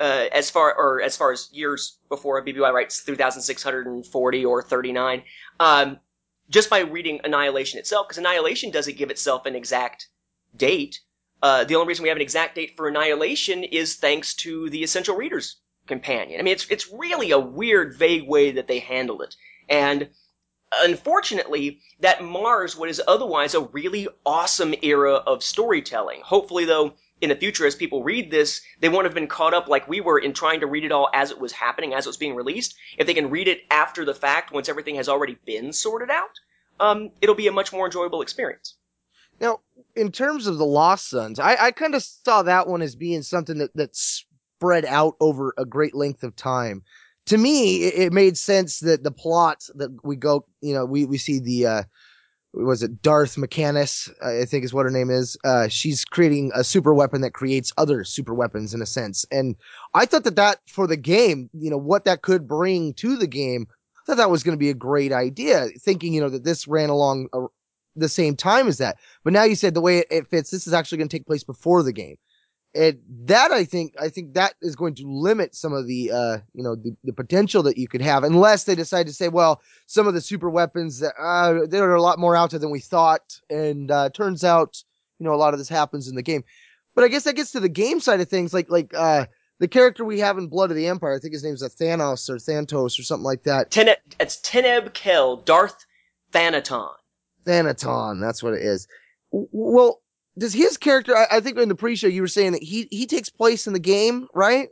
uh, 0.00 0.26
as 0.32 0.50
far 0.50 0.74
or 0.74 1.00
as 1.00 1.16
far 1.16 1.32
as 1.32 1.48
years 1.52 1.98
before 2.08 2.44
BBY 2.44 2.72
writes 2.72 3.00
3640 3.00 4.44
or 4.44 4.62
39, 4.62 5.22
um, 5.60 5.98
just 6.50 6.68
by 6.70 6.80
reading 6.80 7.20
Annihilation 7.24 7.78
itself, 7.78 8.08
because 8.08 8.18
Annihilation 8.18 8.70
doesn't 8.70 8.96
give 8.96 9.10
itself 9.10 9.46
an 9.46 9.54
exact 9.54 10.08
date. 10.56 11.00
Uh, 11.42 11.64
the 11.64 11.74
only 11.74 11.88
reason 11.88 12.02
we 12.02 12.08
have 12.08 12.16
an 12.16 12.22
exact 12.22 12.54
date 12.54 12.76
for 12.76 12.88
Annihilation 12.88 13.64
is 13.64 13.96
thanks 13.96 14.34
to 14.34 14.70
the 14.70 14.82
Essential 14.82 15.16
Reader's 15.16 15.60
Companion. 15.86 16.40
I 16.40 16.42
mean, 16.42 16.54
it's 16.54 16.66
it's 16.70 16.90
really 16.90 17.30
a 17.30 17.38
weird, 17.38 17.96
vague 17.96 18.26
way 18.26 18.50
that 18.52 18.66
they 18.66 18.78
handled 18.78 19.22
it, 19.22 19.36
and 19.68 20.08
unfortunately, 20.82 21.80
that 22.00 22.22
mars 22.22 22.76
what 22.76 22.88
is 22.88 23.02
otherwise 23.06 23.54
a 23.54 23.60
really 23.60 24.08
awesome 24.24 24.74
era 24.82 25.14
of 25.14 25.42
storytelling. 25.42 26.20
Hopefully, 26.22 26.64
though, 26.64 26.94
in 27.24 27.30
the 27.30 27.36
future, 27.36 27.66
as 27.66 27.74
people 27.74 28.04
read 28.04 28.30
this, 28.30 28.60
they 28.80 28.88
won't 28.88 29.06
have 29.06 29.14
been 29.14 29.26
caught 29.26 29.54
up 29.54 29.66
like 29.66 29.88
we 29.88 30.00
were 30.00 30.18
in 30.18 30.32
trying 30.32 30.60
to 30.60 30.66
read 30.66 30.84
it 30.84 30.92
all 30.92 31.08
as 31.12 31.30
it 31.30 31.40
was 31.40 31.50
happening, 31.50 31.94
as 31.94 32.06
it 32.06 32.08
was 32.08 32.16
being 32.16 32.34
released. 32.36 32.76
If 32.98 33.06
they 33.06 33.14
can 33.14 33.30
read 33.30 33.48
it 33.48 33.62
after 33.70 34.04
the 34.04 34.14
fact, 34.14 34.52
once 34.52 34.68
everything 34.68 34.94
has 34.96 35.08
already 35.08 35.36
been 35.44 35.72
sorted 35.72 36.10
out, 36.10 36.38
um, 36.78 37.10
it'll 37.20 37.34
be 37.34 37.48
a 37.48 37.52
much 37.52 37.72
more 37.72 37.86
enjoyable 37.86 38.22
experience. 38.22 38.76
Now, 39.40 39.60
in 39.96 40.12
terms 40.12 40.46
of 40.46 40.58
the 40.58 40.66
Lost 40.66 41.08
Sons, 41.08 41.40
I, 41.40 41.56
I 41.58 41.70
kind 41.72 41.94
of 41.94 42.02
saw 42.02 42.42
that 42.42 42.68
one 42.68 42.82
as 42.82 42.94
being 42.94 43.22
something 43.22 43.58
that, 43.58 43.74
that 43.74 43.96
spread 43.96 44.84
out 44.84 45.16
over 45.20 45.54
a 45.58 45.64
great 45.64 45.94
length 45.94 46.22
of 46.22 46.36
time. 46.36 46.82
To 47.26 47.38
me, 47.38 47.84
it, 47.84 47.94
it 47.94 48.12
made 48.12 48.36
sense 48.36 48.80
that 48.80 49.02
the 49.02 49.10
plot 49.10 49.64
that 49.74 49.90
we 50.04 50.16
go, 50.16 50.46
you 50.60 50.74
know, 50.74 50.84
we, 50.84 51.04
we 51.06 51.18
see 51.18 51.40
the, 51.40 51.66
uh, 51.66 51.82
was 52.54 52.82
it 52.82 53.02
Darth 53.02 53.36
Mechanis? 53.36 54.10
I 54.22 54.44
think 54.44 54.64
is 54.64 54.72
what 54.72 54.84
her 54.84 54.90
name 54.90 55.10
is. 55.10 55.36
Uh, 55.44 55.68
she's 55.68 56.04
creating 56.04 56.52
a 56.54 56.64
super 56.64 56.94
weapon 56.94 57.20
that 57.22 57.32
creates 57.32 57.72
other 57.76 58.04
super 58.04 58.34
weapons 58.34 58.74
in 58.74 58.80
a 58.80 58.86
sense. 58.86 59.24
And 59.30 59.56
I 59.94 60.06
thought 60.06 60.24
that 60.24 60.36
that 60.36 60.60
for 60.68 60.86
the 60.86 60.96
game, 60.96 61.50
you 61.52 61.70
know, 61.70 61.78
what 61.78 62.04
that 62.04 62.22
could 62.22 62.46
bring 62.46 62.94
to 62.94 63.16
the 63.16 63.26
game, 63.26 63.66
I 63.70 64.00
thought 64.06 64.18
that 64.18 64.30
was 64.30 64.42
going 64.42 64.56
to 64.56 64.60
be 64.60 64.70
a 64.70 64.74
great 64.74 65.12
idea. 65.12 65.68
Thinking, 65.80 66.14
you 66.14 66.20
know, 66.20 66.28
that 66.28 66.44
this 66.44 66.68
ran 66.68 66.90
along 66.90 67.28
a, 67.32 67.46
the 67.96 68.08
same 68.08 68.36
time 68.36 68.68
as 68.68 68.78
that. 68.78 68.96
But 69.24 69.32
now 69.32 69.44
you 69.44 69.54
said 69.54 69.74
the 69.74 69.80
way 69.80 69.98
it, 69.98 70.06
it 70.10 70.26
fits, 70.28 70.50
this 70.50 70.66
is 70.66 70.72
actually 70.72 70.98
going 70.98 71.08
to 71.08 71.16
take 71.16 71.26
place 71.26 71.44
before 71.44 71.82
the 71.82 71.92
game. 71.92 72.16
And 72.74 72.98
that 73.26 73.52
I 73.52 73.64
think, 73.64 73.94
I 74.00 74.08
think 74.08 74.34
that 74.34 74.54
is 74.60 74.74
going 74.74 74.96
to 74.96 75.06
limit 75.06 75.54
some 75.54 75.72
of 75.72 75.86
the, 75.86 76.10
uh, 76.10 76.38
you 76.54 76.64
know, 76.64 76.74
the, 76.74 76.96
the 77.04 77.12
potential 77.12 77.62
that 77.62 77.78
you 77.78 77.86
could 77.86 78.02
have 78.02 78.24
unless 78.24 78.64
they 78.64 78.74
decide 78.74 79.06
to 79.06 79.12
say, 79.12 79.28
well, 79.28 79.62
some 79.86 80.08
of 80.08 80.14
the 80.14 80.20
super 80.20 80.50
weapons 80.50 80.98
that, 80.98 81.14
uh, 81.18 81.66
they're 81.68 81.94
a 81.94 82.02
lot 82.02 82.18
more 82.18 82.34
out 82.34 82.50
there 82.50 82.58
than 82.58 82.70
we 82.70 82.80
thought. 82.80 83.40
And, 83.48 83.90
uh, 83.90 84.10
turns 84.10 84.42
out, 84.42 84.82
you 85.18 85.24
know, 85.24 85.34
a 85.34 85.36
lot 85.36 85.54
of 85.54 85.58
this 85.58 85.68
happens 85.68 86.08
in 86.08 86.16
the 86.16 86.22
game. 86.22 86.42
But 86.96 87.04
I 87.04 87.08
guess 87.08 87.24
that 87.24 87.36
gets 87.36 87.52
to 87.52 87.60
the 87.60 87.68
game 87.68 88.00
side 88.00 88.20
of 88.20 88.28
things, 88.28 88.52
like, 88.52 88.70
like, 88.70 88.92
uh, 88.92 89.26
the 89.60 89.68
character 89.68 90.04
we 90.04 90.18
have 90.18 90.36
in 90.36 90.48
Blood 90.48 90.70
of 90.70 90.76
the 90.76 90.88
Empire, 90.88 91.14
I 91.14 91.20
think 91.20 91.32
his 91.32 91.44
name's 91.44 91.62
a 91.62 91.70
Thanos 91.70 92.28
or 92.28 92.36
Thantos 92.36 92.98
or 92.98 93.02
something 93.04 93.24
like 93.24 93.44
that. 93.44 93.70
Teneb, 93.70 93.96
it's 94.18 94.40
Teneb 94.40 94.92
Kel, 94.94 95.36
Darth 95.36 95.86
Thanaton. 96.32 96.90
Thanaton, 97.44 98.20
that's 98.20 98.42
what 98.42 98.54
it 98.54 98.62
is. 98.62 98.88
Well, 99.30 100.00
does 100.38 100.52
his 100.52 100.76
character? 100.76 101.16
I, 101.16 101.26
I 101.32 101.40
think 101.40 101.58
in 101.58 101.68
the 101.68 101.74
pre-show 101.74 102.06
you 102.06 102.22
were 102.22 102.28
saying 102.28 102.52
that 102.52 102.62
he 102.62 102.88
he 102.90 103.06
takes 103.06 103.28
place 103.28 103.66
in 103.66 103.72
the 103.72 103.78
game, 103.78 104.28
right? 104.34 104.68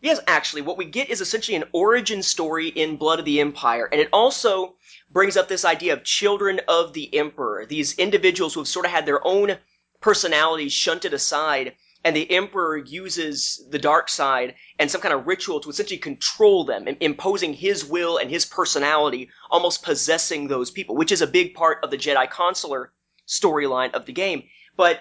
Yes, 0.00 0.20
actually, 0.28 0.62
what 0.62 0.78
we 0.78 0.84
get 0.84 1.10
is 1.10 1.20
essentially 1.20 1.56
an 1.56 1.64
origin 1.72 2.22
story 2.22 2.68
in 2.68 2.96
Blood 2.96 3.18
of 3.18 3.24
the 3.24 3.40
Empire, 3.40 3.88
and 3.90 4.00
it 4.00 4.08
also 4.12 4.76
brings 5.10 5.36
up 5.36 5.48
this 5.48 5.64
idea 5.64 5.92
of 5.92 6.04
children 6.04 6.60
of 6.68 6.92
the 6.92 7.12
Emperor, 7.16 7.66
these 7.66 7.98
individuals 7.98 8.54
who 8.54 8.60
have 8.60 8.68
sort 8.68 8.86
of 8.86 8.92
had 8.92 9.06
their 9.06 9.26
own 9.26 9.58
personalities 10.00 10.72
shunted 10.72 11.12
aside, 11.12 11.74
and 12.04 12.14
the 12.14 12.30
Emperor 12.30 12.76
uses 12.76 13.66
the 13.70 13.78
dark 13.78 14.08
side 14.08 14.54
and 14.78 14.88
some 14.88 15.00
kind 15.00 15.12
of 15.12 15.26
ritual 15.26 15.58
to 15.58 15.68
essentially 15.68 15.98
control 15.98 16.62
them, 16.64 16.86
imposing 17.00 17.52
his 17.52 17.84
will 17.84 18.18
and 18.18 18.30
his 18.30 18.44
personality, 18.44 19.28
almost 19.50 19.82
possessing 19.82 20.46
those 20.46 20.70
people, 20.70 20.94
which 20.94 21.10
is 21.10 21.22
a 21.22 21.26
big 21.26 21.54
part 21.54 21.82
of 21.82 21.90
the 21.90 21.98
Jedi 21.98 22.30
Consular 22.30 22.92
storyline 23.28 23.92
of 23.92 24.06
the 24.06 24.12
game. 24.12 24.44
But 24.76 25.00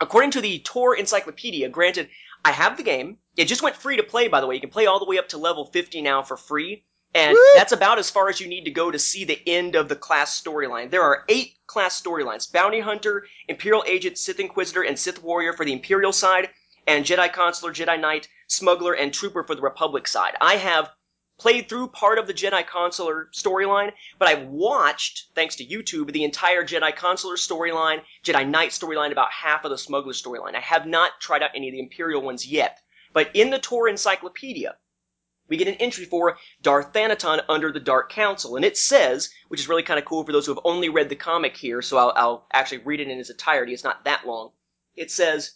according 0.00 0.32
to 0.32 0.40
the 0.40 0.60
Tor 0.60 0.94
Encyclopedia, 0.94 1.68
granted, 1.68 2.08
I 2.44 2.52
have 2.52 2.76
the 2.76 2.82
game. 2.82 3.18
It 3.36 3.46
just 3.46 3.62
went 3.62 3.76
free 3.76 3.96
to 3.96 4.02
play, 4.02 4.28
by 4.28 4.40
the 4.40 4.46
way. 4.46 4.54
You 4.54 4.60
can 4.60 4.70
play 4.70 4.86
all 4.86 4.98
the 4.98 5.04
way 5.06 5.18
up 5.18 5.28
to 5.30 5.38
level 5.38 5.66
50 5.66 6.02
now 6.02 6.22
for 6.22 6.36
free. 6.36 6.84
And 7.14 7.34
Woo! 7.34 7.44
that's 7.56 7.72
about 7.72 7.98
as 7.98 8.08
far 8.08 8.28
as 8.28 8.40
you 8.40 8.46
need 8.46 8.64
to 8.64 8.70
go 8.70 8.90
to 8.90 8.98
see 8.98 9.24
the 9.24 9.40
end 9.46 9.74
of 9.74 9.88
the 9.88 9.96
class 9.96 10.40
storyline. 10.40 10.90
There 10.90 11.02
are 11.02 11.24
eight 11.28 11.54
class 11.66 12.00
storylines 12.00 12.50
Bounty 12.50 12.80
Hunter, 12.80 13.26
Imperial 13.48 13.84
Agent, 13.86 14.16
Sith 14.16 14.38
Inquisitor, 14.38 14.82
and 14.82 14.98
Sith 14.98 15.22
Warrior 15.22 15.52
for 15.52 15.64
the 15.64 15.72
Imperial 15.72 16.12
side, 16.12 16.50
and 16.86 17.04
Jedi 17.04 17.32
Consular, 17.32 17.72
Jedi 17.72 18.00
Knight, 18.00 18.28
Smuggler, 18.46 18.92
and 18.92 19.12
Trooper 19.12 19.42
for 19.42 19.56
the 19.56 19.62
Republic 19.62 20.06
side. 20.06 20.34
I 20.40 20.54
have 20.56 20.90
played 21.40 21.68
through 21.68 21.88
part 21.88 22.18
of 22.18 22.26
the 22.26 22.34
Jedi 22.34 22.66
Consular 22.66 23.30
storyline, 23.32 23.92
but 24.18 24.28
I've 24.28 24.46
watched, 24.46 25.30
thanks 25.34 25.56
to 25.56 25.64
YouTube, 25.64 26.12
the 26.12 26.24
entire 26.24 26.64
Jedi 26.64 26.94
Consular 26.94 27.36
storyline, 27.36 28.02
Jedi 28.22 28.46
Knight 28.46 28.70
storyline, 28.70 29.10
about 29.10 29.32
half 29.32 29.64
of 29.64 29.70
the 29.70 29.78
Smuggler 29.78 30.12
storyline. 30.12 30.54
I 30.54 30.60
have 30.60 30.86
not 30.86 31.12
tried 31.18 31.42
out 31.42 31.52
any 31.54 31.68
of 31.68 31.72
the 31.72 31.80
Imperial 31.80 32.20
ones 32.20 32.46
yet. 32.46 32.78
But 33.14 33.30
in 33.34 33.48
the 33.48 33.58
Tor 33.58 33.88
Encyclopedia, 33.88 34.76
we 35.48 35.56
get 35.56 35.66
an 35.66 35.74
entry 35.74 36.04
for 36.04 36.36
Darth 36.62 36.92
Thanaton 36.92 37.40
under 37.48 37.72
the 37.72 37.80
Dark 37.80 38.12
Council, 38.12 38.56
and 38.56 38.64
it 38.64 38.76
says, 38.76 39.30
which 39.48 39.60
is 39.60 39.68
really 39.68 39.82
kind 39.82 39.98
of 39.98 40.04
cool 40.04 40.24
for 40.24 40.32
those 40.32 40.44
who 40.44 40.54
have 40.54 40.62
only 40.64 40.90
read 40.90 41.08
the 41.08 41.16
comic 41.16 41.56
here, 41.56 41.80
so 41.80 41.96
I'll, 41.96 42.12
I'll 42.16 42.46
actually 42.52 42.78
read 42.84 43.00
it 43.00 43.08
in 43.08 43.18
its 43.18 43.30
entirety. 43.30 43.72
It's 43.72 43.82
not 43.82 44.04
that 44.04 44.26
long. 44.26 44.50
It 44.94 45.10
says, 45.10 45.52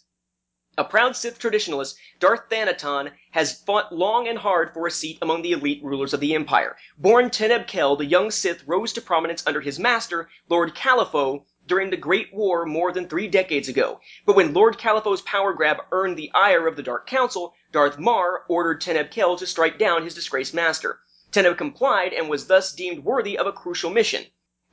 a 0.77 0.83
proud 0.83 1.15
Sith 1.15 1.39
traditionalist, 1.39 1.95
Darth 2.19 2.49
Thanaton 2.49 3.11
has 3.31 3.61
fought 3.61 3.95
long 3.95 4.27
and 4.27 4.37
hard 4.37 4.73
for 4.73 4.85
a 4.85 4.91
seat 4.91 5.17
among 5.21 5.41
the 5.41 5.53
elite 5.53 5.81
rulers 5.81 6.13
of 6.13 6.19
the 6.19 6.35
Empire. 6.35 6.75
Born 6.97 7.29
Teneb 7.29 7.65
Kel, 7.65 7.95
the 7.95 8.05
young 8.05 8.29
Sith 8.29 8.61
rose 8.67 8.91
to 8.93 9.01
prominence 9.01 9.47
under 9.47 9.61
his 9.61 9.79
master, 9.79 10.29
Lord 10.49 10.75
Calypho, 10.75 11.45
during 11.65 11.89
the 11.89 11.97
Great 11.97 12.33
War 12.33 12.65
more 12.65 12.91
than 12.91 13.07
three 13.07 13.27
decades 13.27 13.69
ago. 13.69 14.01
But 14.25 14.35
when 14.35 14.53
Lord 14.53 14.77
Calypho's 14.77 15.21
power 15.21 15.53
grab 15.53 15.77
earned 15.91 16.17
the 16.17 16.31
ire 16.33 16.67
of 16.67 16.75
the 16.75 16.83
Dark 16.83 17.07
Council, 17.07 17.55
Darth 17.71 17.97
Marr 17.97 18.43
ordered 18.49 18.81
Teneb 18.81 19.11
Kel 19.11 19.37
to 19.37 19.47
strike 19.47 19.79
down 19.79 20.03
his 20.03 20.13
disgraced 20.13 20.53
master. 20.53 20.99
Teneb 21.31 21.57
complied 21.57 22.11
and 22.11 22.27
was 22.27 22.47
thus 22.47 22.73
deemed 22.73 23.03
worthy 23.05 23.37
of 23.37 23.47
a 23.47 23.53
crucial 23.53 23.89
mission. 23.89 24.25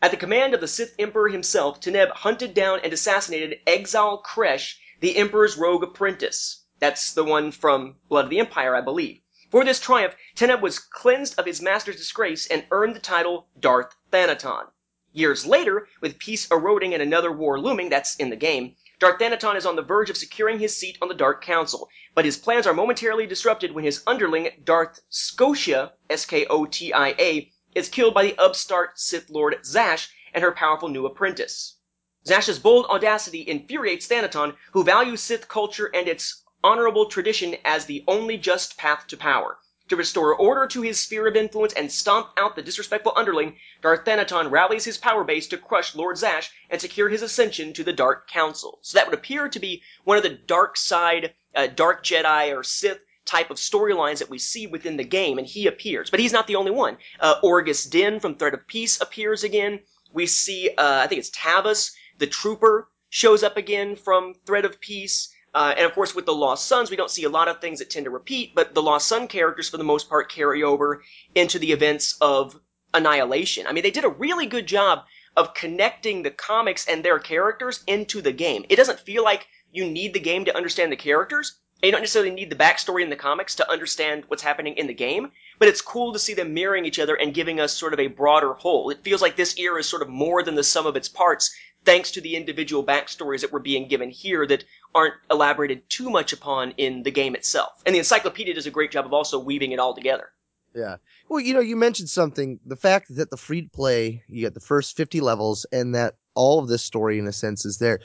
At 0.03 0.11
the 0.11 0.17
command 0.17 0.53
of 0.53 0.61
the 0.61 0.67
Sith 0.67 0.97
Emperor 0.99 1.29
himself, 1.29 1.81
Teneb 1.81 2.11
hunted 2.11 2.55
down 2.55 2.81
and 2.83 2.93
assassinated 2.93 3.61
Exile 3.69 4.21
Kresh, 4.21 4.75
the 5.03 5.17
Emperor's 5.17 5.57
rogue 5.57 5.83
apprentice. 5.83 6.65
That's 6.79 7.12
the 7.12 7.25
one 7.25 7.51
from 7.51 7.97
Blood 8.09 8.27
of 8.27 8.31
the 8.31 8.38
Empire, 8.38 8.77
I 8.77 8.81
believe. 8.81 9.21
For 9.51 9.65
this 9.65 9.81
triumph, 9.81 10.15
Teneb 10.37 10.62
was 10.62 10.79
cleansed 10.79 11.37
of 11.41 11.45
his 11.45 11.61
master's 11.61 11.97
disgrace 11.97 12.47
and 12.47 12.65
earned 12.71 12.95
the 12.95 13.01
title 13.01 13.49
Darth 13.59 13.97
Thanaton. 14.12 14.69
Years 15.12 15.45
later, 15.45 15.88
with 16.01 16.21
peace 16.21 16.49
eroding 16.53 16.95
and 16.95 17.03
another 17.03 17.33
war 17.33 17.59
looming, 17.59 17.88
that's 17.88 18.15
in 18.15 18.31
the 18.31 18.37
game, 18.37 18.77
Darth 19.01 19.19
Thanaton 19.19 19.57
is 19.57 19.67
on 19.67 19.75
the 19.75 19.83
verge 19.83 20.09
of 20.09 20.17
securing 20.17 20.61
his 20.61 20.77
seat 20.77 20.99
on 21.03 21.09
the 21.09 21.15
Dark 21.15 21.45
Council, 21.45 21.88
but 22.15 22.25
his 22.25 22.37
plans 22.37 22.69
are 22.69 22.73
momentarily 22.73 23.27
disrupted 23.27 23.73
when 23.73 23.83
his 23.83 24.05
underling, 24.07 24.51
Darth 24.62 25.01
Skotia, 25.11 25.95
S-K-O-T-I-A, 26.11 27.53
is 27.75 27.88
killed 27.88 28.15
by 28.15 28.23
the 28.23 28.38
upstart 28.38 29.01
Sith 29.01 29.31
Lord 29.31 29.67
Zash 29.67 30.11
and 30.33 30.45
her 30.45 30.53
powerful 30.53 30.88
new 30.88 31.07
apprentice. 31.07 31.81
Zash's 32.25 32.59
bold 32.59 32.87
audacity 32.87 33.41
infuriates 33.41 34.07
Thanaton, 34.07 34.55
who 34.73 34.85
values 34.85 35.21
Sith 35.21 35.49
culture 35.49 35.91
and 35.93 36.07
its 36.07 36.45
honorable 36.63 37.07
tradition 37.07 37.57
as 37.65 37.87
the 37.87 38.05
only 38.07 38.39
just 38.39 38.77
path 38.77 39.07
to 39.09 39.17
power. 39.17 39.59
To 39.89 39.97
restore 39.97 40.35
order 40.35 40.67
to 40.69 40.83
his 40.83 41.01
sphere 41.01 41.27
of 41.27 41.35
influence 41.35 41.73
and 41.73 41.91
stomp 41.91 42.29
out 42.37 42.55
the 42.55 42.63
disrespectful 42.63 43.13
underling, 43.17 43.59
Darth 43.83 44.05
Thanaton 44.05 44.51
rallies 44.51 44.85
his 44.85 44.97
power 44.97 45.25
base 45.25 45.49
to 45.49 45.59
crush 45.59 45.97
Lord 45.97 46.17
Zash 46.17 46.51
and 46.71 46.81
secure 46.81 47.09
his 47.09 47.23
ascension 47.23 47.73
to 47.73 47.83
the 47.83 47.93
Dark 47.93 48.31
Council. 48.31 48.79
So 48.83 48.97
that 48.97 49.07
would 49.07 49.19
appear 49.19 49.49
to 49.49 49.59
be 49.59 49.83
one 50.05 50.17
of 50.17 50.23
the 50.23 50.31
dark 50.31 50.77
side, 50.77 51.35
uh, 51.55 51.67
dark 51.67 52.05
Jedi 52.05 52.57
or 52.57 52.63
Sith 52.63 53.01
type 53.25 53.51
of 53.51 53.57
storylines 53.57 54.19
that 54.19 54.31
we 54.31 54.39
see 54.39 54.67
within 54.67 54.97
the 54.97 55.05
game, 55.05 55.39
and 55.39 55.47
he 55.47 55.67
appears. 55.67 56.09
But 56.09 56.21
he's 56.21 56.33
not 56.33 56.47
the 56.47 56.57
only 56.57 56.71
one. 56.71 56.99
Uh, 57.19 57.41
Orgus 57.43 57.91
Din 57.91 58.21
from 58.21 58.37
Threat 58.37 58.55
of 58.55 58.67
Peace 58.69 59.01
appears 59.01 59.43
again. 59.43 59.81
We 60.13 60.27
see, 60.27 60.71
uh, 60.71 61.01
I 61.03 61.07
think 61.07 61.19
it's 61.19 61.31
Tavus, 61.31 61.93
the 62.23 62.27
Trooper, 62.29 62.89
shows 63.11 63.43
up 63.43 63.57
again 63.57 63.97
from 63.97 64.35
Threat 64.47 64.65
of 64.65 64.81
Peace. 64.81 65.35
Uh, 65.53 65.75
and 65.77 65.85
of 65.85 65.93
course, 65.93 66.15
with 66.15 66.25
the 66.25 66.33
Lost 66.33 66.67
Sons, 66.67 66.89
we 66.89 66.97
don't 66.97 67.11
see 67.11 67.25
a 67.25 67.29
lot 67.29 67.49
of 67.49 67.61
things 67.61 67.81
that 67.81 67.91
tend 67.91 68.05
to 68.05 68.11
repeat, 68.11 68.55
but 68.55 68.75
the 68.75 68.83
Lost 68.83 69.09
Sun 69.09 69.27
characters, 69.27 69.69
for 69.69 69.77
the 69.77 69.85
most 69.85 70.09
part, 70.09 70.33
carry 70.33 70.63
over 70.63 71.03
into 71.35 71.59
the 71.59 71.73
events 71.73 72.17
of 72.21 72.59
Annihilation. 72.95 73.67
I 73.67 73.73
mean, 73.73 73.83
they 73.83 73.91
did 73.91 74.05
a 74.05 74.09
really 74.09 74.47
good 74.47 74.67
job 74.67 75.05
of 75.37 75.53
connecting 75.53 76.23
the 76.23 76.31
comics 76.31 76.87
and 76.87 77.05
their 77.05 77.19
characters 77.19 77.83
into 77.87 78.23
the 78.23 78.33
game. 78.33 78.65
It 78.69 78.77
doesn't 78.77 79.01
feel 79.01 79.25
like 79.25 79.47
you 79.73 79.85
need 79.85 80.15
the 80.15 80.21
game 80.21 80.45
to 80.45 80.57
understand 80.57 80.93
the 80.93 80.97
characters. 80.97 81.59
And 81.83 81.89
you 81.89 81.93
don't 81.93 82.03
necessarily 82.03 82.31
need 82.31 82.49
the 82.49 82.65
backstory 82.65 83.03
in 83.03 83.11
the 83.11 83.17
comics 83.17 83.57
to 83.57 83.69
understand 83.69 84.25
what's 84.29 84.43
happening 84.45 84.77
in 84.77 84.87
the 84.87 84.95
game, 84.95 85.33
but 85.59 85.67
it's 85.67 85.81
cool 85.81 86.13
to 86.13 86.19
see 86.19 86.33
them 86.33 86.55
mirroring 86.55 86.85
each 86.85 87.01
other 87.01 87.17
and 87.17 87.35
giving 87.35 87.59
us 87.59 87.77
sort 87.77 87.93
of 87.93 87.99
a 87.99 88.07
broader 88.07 88.53
whole. 88.53 88.91
It 88.91 89.03
feels 89.03 89.21
like 89.21 89.35
this 89.35 89.59
era 89.59 89.81
is 89.81 89.89
sort 89.89 90.03
of 90.03 90.09
more 90.09 90.45
than 90.45 90.55
the 90.55 90.63
sum 90.63 90.87
of 90.87 90.95
its 90.95 91.09
parts, 91.09 91.53
thanks 91.85 92.11
to 92.12 92.21
the 92.21 92.37
individual 92.37 92.85
backstories 92.85 93.40
that 93.40 93.53
were 93.53 93.61
being 93.61 93.88
given 93.88 94.11
here 94.11 94.47
that 94.47 94.64
aren't 94.95 95.14
elaborated 95.31 95.88
too 95.88 96.11
much 96.11 96.33
upon 96.33 96.73
in 96.77 97.03
the 97.03 97.11
game 97.11 97.35
itself. 97.35 97.83
And 97.87 97.95
the 97.95 97.99
encyclopedia 97.99 98.55
does 98.55 98.66
a 98.66 98.71
great 98.71 98.90
job 98.90 99.07
of 99.07 99.12
also 99.12 99.38
weaving 99.38 99.73
it 99.73 99.79
all 99.79 99.95
together. 99.95 100.31
Yeah. 100.75 100.97
Well, 101.29 101.40
you 101.40 101.55
know, 101.55 101.61
you 101.61 101.77
mentioned 101.77 102.09
something. 102.09 102.59
The 102.64 102.77
fact 102.77 103.14
that 103.16 103.31
the 103.31 103.37
free 103.37 103.62
to 103.62 103.68
play, 103.68 104.23
you 104.29 104.40
get 104.40 104.55
the 104.55 104.61
first 104.61 104.97
50 104.97 105.21
levels, 105.21 105.66
and 105.73 105.95
that 105.95 106.14
all 106.35 106.59
of 106.59 106.68
this 106.68 106.83
story, 106.83 107.18
in 107.18 107.27
a 107.27 107.33
sense, 107.33 107.64
is 107.64 107.79
there. 107.79 108.01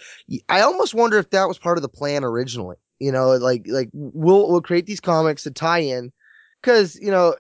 I 0.50 0.62
almost 0.62 0.94
wonder 0.94 1.18
if 1.18 1.30
that 1.30 1.48
was 1.48 1.58
part 1.58 1.78
of 1.78 1.82
the 1.82 1.90
plan 1.90 2.24
originally. 2.24 2.76
You 3.00 3.12
know, 3.12 3.32
like, 3.32 3.66
like 3.68 3.90
we'll, 3.94 4.50
we'll 4.50 4.62
create 4.62 4.86
these 4.86 5.00
comics 5.00 5.44
to 5.44 5.52
tie 5.52 5.80
in. 5.80 6.12
Cause, 6.64 6.96
you 6.96 7.12
know, 7.12 7.36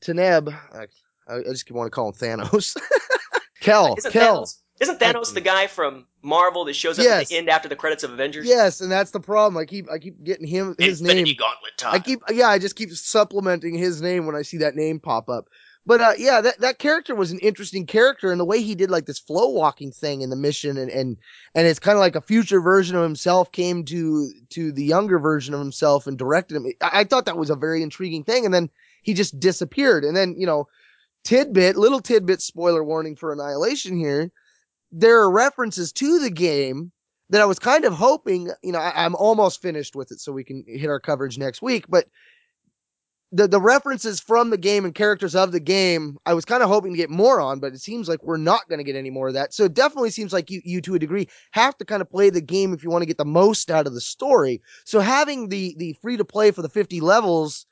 Teneb, 0.00 0.48
I, 0.48 0.86
I 1.32 1.42
just 1.42 1.70
want 1.70 1.86
to 1.86 1.90
call 1.90 2.08
him 2.08 2.14
Thanos. 2.14 2.76
Kel, 3.60 3.94
Kel. 3.96 4.46
Thanos, 4.46 4.56
isn't 4.80 4.98
Thanos 4.98 5.34
the 5.34 5.40
guy 5.40 5.66
from 5.66 6.06
Marvel 6.22 6.64
that 6.64 6.74
shows 6.74 6.98
up 6.98 7.04
Yes. 7.04 7.22
at 7.22 7.28
the 7.28 7.36
end 7.36 7.48
after 7.50 7.68
the 7.68 7.76
credits 7.76 8.02
of 8.02 8.12
Avengers? 8.12 8.46
Yes, 8.46 8.80
and 8.80 8.90
that's 8.90 9.10
the 9.10 9.20
problem. 9.20 9.60
I 9.60 9.66
keep, 9.66 9.90
I 9.90 9.98
keep 9.98 10.22
getting 10.24 10.46
him, 10.46 10.74
his 10.78 11.00
name. 11.02 11.10
Infinity 11.10 11.34
Gauntlet 11.36 11.76
time. 11.76 11.94
I 11.94 11.98
keep 11.98 12.20
yeah, 12.30 12.48
I 12.48 12.58
just 12.58 12.76
keep 12.76 12.90
supplementing 12.90 13.74
his 13.74 14.00
name 14.02 14.26
when 14.26 14.34
I 14.34 14.42
see 14.42 14.58
that 14.58 14.74
name 14.74 14.98
pop 14.98 15.28
up. 15.28 15.48
But 15.86 16.00
uh, 16.00 16.12
yeah, 16.18 16.42
that, 16.42 16.60
that 16.60 16.78
character 16.78 17.14
was 17.14 17.30
an 17.32 17.38
interesting 17.38 17.86
character, 17.86 18.30
and 18.30 18.38
the 18.38 18.44
way 18.44 18.60
he 18.62 18.74
did 18.74 18.90
like 18.90 19.06
this 19.06 19.18
flow 19.18 19.48
walking 19.48 19.90
thing 19.92 20.20
in 20.20 20.28
the 20.30 20.36
mission, 20.36 20.76
and 20.76 20.90
and 20.90 21.16
and 21.54 21.66
it's 21.66 21.78
kind 21.78 21.96
of 21.96 22.00
like 22.00 22.16
a 22.16 22.20
future 22.20 22.60
version 22.60 22.96
of 22.96 23.02
himself 23.02 23.50
came 23.50 23.84
to 23.86 24.30
to 24.50 24.72
the 24.72 24.84
younger 24.84 25.18
version 25.18 25.54
of 25.54 25.60
himself 25.60 26.06
and 26.06 26.18
directed 26.18 26.56
him. 26.56 26.66
I, 26.82 27.00
I 27.00 27.04
thought 27.04 27.24
that 27.24 27.38
was 27.38 27.50
a 27.50 27.56
very 27.56 27.82
intriguing 27.82 28.24
thing, 28.24 28.44
and 28.44 28.52
then 28.52 28.68
he 29.02 29.14
just 29.14 29.40
disappeared, 29.40 30.04
and 30.04 30.14
then 30.14 30.34
you 30.38 30.46
know, 30.46 30.68
tidbit, 31.24 31.76
little 31.76 32.00
tidbit, 32.00 32.42
spoiler 32.42 32.84
warning 32.84 33.16
for 33.16 33.32
Annihilation 33.32 33.98
here. 33.98 34.30
There 34.92 35.20
are 35.20 35.30
references 35.30 35.92
to 35.94 36.18
the 36.20 36.30
game 36.30 36.92
that 37.30 37.40
I 37.40 37.44
was 37.44 37.58
kind 37.58 37.84
of 37.84 37.92
hoping, 37.92 38.50
you 38.62 38.72
know, 38.72 38.80
I, 38.80 39.04
I'm 39.04 39.14
almost 39.14 39.62
finished 39.62 39.94
with 39.94 40.10
it 40.10 40.20
so 40.20 40.32
we 40.32 40.44
can 40.44 40.64
hit 40.66 40.90
our 40.90 41.00
coverage 41.00 41.38
next 41.38 41.62
week, 41.62 41.86
but 41.88 42.06
the, 43.32 43.46
the 43.46 43.60
references 43.60 44.18
from 44.18 44.50
the 44.50 44.58
game 44.58 44.84
and 44.84 44.94
characters 44.94 45.36
of 45.36 45.52
the 45.52 45.60
game, 45.60 46.18
I 46.26 46.34
was 46.34 46.44
kind 46.44 46.64
of 46.64 46.68
hoping 46.68 46.92
to 46.92 46.96
get 46.96 47.10
more 47.10 47.40
on, 47.40 47.60
but 47.60 47.72
it 47.72 47.80
seems 47.80 48.08
like 48.08 48.22
we're 48.24 48.36
not 48.36 48.68
going 48.68 48.78
to 48.78 48.84
get 48.84 48.96
any 48.96 49.10
more 49.10 49.28
of 49.28 49.34
that. 49.34 49.54
So 49.54 49.64
it 49.64 49.74
definitely 49.74 50.10
seems 50.10 50.32
like 50.32 50.50
you, 50.50 50.60
you 50.64 50.80
to 50.80 50.96
a 50.96 50.98
degree 50.98 51.28
have 51.52 51.78
to 51.78 51.84
kind 51.84 52.02
of 52.02 52.10
play 52.10 52.30
the 52.30 52.40
game 52.40 52.74
if 52.74 52.82
you 52.82 52.90
want 52.90 53.02
to 53.02 53.06
get 53.06 53.18
the 53.18 53.24
most 53.24 53.70
out 53.70 53.86
of 53.86 53.94
the 53.94 54.00
story. 54.00 54.60
So 54.84 54.98
having 54.98 55.48
the, 55.48 55.76
the 55.78 55.96
free 56.02 56.16
to 56.16 56.24
play 56.24 56.50
for 56.50 56.62
the 56.62 56.68
50 56.68 57.00
levels, 57.00 57.66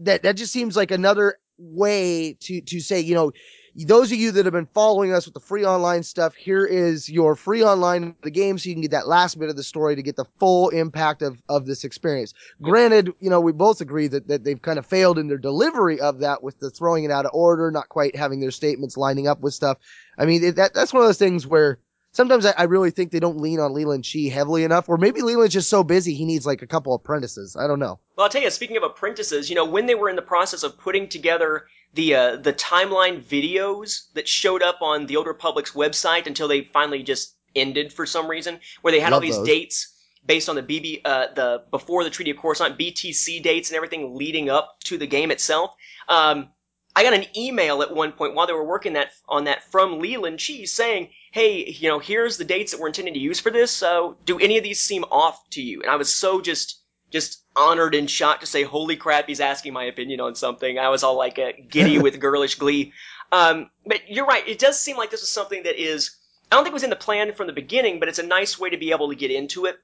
that, 0.00 0.24
that 0.24 0.36
just 0.36 0.52
seems 0.52 0.76
like 0.76 0.90
another 0.90 1.38
way 1.56 2.36
to, 2.40 2.60
to 2.60 2.80
say, 2.80 2.98
you 2.98 3.14
know, 3.14 3.30
those 3.76 4.10
of 4.12 4.18
you 4.18 4.32
that 4.32 4.44
have 4.44 4.52
been 4.52 4.68
following 4.74 5.12
us 5.12 5.24
with 5.26 5.34
the 5.34 5.40
free 5.40 5.64
online 5.64 6.02
stuff, 6.02 6.34
here 6.34 6.64
is 6.64 7.08
your 7.08 7.36
free 7.36 7.62
online 7.62 8.14
the 8.22 8.30
game 8.30 8.58
so 8.58 8.68
you 8.68 8.74
can 8.74 8.82
get 8.82 8.90
that 8.90 9.08
last 9.08 9.38
bit 9.38 9.48
of 9.48 9.56
the 9.56 9.62
story 9.62 9.96
to 9.96 10.02
get 10.02 10.16
the 10.16 10.24
full 10.38 10.68
impact 10.70 11.22
of, 11.22 11.40
of 11.48 11.66
this 11.66 11.84
experience. 11.84 12.34
Granted, 12.62 13.12
you 13.20 13.30
know, 13.30 13.40
we 13.40 13.52
both 13.52 13.80
agree 13.80 14.08
that, 14.08 14.28
that 14.28 14.44
they've 14.44 14.60
kind 14.60 14.78
of 14.78 14.86
failed 14.86 15.18
in 15.18 15.28
their 15.28 15.38
delivery 15.38 16.00
of 16.00 16.20
that 16.20 16.42
with 16.42 16.58
the 16.58 16.70
throwing 16.70 17.04
it 17.04 17.10
out 17.10 17.26
of 17.26 17.32
order, 17.34 17.70
not 17.70 17.88
quite 17.88 18.16
having 18.16 18.40
their 18.40 18.50
statements 18.50 18.96
lining 18.96 19.26
up 19.26 19.40
with 19.40 19.54
stuff. 19.54 19.78
I 20.18 20.26
mean, 20.26 20.42
it, 20.42 20.56
that, 20.56 20.74
that's 20.74 20.92
one 20.92 21.02
of 21.02 21.08
those 21.08 21.18
things 21.18 21.46
where 21.46 21.78
sometimes 22.12 22.46
I, 22.46 22.54
I 22.56 22.62
really 22.64 22.90
think 22.90 23.10
they 23.10 23.20
don't 23.20 23.38
lean 23.38 23.60
on 23.60 23.72
Leland 23.72 24.04
Chee 24.04 24.28
heavily 24.28 24.64
enough, 24.64 24.88
or 24.88 24.96
maybe 24.96 25.22
Leland's 25.22 25.54
just 25.54 25.68
so 25.68 25.84
busy 25.84 26.14
he 26.14 26.24
needs 26.24 26.46
like 26.46 26.62
a 26.62 26.66
couple 26.66 26.94
apprentices. 26.94 27.56
I 27.56 27.66
don't 27.66 27.78
know. 27.78 27.98
Well, 28.16 28.24
I'll 28.24 28.28
tell 28.28 28.42
you, 28.42 28.50
speaking 28.50 28.76
of 28.76 28.82
apprentices, 28.82 29.48
you 29.48 29.56
know, 29.56 29.64
when 29.64 29.86
they 29.86 29.94
were 29.94 30.08
in 30.08 30.16
the 30.16 30.22
process 30.22 30.62
of 30.62 30.78
putting 30.78 31.08
together 31.08 31.66
the 31.94 32.14
uh, 32.14 32.36
the 32.36 32.52
timeline 32.52 33.22
videos 33.22 34.12
that 34.14 34.28
showed 34.28 34.62
up 34.62 34.80
on 34.80 35.06
the 35.06 35.16
Old 35.16 35.26
Republic's 35.26 35.72
website 35.72 36.26
until 36.26 36.48
they 36.48 36.62
finally 36.62 37.02
just 37.02 37.34
ended 37.56 37.92
for 37.92 38.06
some 38.06 38.28
reason, 38.28 38.60
where 38.82 38.92
they 38.92 39.00
had 39.00 39.12
all 39.12 39.20
these 39.20 39.36
those. 39.36 39.46
dates 39.46 39.96
based 40.24 40.48
on 40.48 40.56
the 40.56 40.62
BB 40.62 41.00
uh, 41.04 41.26
the 41.34 41.64
before 41.70 42.04
the 42.04 42.10
Treaty 42.10 42.30
of 42.30 42.36
Coruscant 42.36 42.78
BTC 42.78 43.42
dates 43.42 43.70
and 43.70 43.76
everything 43.76 44.16
leading 44.16 44.50
up 44.50 44.76
to 44.84 44.98
the 44.98 45.06
game 45.06 45.30
itself. 45.30 45.72
Um, 46.08 46.50
I 46.96 47.02
got 47.02 47.14
an 47.14 47.26
email 47.36 47.82
at 47.82 47.94
one 47.94 48.12
point 48.12 48.34
while 48.34 48.46
they 48.46 48.52
were 48.52 48.64
working 48.64 48.94
that 48.94 49.12
on 49.28 49.44
that 49.44 49.70
from 49.70 50.00
Leland 50.00 50.38
Chee 50.40 50.66
saying, 50.66 51.10
"Hey, 51.32 51.70
you 51.70 51.88
know, 51.88 51.98
here's 51.98 52.36
the 52.36 52.44
dates 52.44 52.72
that 52.72 52.80
we're 52.80 52.88
intending 52.88 53.14
to 53.14 53.20
use 53.20 53.38
for 53.38 53.50
this. 53.50 53.70
So, 53.70 54.16
do 54.24 54.38
any 54.38 54.58
of 54.58 54.64
these 54.64 54.80
seem 54.80 55.04
off 55.04 55.48
to 55.50 55.62
you?" 55.62 55.82
And 55.82 55.90
I 55.90 55.96
was 55.96 56.14
so 56.14 56.40
just 56.40 56.80
just 57.10 57.42
honored 57.56 57.94
and 57.94 58.10
shocked 58.10 58.40
to 58.40 58.46
say, 58.46 58.64
"Holy 58.64 58.96
crap, 58.96 59.28
he's 59.28 59.40
asking 59.40 59.72
my 59.72 59.84
opinion 59.84 60.20
on 60.20 60.34
something." 60.34 60.78
I 60.78 60.88
was 60.88 61.02
all 61.04 61.16
like 61.16 61.38
uh, 61.38 61.52
giddy 61.68 61.98
with 61.98 62.20
girlish 62.26 62.56
glee. 62.56 62.92
Um, 63.32 63.70
but 63.86 64.08
you're 64.08 64.26
right; 64.26 64.46
it 64.48 64.58
does 64.58 64.78
seem 64.80 64.96
like 64.96 65.10
this 65.10 65.22
is 65.22 65.30
something 65.30 65.62
that 65.62 65.80
is. 65.80 66.16
I 66.50 66.56
don't 66.56 66.64
think 66.64 66.72
it 66.72 66.74
was 66.74 66.82
in 66.82 66.90
the 66.90 66.96
plan 66.96 67.32
from 67.34 67.46
the 67.46 67.52
beginning, 67.52 68.00
but 68.00 68.08
it's 68.08 68.18
a 68.18 68.24
nice 68.24 68.58
way 68.58 68.70
to 68.70 68.76
be 68.76 68.90
able 68.90 69.08
to 69.08 69.14
get 69.14 69.30
into 69.30 69.66
it. 69.66 69.78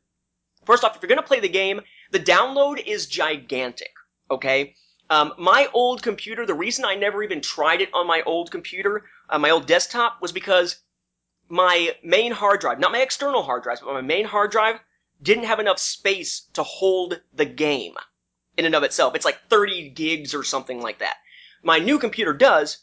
First 0.64 0.82
off, 0.82 0.96
if 0.96 1.02
you're 1.02 1.08
going 1.08 1.22
to 1.22 1.22
play 1.22 1.38
the 1.38 1.48
game, 1.48 1.80
the 2.10 2.18
download 2.18 2.84
is 2.84 3.06
gigantic. 3.06 3.92
Okay. 4.28 4.74
Um, 5.08 5.34
my 5.38 5.68
old 5.72 6.02
computer, 6.02 6.46
the 6.46 6.54
reason 6.54 6.84
I 6.84 6.96
never 6.96 7.22
even 7.22 7.40
tried 7.40 7.80
it 7.80 7.90
on 7.94 8.06
my 8.06 8.22
old 8.26 8.50
computer, 8.50 9.04
uh, 9.30 9.38
my 9.38 9.50
old 9.50 9.66
desktop, 9.66 10.20
was 10.20 10.32
because 10.32 10.76
my 11.48 11.94
main 12.02 12.32
hard 12.32 12.60
drive, 12.60 12.80
not 12.80 12.92
my 12.92 13.00
external 13.00 13.42
hard 13.42 13.62
drives, 13.62 13.80
but 13.80 13.94
my 13.94 14.00
main 14.00 14.24
hard 14.24 14.50
drive, 14.50 14.80
didn't 15.22 15.44
have 15.44 15.60
enough 15.60 15.78
space 15.78 16.48
to 16.54 16.62
hold 16.62 17.20
the 17.34 17.44
game 17.44 17.94
in 18.56 18.64
and 18.64 18.74
of 18.74 18.82
itself. 18.82 19.14
It's 19.14 19.24
like 19.24 19.48
30 19.48 19.90
gigs 19.90 20.34
or 20.34 20.42
something 20.42 20.80
like 20.80 20.98
that. 20.98 21.16
My 21.62 21.78
new 21.78 21.98
computer 21.98 22.32
does. 22.32 22.78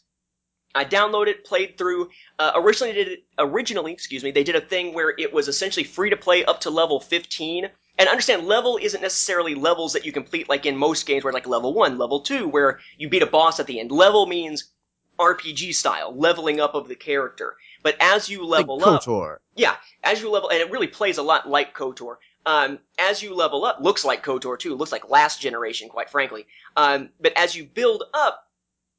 I 0.74 0.84
downloaded 0.84 1.28
it, 1.28 1.44
played 1.44 1.78
through. 1.78 2.10
Uh, 2.38 2.52
originally, 2.56 2.92
did 2.92 3.08
it, 3.08 3.24
originally, 3.38 3.92
excuse 3.92 4.24
me, 4.24 4.32
they 4.32 4.42
did 4.42 4.56
a 4.56 4.60
thing 4.60 4.92
where 4.92 5.14
it 5.16 5.32
was 5.32 5.46
essentially 5.46 5.84
free 5.84 6.10
to 6.10 6.16
play 6.16 6.44
up 6.44 6.60
to 6.62 6.70
level 6.70 6.98
15. 6.98 7.70
And 7.98 8.08
understand, 8.08 8.46
level 8.46 8.78
isn't 8.80 9.00
necessarily 9.02 9.54
levels 9.54 9.92
that 9.92 10.04
you 10.04 10.12
complete 10.12 10.48
like 10.48 10.66
in 10.66 10.76
most 10.76 11.06
games, 11.06 11.22
where 11.22 11.32
like 11.32 11.46
level 11.46 11.72
one, 11.74 11.96
level 11.96 12.20
two, 12.20 12.48
where 12.48 12.80
you 12.98 13.08
beat 13.08 13.22
a 13.22 13.26
boss 13.26 13.60
at 13.60 13.66
the 13.66 13.78
end. 13.78 13.92
Level 13.92 14.26
means 14.26 14.72
RPG 15.18 15.74
style, 15.74 16.14
leveling 16.16 16.60
up 16.60 16.74
of 16.74 16.88
the 16.88 16.96
character. 16.96 17.56
But 17.82 17.96
as 18.00 18.28
you 18.28 18.44
level 18.44 18.78
like 18.78 18.86
up, 18.86 19.02
yeah, 19.54 19.76
as 20.02 20.20
you 20.20 20.30
level, 20.30 20.48
and 20.48 20.58
it 20.58 20.70
really 20.70 20.88
plays 20.88 21.18
a 21.18 21.22
lot 21.22 21.48
like 21.48 21.74
KOTOR. 21.74 22.16
Um, 22.46 22.78
as 22.98 23.22
you 23.22 23.34
level 23.34 23.64
up, 23.64 23.80
looks 23.80 24.04
like 24.04 24.24
KOTOR 24.24 24.58
too. 24.58 24.74
Looks 24.74 24.92
like 24.92 25.08
last 25.08 25.40
generation, 25.40 25.88
quite 25.88 26.10
frankly. 26.10 26.46
Um, 26.76 27.10
but 27.20 27.32
as 27.36 27.54
you 27.54 27.64
build 27.64 28.02
up, 28.12 28.48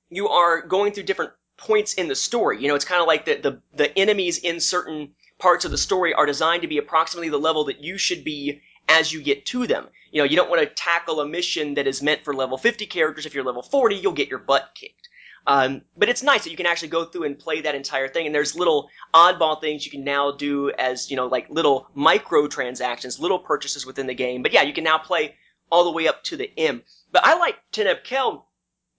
you 0.10 0.30
are 0.30 0.62
going 0.62 0.94
through 0.94 1.04
different 1.04 1.32
points 1.58 1.94
in 1.94 2.08
the 2.08 2.16
story. 2.16 2.62
You 2.62 2.68
know, 2.68 2.76
it's 2.76 2.86
kind 2.86 3.02
of 3.02 3.08
like 3.08 3.26
the, 3.26 3.36
the 3.36 3.62
the 3.76 3.98
enemies 3.98 4.38
in 4.38 4.60
certain 4.60 5.16
parts 5.38 5.66
of 5.66 5.72
the 5.72 5.78
story 5.78 6.14
are 6.14 6.26
designed 6.26 6.62
to 6.62 6.68
be 6.68 6.78
approximately 6.78 7.30
the 7.30 7.38
level 7.38 7.66
that 7.66 7.84
you 7.84 7.98
should 7.98 8.24
be 8.24 8.62
as 8.88 9.12
you 9.12 9.22
get 9.22 9.46
to 9.48 9.68
them. 9.68 9.88
You 10.12 10.22
know, 10.22 10.26
you 10.26 10.36
don't 10.36 10.50
want 10.50 10.62
to 10.62 10.68
tackle 10.68 11.20
a 11.20 11.28
mission 11.28 11.74
that 11.76 11.88
is 11.88 12.02
meant 12.02 12.24
for 12.24 12.34
level 12.34 12.58
50 12.58 12.86
characters. 12.86 13.26
If 13.26 13.34
you're 13.34 13.44
level 13.44 13.64
40, 13.64 13.96
you'll 13.96 14.14
get 14.14 14.30
your 14.30 14.40
butt 14.40 14.72
kicked. 14.76 15.10
Um, 15.48 15.84
but 15.96 16.10
it's 16.10 16.24
nice 16.24 16.44
that 16.44 16.50
you 16.50 16.58
can 16.58 16.66
actually 16.66 16.88
go 16.88 17.06
through 17.06 17.24
and 17.24 17.38
play 17.38 17.62
that 17.62 17.76
entire 17.76 18.08
thing. 18.08 18.26
And 18.26 18.34
there's 18.34 18.56
little 18.56 18.90
oddball 19.14 19.62
things 19.62 19.86
you 19.86 19.92
can 19.92 20.04
now 20.04 20.32
do 20.32 20.72
as, 20.72 21.12
you 21.12 21.16
know, 21.16 21.28
like 21.28 21.50
little 21.50 21.90
micro 21.94 22.48
transactions, 22.48 23.20
little 23.20 23.40
purchases 23.40 23.86
within 23.86 24.08
the 24.08 24.16
game. 24.16 24.42
But 24.42 24.54
yeah, 24.54 24.64
you 24.64 24.74
can 24.74 24.84
now 24.84 24.98
play 24.98 25.36
all 25.72 25.84
the 25.84 25.92
way 25.92 26.08
up 26.08 26.24
to 26.26 26.38
the 26.38 26.52
M. 26.58 26.82
But 27.12 27.26
I 27.26 27.38
like 27.38 27.58
Teneb 27.72 28.04
Kel. 28.04 28.48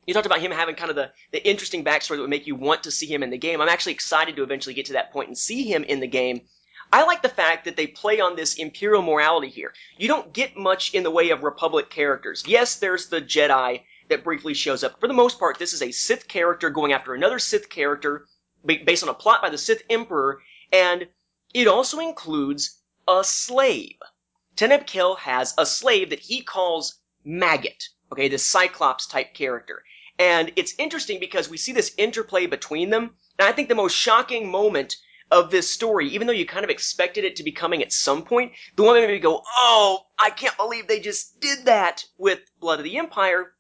You 0.06 0.14
talked 0.14 0.26
about 0.26 0.40
him 0.40 0.52
having 0.52 0.76
kind 0.76 0.90
of 0.90 0.96
the, 0.96 1.10
the 1.32 1.44
interesting 1.48 1.84
backstory 1.84 2.16
that 2.16 2.20
would 2.20 2.30
make 2.30 2.46
you 2.46 2.54
want 2.54 2.84
to 2.84 2.92
see 2.92 3.06
him 3.06 3.24
in 3.24 3.30
the 3.30 3.38
game. 3.38 3.60
I'm 3.60 3.68
actually 3.68 3.94
excited 3.94 4.36
to 4.36 4.44
eventually 4.44 4.74
get 4.74 4.86
to 4.86 4.92
that 4.92 5.12
point 5.12 5.28
and 5.28 5.36
see 5.36 5.64
him 5.64 5.82
in 5.82 5.98
the 5.98 6.06
game. 6.06 6.42
I 6.92 7.04
like 7.04 7.22
the 7.22 7.28
fact 7.28 7.64
that 7.64 7.76
they 7.76 7.86
play 7.86 8.20
on 8.20 8.36
this 8.36 8.54
imperial 8.54 9.02
morality 9.02 9.48
here. 9.48 9.72
You 9.98 10.08
don't 10.08 10.32
get 10.32 10.56
much 10.56 10.94
in 10.94 11.02
the 11.02 11.10
way 11.10 11.30
of 11.30 11.42
Republic 11.42 11.90
characters. 11.90 12.44
Yes, 12.46 12.76
there's 12.76 13.08
the 13.08 13.20
Jedi 13.20 13.82
that 14.08 14.24
briefly 14.24 14.54
shows 14.54 14.84
up. 14.84 15.00
For 15.00 15.08
the 15.08 15.14
most 15.14 15.38
part, 15.38 15.58
this 15.58 15.72
is 15.72 15.82
a 15.82 15.90
Sith 15.90 16.28
character 16.28 16.70
going 16.70 16.92
after 16.92 17.14
another 17.14 17.38
Sith 17.38 17.68
character 17.68 18.26
based 18.64 19.02
on 19.02 19.08
a 19.08 19.14
plot 19.14 19.42
by 19.42 19.50
the 19.50 19.58
Sith 19.58 19.82
Emperor, 19.90 20.40
and 20.72 21.06
it 21.54 21.68
also 21.68 21.98
includes 22.00 22.80
a 23.08 23.22
slave. 23.24 23.98
Teneb 24.56 24.86
Kel 24.86 25.16
has 25.16 25.54
a 25.58 25.66
slave 25.66 26.10
that 26.10 26.20
he 26.20 26.42
calls 26.42 27.00
Maggot, 27.24 27.88
okay, 28.12 28.28
this 28.28 28.46
Cyclops 28.46 29.06
type 29.06 29.34
character. 29.34 29.82
And 30.18 30.52
it's 30.56 30.74
interesting 30.78 31.20
because 31.20 31.48
we 31.48 31.56
see 31.56 31.72
this 31.72 31.94
interplay 31.98 32.46
between 32.46 32.90
them, 32.90 33.14
and 33.38 33.48
I 33.48 33.52
think 33.52 33.68
the 33.68 33.74
most 33.74 33.94
shocking 33.94 34.50
moment 34.50 34.96
of 35.30 35.50
this 35.50 35.68
story, 35.68 36.08
even 36.08 36.26
though 36.26 36.32
you 36.32 36.46
kind 36.46 36.64
of 36.64 36.70
expected 36.70 37.24
it 37.24 37.36
to 37.36 37.42
be 37.42 37.52
coming 37.52 37.82
at 37.82 37.92
some 37.92 38.22
point, 38.22 38.52
the 38.76 38.82
one 38.82 38.94
that 38.94 39.00
made 39.00 39.12
me 39.12 39.18
go, 39.18 39.42
oh, 39.58 40.06
I 40.18 40.30
can't 40.30 40.56
believe 40.56 40.86
they 40.86 41.00
just 41.00 41.40
did 41.40 41.64
that 41.64 42.04
with 42.16 42.40
Blood 42.60 42.78
of 42.78 42.84
the 42.84 42.98
Empire. 42.98 43.52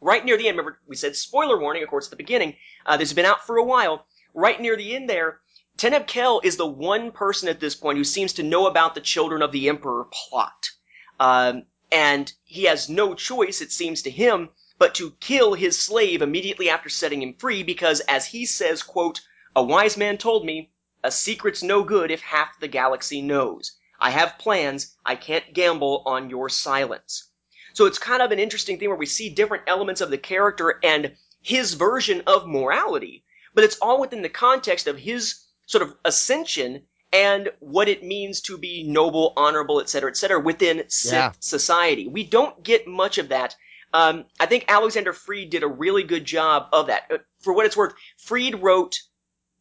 Right 0.00 0.24
near 0.24 0.36
the 0.36 0.46
end, 0.46 0.58
remember 0.58 0.80
we 0.86 0.96
said 0.96 1.16
spoiler 1.16 1.58
warning, 1.58 1.82
of 1.82 1.88
course, 1.88 2.06
at 2.06 2.10
the 2.10 2.16
beginning. 2.16 2.56
Uh, 2.86 2.96
this 2.96 3.08
has 3.08 3.16
been 3.16 3.24
out 3.24 3.46
for 3.46 3.56
a 3.56 3.64
while. 3.64 4.06
Right 4.34 4.60
near 4.60 4.76
the 4.76 4.94
end 4.94 5.08
there, 5.08 5.40
Teneb 5.78 6.06
Kel 6.06 6.40
is 6.44 6.56
the 6.56 6.66
one 6.66 7.10
person 7.10 7.48
at 7.48 7.60
this 7.60 7.74
point 7.74 7.98
who 7.98 8.04
seems 8.04 8.32
to 8.34 8.42
know 8.42 8.66
about 8.66 8.94
the 8.94 9.00
Children 9.00 9.42
of 9.42 9.52
the 9.52 9.68
Emperor 9.68 10.08
plot. 10.12 10.70
Um, 11.18 11.64
and 11.90 12.32
he 12.44 12.64
has 12.64 12.88
no 12.88 13.14
choice, 13.14 13.60
it 13.60 13.72
seems 13.72 14.02
to 14.02 14.10
him, 14.10 14.50
but 14.78 14.94
to 14.96 15.12
kill 15.20 15.54
his 15.54 15.80
slave 15.80 16.20
immediately 16.20 16.68
after 16.68 16.88
setting 16.88 17.22
him 17.22 17.34
free 17.34 17.62
because, 17.62 18.00
as 18.00 18.26
he 18.26 18.44
says, 18.44 18.82
quote, 18.82 19.20
a 19.56 19.62
wise 19.62 19.96
man 19.96 20.18
told 20.18 20.44
me, 20.44 20.70
a 21.04 21.10
secret's 21.10 21.62
no 21.62 21.82
good 21.82 22.10
if 22.10 22.20
half 22.20 22.58
the 22.60 22.68
galaxy 22.68 23.22
knows. 23.22 23.72
I 24.00 24.10
have 24.10 24.38
plans, 24.38 24.96
I 25.04 25.16
can't 25.16 25.52
gamble 25.54 26.02
on 26.06 26.30
your 26.30 26.48
silence. 26.48 27.30
So 27.74 27.86
it's 27.86 27.98
kind 27.98 28.22
of 28.22 28.30
an 28.30 28.38
interesting 28.38 28.78
thing 28.78 28.88
where 28.88 28.98
we 28.98 29.06
see 29.06 29.28
different 29.30 29.64
elements 29.66 30.00
of 30.00 30.10
the 30.10 30.18
character 30.18 30.78
and 30.82 31.12
his 31.42 31.74
version 31.74 32.22
of 32.26 32.46
morality, 32.46 33.24
but 33.54 33.64
it's 33.64 33.78
all 33.80 34.00
within 34.00 34.22
the 34.22 34.28
context 34.28 34.86
of 34.86 34.98
his 34.98 35.44
sort 35.66 35.82
of 35.82 35.96
ascension 36.04 36.82
and 37.12 37.50
what 37.60 37.88
it 37.88 38.02
means 38.02 38.40
to 38.42 38.58
be 38.58 38.84
noble, 38.84 39.32
honorable, 39.36 39.80
etc., 39.80 40.10
etc., 40.10 40.40
within 40.40 40.84
Sith 40.88 41.12
Yeah. 41.12 41.32
society. 41.40 42.06
We 42.06 42.24
don't 42.24 42.62
get 42.62 42.86
much 42.86 43.18
of 43.18 43.28
that. 43.30 43.56
Um, 43.94 44.26
I 44.38 44.46
think 44.46 44.66
Alexander 44.68 45.12
Freed 45.14 45.50
did 45.50 45.62
a 45.62 45.68
really 45.68 46.02
good 46.02 46.24
job 46.24 46.68
of 46.72 46.88
that. 46.88 47.04
Uh, 47.10 47.18
For 47.40 47.52
what 47.54 47.64
it's 47.64 47.76
worth, 47.76 47.94
Freed 48.18 48.56
wrote 48.56 48.98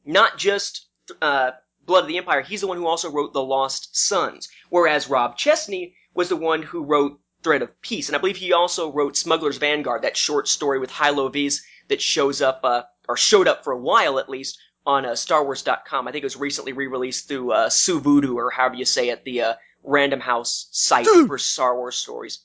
not 0.04 0.38
just 0.38 0.87
uh, 1.22 1.52
Blood 1.86 2.04
of 2.04 2.08
the 2.08 2.18
Empire, 2.18 2.42
he's 2.42 2.62
the 2.62 2.68
one 2.68 2.78
who 2.78 2.88
also 2.88 3.12
wrote 3.12 3.34
The 3.34 3.44
Lost 3.44 3.96
Suns, 3.96 4.50
whereas 4.70 5.10
Rob 5.10 5.38
Chestney 5.38 5.96
was 6.14 6.30
the 6.30 6.36
one 6.36 6.62
who 6.62 6.84
wrote 6.84 7.20
Threat 7.44 7.62
of 7.62 7.82
Peace, 7.82 8.10
and 8.10 8.16
I 8.16 8.20
believe 8.20 8.38
he 8.38 8.52
also 8.54 8.92
wrote 8.92 9.16
Smuggler's 9.16 9.58
Vanguard, 9.58 10.02
that 10.02 10.18
short 10.18 10.48
story 10.48 10.80
with 10.80 10.92
Hylo 10.92 11.30
Visz 11.30 11.62
that 11.88 12.02
shows 12.02 12.42
up, 12.42 12.62
uh, 12.64 12.84
or 13.08 13.16
showed 13.16 13.48
up 13.48 13.64
for 13.64 13.74
a 13.74 13.80
while 13.80 14.20
at 14.20 14.30
least, 14.30 14.60
on 14.86 15.06
uh, 15.06 15.12
StarWars.com. 15.12 16.08
I 16.08 16.12
think 16.12 16.24
it 16.24 16.26
was 16.26 16.38
recently 16.38 16.74
re-released 16.74 17.28
through 17.28 17.52
uh, 17.52 17.70
Suvudu, 17.70 18.36
or 18.36 18.50
however 18.50 18.76
you 18.76 18.86
say 18.86 19.10
it, 19.10 19.24
the 19.24 19.42
uh, 19.42 19.54
Random 19.84 20.20
House 20.20 20.68
site 20.72 21.06
for 21.06 21.38
Star 21.38 21.76
Wars 21.76 21.96
stories. 21.96 22.40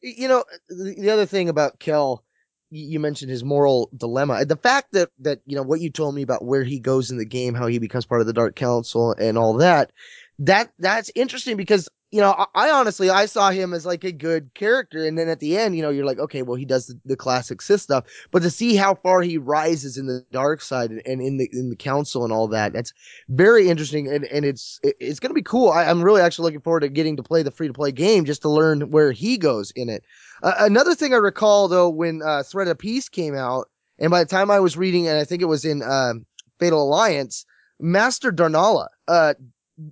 You 0.00 0.28
know, 0.28 0.44
the, 0.68 0.94
the 0.98 1.10
other 1.10 1.26
thing 1.26 1.48
about 1.48 1.80
Kel, 1.80 2.24
you 2.70 3.00
mentioned 3.00 3.30
his 3.30 3.44
moral 3.44 3.90
dilemma. 3.96 4.44
The 4.44 4.56
fact 4.56 4.92
that, 4.92 5.10
that, 5.20 5.40
you 5.46 5.56
know, 5.56 5.62
what 5.62 5.80
you 5.80 5.90
told 5.90 6.14
me 6.14 6.22
about 6.22 6.44
where 6.44 6.64
he 6.64 6.78
goes 6.78 7.10
in 7.10 7.16
the 7.18 7.24
game, 7.24 7.54
how 7.54 7.66
he 7.66 7.78
becomes 7.78 8.06
part 8.06 8.20
of 8.20 8.26
the 8.26 8.32
Dark 8.32 8.56
Council 8.56 9.12
and 9.18 9.38
all 9.38 9.54
that, 9.54 9.92
that, 10.40 10.70
that's 10.78 11.10
interesting 11.14 11.56
because, 11.56 11.88
you 12.10 12.20
know, 12.20 12.30
I, 12.30 12.46
I 12.54 12.70
honestly, 12.70 13.10
I 13.10 13.26
saw 13.26 13.50
him 13.50 13.72
as 13.74 13.84
like 13.86 14.04
a 14.04 14.12
good 14.12 14.52
character. 14.54 15.04
And 15.06 15.18
then 15.18 15.28
at 15.28 15.40
the 15.40 15.56
end, 15.58 15.76
you 15.76 15.82
know, 15.82 15.90
you're 15.90 16.04
like, 16.04 16.18
okay, 16.18 16.42
well, 16.42 16.56
he 16.56 16.64
does 16.64 16.86
the, 16.86 17.00
the 17.04 17.16
classic 17.16 17.62
Sith 17.62 17.80
stuff, 17.80 18.04
but 18.30 18.42
to 18.42 18.50
see 18.50 18.76
how 18.76 18.94
far 18.94 19.22
he 19.22 19.38
rises 19.38 19.96
in 19.96 20.06
the 20.06 20.24
dark 20.30 20.60
side 20.60 20.90
and, 20.90 21.02
and 21.06 21.20
in 21.22 21.36
the, 21.38 21.48
in 21.52 21.70
the 21.70 21.76
council 21.76 22.24
and 22.24 22.32
all 22.32 22.48
that, 22.48 22.72
that's 22.72 22.92
very 23.28 23.68
interesting. 23.68 24.08
And, 24.08 24.24
and 24.26 24.44
it's, 24.44 24.78
it- 24.82 24.96
it's 25.00 25.20
to 25.20 25.32
be 25.32 25.42
cool. 25.42 25.70
I, 25.70 25.84
I'm 25.84 26.02
really 26.02 26.20
actually 26.22 26.44
looking 26.44 26.60
forward 26.60 26.80
to 26.80 26.88
getting 26.88 27.16
to 27.16 27.22
play 27.22 27.42
the 27.42 27.50
free 27.50 27.66
to 27.68 27.72
play 27.74 27.92
game 27.92 28.24
just 28.24 28.42
to 28.42 28.48
learn 28.50 28.90
where 28.90 29.10
he 29.12 29.38
goes 29.38 29.70
in 29.72 29.88
it. 29.88 30.04
Uh, 30.42 30.54
another 30.60 30.94
thing 30.94 31.12
I 31.12 31.18
recall 31.18 31.68
though, 31.68 31.88
when 31.88 32.22
uh, 32.22 32.42
Threat 32.42 32.68
of 32.68 32.78
Peace 32.78 33.08
came 33.08 33.34
out, 33.34 33.68
and 33.98 34.10
by 34.10 34.22
the 34.22 34.30
time 34.30 34.50
I 34.50 34.60
was 34.60 34.76
reading, 34.76 35.08
and 35.08 35.18
I 35.18 35.24
think 35.24 35.42
it 35.42 35.46
was 35.46 35.64
in 35.64 35.82
um, 35.82 36.24
Fatal 36.58 36.82
Alliance, 36.82 37.44
Master 37.80 38.32
Dar'nala, 38.32 38.88
uh, 39.06 39.34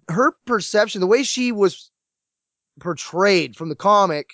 her 0.09 0.32
perception, 0.47 1.01
the 1.01 1.07
way 1.07 1.22
she 1.22 1.53
was 1.53 1.90
portrayed 2.80 3.57
from 3.57 3.68
the 3.68 3.76
comic 3.76 4.30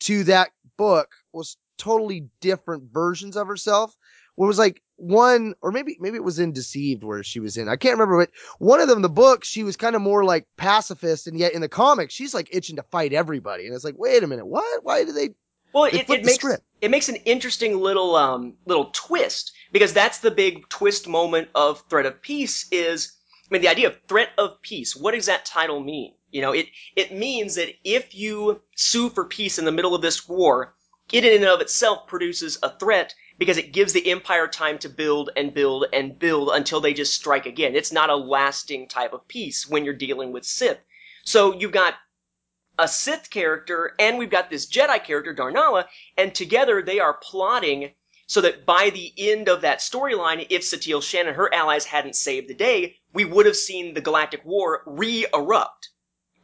to 0.00 0.24
that 0.24 0.50
book 0.76 1.08
was 1.32 1.56
totally 1.78 2.28
different 2.40 2.92
versions 2.92 3.36
of 3.36 3.46
herself. 3.46 3.94
What 4.34 4.46
was 4.46 4.58
like 4.58 4.82
one, 4.96 5.54
or 5.62 5.72
maybe 5.72 5.96
maybe 5.98 6.16
it 6.16 6.24
was 6.24 6.38
in 6.38 6.52
Deceived 6.52 7.02
where 7.02 7.22
she 7.22 7.40
was 7.40 7.56
in. 7.56 7.68
I 7.68 7.76
can't 7.76 7.94
remember, 7.94 8.18
but 8.18 8.30
one 8.58 8.80
of 8.80 8.88
them, 8.88 9.00
the 9.02 9.08
book, 9.08 9.44
she 9.44 9.62
was 9.62 9.76
kind 9.76 9.96
of 9.96 10.02
more 10.02 10.24
like 10.24 10.46
pacifist, 10.56 11.26
and 11.26 11.38
yet 11.38 11.54
in 11.54 11.62
the 11.62 11.68
comic, 11.68 12.10
she's 12.10 12.34
like 12.34 12.48
itching 12.52 12.76
to 12.76 12.82
fight 12.82 13.12
everybody. 13.12 13.66
And 13.66 13.74
it's 13.74 13.84
like, 13.84 13.94
wait 13.96 14.22
a 14.22 14.26
minute, 14.26 14.46
what? 14.46 14.84
Why 14.84 15.04
do 15.04 15.12
they 15.12 15.30
Well, 15.76 15.84
it, 15.92 16.08
it 16.08 16.24
makes 16.24 16.42
it 16.80 16.90
makes 16.90 17.10
an 17.10 17.16
interesting 17.26 17.78
little 17.78 18.16
um 18.16 18.54
little 18.64 18.88
twist 18.94 19.52
because 19.72 19.92
that's 19.92 20.20
the 20.20 20.30
big 20.30 20.66
twist 20.70 21.06
moment 21.06 21.50
of 21.54 21.84
Threat 21.90 22.06
of 22.06 22.22
Peace 22.22 22.66
is 22.72 23.12
I 23.50 23.52
mean 23.52 23.60
the 23.60 23.68
idea 23.68 23.88
of 23.88 24.00
threat 24.08 24.30
of 24.38 24.62
peace. 24.62 24.96
What 24.96 25.12
does 25.12 25.26
that 25.26 25.44
title 25.44 25.80
mean? 25.80 26.14
You 26.30 26.40
know, 26.40 26.52
it 26.52 26.68
it 26.96 27.12
means 27.12 27.56
that 27.56 27.74
if 27.84 28.14
you 28.14 28.62
sue 28.74 29.10
for 29.10 29.26
peace 29.26 29.58
in 29.58 29.66
the 29.66 29.70
middle 29.70 29.94
of 29.94 30.00
this 30.00 30.26
war, 30.26 30.74
it 31.12 31.26
in 31.26 31.42
and 31.42 31.44
of 31.44 31.60
itself 31.60 32.06
produces 32.06 32.58
a 32.62 32.70
threat 32.78 33.14
because 33.36 33.58
it 33.58 33.74
gives 33.74 33.92
the 33.92 34.10
empire 34.10 34.48
time 34.48 34.78
to 34.78 34.88
build 34.88 35.28
and 35.36 35.52
build 35.52 35.84
and 35.92 36.18
build 36.18 36.52
until 36.54 36.80
they 36.80 36.94
just 36.94 37.12
strike 37.12 37.44
again. 37.44 37.76
It's 37.76 37.92
not 37.92 38.08
a 38.08 38.16
lasting 38.16 38.88
type 38.88 39.12
of 39.12 39.28
peace 39.28 39.68
when 39.68 39.84
you're 39.84 39.92
dealing 39.92 40.32
with 40.32 40.46
Sith. 40.46 40.78
So 41.24 41.52
you've 41.52 41.72
got 41.72 41.96
a 42.78 42.88
Sith 42.88 43.30
character 43.30 43.94
and 43.98 44.18
we've 44.18 44.30
got 44.30 44.50
this 44.50 44.66
Jedi 44.66 45.02
character, 45.02 45.34
Dar'nala, 45.34 45.86
and 46.16 46.34
together 46.34 46.82
they 46.82 47.00
are 47.00 47.18
plotting 47.22 47.92
so 48.26 48.40
that 48.40 48.66
by 48.66 48.90
the 48.90 49.12
end 49.16 49.48
of 49.48 49.60
that 49.60 49.78
storyline, 49.78 50.46
if 50.50 50.62
Satele 50.62 51.02
Shan 51.02 51.28
and 51.28 51.36
her 51.36 51.52
allies 51.54 51.84
hadn't 51.84 52.16
saved 52.16 52.48
the 52.48 52.54
day, 52.54 52.98
we 53.12 53.24
would 53.24 53.46
have 53.46 53.56
seen 53.56 53.94
the 53.94 54.00
Galactic 54.00 54.44
War 54.44 54.82
re-erupt 54.84 55.90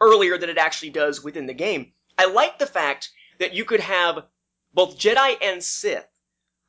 earlier 0.01 0.39
than 0.39 0.51
it 0.51 0.59
actually 0.59 0.91
does 0.91 1.22
within 1.22 1.47
the 1.47 1.55
game. 1.55 1.93
I 2.16 2.26
like 2.26 2.59
the 2.59 2.66
fact 2.66 3.11
that 3.39 3.53
you 3.53 3.64
could 3.64 3.80
have 3.80 4.24
both 4.72 4.99
Jedi 4.99 5.37
and 5.43 5.62
Sith 5.62 6.07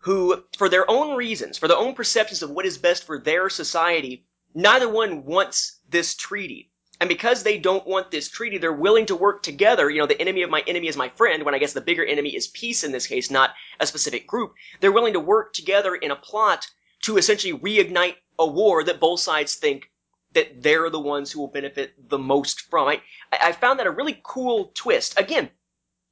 who, 0.03 0.43
for 0.57 0.68
their 0.68 0.89
own 0.91 1.16
reasons, 1.16 1.57
for 1.57 1.70
their 1.70 1.78
own 1.78 1.95
perceptions 1.95 2.43
of 2.43 2.49
what 2.49 2.66
is 2.66 2.78
best 2.78 3.05
for 3.05 3.20
their 3.20 3.49
society, 3.49 4.26
neither 4.53 4.89
one 4.89 5.24
wants 5.24 5.80
this 5.88 6.14
treaty. 6.14 6.72
And 7.04 7.10
because 7.10 7.43
they 7.43 7.58
don't 7.58 7.86
want 7.86 8.12
this 8.12 8.30
treaty, 8.30 8.58
they're 8.58 8.72
willing 8.72 9.06
to 9.08 9.16
work 9.18 9.43
together. 9.43 9.89
You 9.89 9.99
know, 9.99 10.08
the 10.08 10.22
enemy 10.22 10.41
of 10.41 10.49
my 10.49 10.64
enemy 10.68 10.88
is 10.88 10.95
my 10.95 11.10
friend, 11.10 11.43
when 11.43 11.54
I 11.54 11.58
guess 11.58 11.74
the 11.74 11.82
bigger 11.82 12.06
enemy 12.06 12.34
is 12.34 12.47
peace 12.47 12.86
in 12.86 12.93
this 12.93 13.08
case, 13.08 13.30
not 13.30 13.49
a 13.82 13.86
specific 13.86 14.26
group. 14.26 14.54
They're 14.80 14.93
willing 14.93 15.12
to 15.12 15.20
work 15.20 15.51
together 15.51 15.95
in 15.95 16.12
a 16.12 16.16
plot 16.16 16.66
to 17.01 17.18
essentially 17.18 17.60
reignite 17.60 18.16
a 18.39 18.47
war 18.47 18.86
that 18.86 19.01
both 19.01 19.20
sides 19.20 19.56
think 19.56 19.91
that 20.32 20.64
they're 20.64 20.89
the 20.89 20.97
ones 20.97 21.30
who 21.30 21.41
will 21.41 21.49
benefit 21.49 21.93
the 22.08 22.18
most 22.18 22.62
from. 22.62 22.88
I, 22.88 23.01
I 23.34 23.51
found 23.51 23.80
that 23.80 23.88
a 23.88 23.91
really 23.91 24.22
cool 24.24 24.72
twist. 24.74 25.20
Again, 25.20 25.49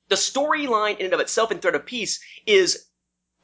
the 0.10 0.16
storyline 0.16 0.98
in 0.98 1.06
and 1.06 1.14
of 1.14 1.22
itself 1.22 1.54
in 1.54 1.60
Threat 1.60 1.76
of 1.76 1.86
Peace 1.86 2.20
is 2.46 2.88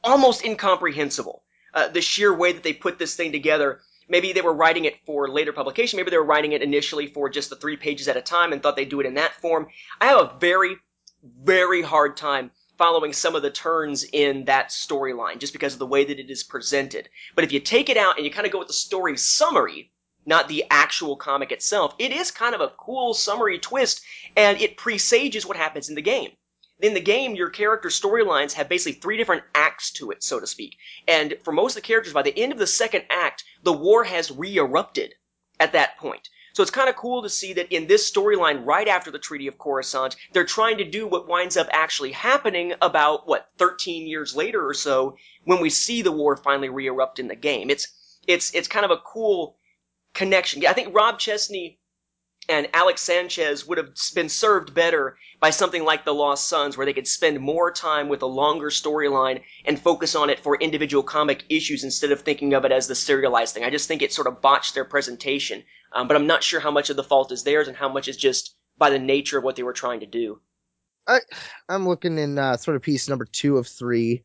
almost 0.04 0.44
incomprehensible. 0.44 1.44
Uh, 1.72 1.88
the 1.88 2.02
sheer 2.02 2.34
way 2.34 2.52
that 2.52 2.62
they 2.62 2.74
put 2.74 2.98
this 2.98 3.16
thing 3.16 3.32
together. 3.32 3.80
Maybe 4.08 4.32
they 4.32 4.40
were 4.40 4.54
writing 4.54 4.86
it 4.86 5.04
for 5.04 5.28
later 5.28 5.52
publication. 5.52 5.96
Maybe 5.96 6.10
they 6.10 6.16
were 6.16 6.24
writing 6.24 6.52
it 6.52 6.62
initially 6.62 7.08
for 7.08 7.28
just 7.28 7.50
the 7.50 7.56
three 7.56 7.76
pages 7.76 8.08
at 8.08 8.16
a 8.16 8.22
time 8.22 8.52
and 8.52 8.62
thought 8.62 8.76
they'd 8.76 8.88
do 8.88 9.00
it 9.00 9.06
in 9.06 9.14
that 9.14 9.34
form. 9.40 9.68
I 10.00 10.06
have 10.06 10.20
a 10.20 10.38
very, 10.38 10.76
very 11.42 11.82
hard 11.82 12.16
time 12.16 12.50
following 12.78 13.12
some 13.12 13.34
of 13.34 13.42
the 13.42 13.50
turns 13.50 14.04
in 14.04 14.44
that 14.46 14.68
storyline 14.68 15.38
just 15.38 15.52
because 15.52 15.72
of 15.72 15.78
the 15.78 15.86
way 15.86 16.04
that 16.04 16.20
it 16.20 16.30
is 16.30 16.42
presented. 16.42 17.08
But 17.34 17.44
if 17.44 17.52
you 17.52 17.60
take 17.60 17.90
it 17.90 17.96
out 17.96 18.16
and 18.16 18.24
you 18.24 18.30
kind 18.30 18.46
of 18.46 18.52
go 18.52 18.60
with 18.60 18.68
the 18.68 18.74
story 18.74 19.16
summary, 19.16 19.90
not 20.24 20.48
the 20.48 20.64
actual 20.70 21.16
comic 21.16 21.52
itself, 21.52 21.94
it 21.98 22.12
is 22.12 22.30
kind 22.30 22.54
of 22.54 22.60
a 22.60 22.72
cool 22.78 23.14
summary 23.14 23.58
twist 23.58 24.02
and 24.36 24.60
it 24.60 24.76
presages 24.76 25.44
what 25.44 25.56
happens 25.56 25.88
in 25.88 25.94
the 25.96 26.02
game 26.02 26.30
in 26.80 26.94
the 26.94 27.00
game, 27.00 27.34
your 27.34 27.50
character 27.50 27.88
storylines 27.88 28.52
have 28.52 28.68
basically 28.68 29.00
three 29.00 29.16
different 29.16 29.42
acts 29.54 29.90
to 29.92 30.10
it, 30.10 30.22
so 30.22 30.38
to 30.38 30.46
speak. 30.46 30.76
And 31.06 31.36
for 31.42 31.52
most 31.52 31.76
of 31.76 31.82
the 31.82 31.86
characters, 31.86 32.12
by 32.12 32.22
the 32.22 32.38
end 32.38 32.52
of 32.52 32.58
the 32.58 32.66
second 32.66 33.04
act, 33.10 33.44
the 33.62 33.72
war 33.72 34.04
has 34.04 34.30
re-erupted 34.30 35.14
at 35.58 35.72
that 35.72 35.98
point. 35.98 36.28
So 36.52 36.62
it's 36.62 36.70
kind 36.70 36.88
of 36.88 36.96
cool 36.96 37.22
to 37.22 37.28
see 37.28 37.52
that 37.54 37.72
in 37.72 37.86
this 37.86 38.10
storyline, 38.10 38.64
right 38.64 38.88
after 38.88 39.10
the 39.10 39.18
Treaty 39.18 39.46
of 39.46 39.58
Coruscant, 39.58 40.16
they're 40.32 40.44
trying 40.44 40.78
to 40.78 40.84
do 40.84 41.06
what 41.06 41.28
winds 41.28 41.56
up 41.56 41.68
actually 41.70 42.12
happening 42.12 42.74
about, 42.82 43.28
what, 43.28 43.48
13 43.58 44.06
years 44.06 44.34
later 44.34 44.66
or 44.66 44.74
so, 44.74 45.16
when 45.44 45.60
we 45.60 45.70
see 45.70 46.02
the 46.02 46.12
war 46.12 46.36
finally 46.36 46.68
re-erupt 46.68 47.18
in 47.18 47.28
the 47.28 47.36
game. 47.36 47.70
It's, 47.70 47.88
it's, 48.26 48.54
it's 48.54 48.68
kind 48.68 48.84
of 48.84 48.90
a 48.90 48.98
cool 48.98 49.56
connection. 50.14 50.64
I 50.66 50.72
think 50.72 50.94
Rob 50.94 51.18
Chestney 51.18 51.78
and 52.48 52.68
Alex 52.72 53.02
Sanchez 53.02 53.66
would 53.66 53.78
have 53.78 53.90
been 54.14 54.28
served 54.28 54.74
better 54.74 55.16
by 55.40 55.50
something 55.50 55.84
like 55.84 56.04
The 56.04 56.14
Lost 56.14 56.48
Suns, 56.48 56.76
where 56.76 56.86
they 56.86 56.92
could 56.92 57.06
spend 57.06 57.40
more 57.40 57.70
time 57.70 58.08
with 58.08 58.22
a 58.22 58.26
longer 58.26 58.70
storyline 58.70 59.42
and 59.64 59.78
focus 59.78 60.14
on 60.14 60.30
it 60.30 60.40
for 60.40 60.56
individual 60.56 61.02
comic 61.02 61.44
issues 61.48 61.84
instead 61.84 62.10
of 62.10 62.22
thinking 62.22 62.54
of 62.54 62.64
it 62.64 62.72
as 62.72 62.86
the 62.86 62.94
serialized 62.94 63.54
thing. 63.54 63.64
I 63.64 63.70
just 63.70 63.88
think 63.88 64.02
it 64.02 64.12
sort 64.12 64.26
of 64.26 64.40
botched 64.40 64.74
their 64.74 64.84
presentation. 64.84 65.62
Um, 65.92 66.08
but 66.08 66.16
I'm 66.16 66.26
not 66.26 66.42
sure 66.42 66.60
how 66.60 66.70
much 66.70 66.90
of 66.90 66.96
the 66.96 67.04
fault 67.04 67.32
is 67.32 67.44
theirs 67.44 67.68
and 67.68 67.76
how 67.76 67.88
much 67.88 68.08
is 68.08 68.16
just 68.16 68.54
by 68.76 68.90
the 68.90 68.98
nature 68.98 69.38
of 69.38 69.44
what 69.44 69.56
they 69.56 69.62
were 69.62 69.72
trying 69.72 70.00
to 70.00 70.06
do. 70.06 70.40
I 71.06 71.20
I'm 71.68 71.88
looking 71.88 72.18
in 72.18 72.38
uh, 72.38 72.56
sort 72.56 72.76
of 72.76 72.82
piece 72.82 73.08
number 73.08 73.24
two 73.24 73.56
of 73.56 73.66
three, 73.66 74.24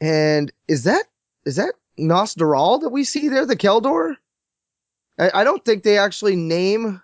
and 0.00 0.52
is 0.68 0.84
that 0.84 1.06
is 1.44 1.56
that 1.56 1.74
Nosdaral 1.98 2.82
that 2.82 2.90
we 2.90 3.04
see 3.04 3.28
there, 3.28 3.46
the 3.46 3.56
Kel 3.56 3.80
Dor? 3.80 4.16
I, 5.18 5.30
I 5.34 5.44
don't 5.44 5.64
think 5.64 5.82
they 5.82 5.98
actually 5.98 6.36
name. 6.36 7.02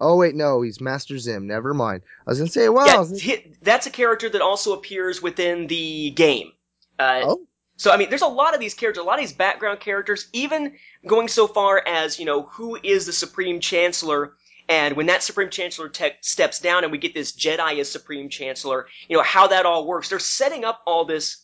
Oh 0.00 0.16
wait, 0.16 0.34
no, 0.34 0.62
he's 0.62 0.80
Master 0.80 1.18
Zim. 1.18 1.46
Never 1.46 1.72
mind. 1.72 2.02
I 2.26 2.30
was 2.30 2.38
gonna 2.38 2.50
say, 2.50 2.68
wow. 2.68 2.84
Yeah, 2.86 3.16
he- 3.16 3.56
that's 3.62 3.86
a 3.86 3.90
character 3.90 4.28
that 4.28 4.40
also 4.42 4.72
appears 4.72 5.22
within 5.22 5.66
the 5.66 6.10
game. 6.10 6.52
Uh, 6.98 7.22
oh, 7.24 7.46
So 7.76 7.90
I 7.90 7.96
mean, 7.96 8.10
there's 8.10 8.22
a 8.22 8.26
lot 8.26 8.54
of 8.54 8.60
these 8.60 8.74
characters, 8.74 9.02
a 9.02 9.04
lot 9.04 9.14
of 9.18 9.20
these 9.20 9.32
background 9.32 9.80
characters, 9.80 10.28
even 10.32 10.76
going 11.06 11.28
so 11.28 11.46
far 11.46 11.82
as 11.86 12.18
you 12.18 12.24
know 12.24 12.42
who 12.42 12.78
is 12.82 13.06
the 13.06 13.12
Supreme 13.12 13.60
Chancellor, 13.60 14.34
and 14.68 14.96
when 14.96 15.06
that 15.06 15.22
Supreme 15.22 15.50
Chancellor 15.50 15.88
tech 15.88 16.18
steps 16.22 16.60
down, 16.60 16.82
and 16.84 16.92
we 16.92 16.98
get 16.98 17.14
this 17.14 17.32
Jedi 17.32 17.78
as 17.80 17.90
Supreme 17.90 18.28
Chancellor, 18.28 18.86
you 19.08 19.16
know 19.16 19.22
how 19.22 19.46
that 19.48 19.66
all 19.66 19.86
works. 19.86 20.08
They're 20.08 20.18
setting 20.18 20.64
up 20.64 20.82
all 20.86 21.04
this 21.04 21.43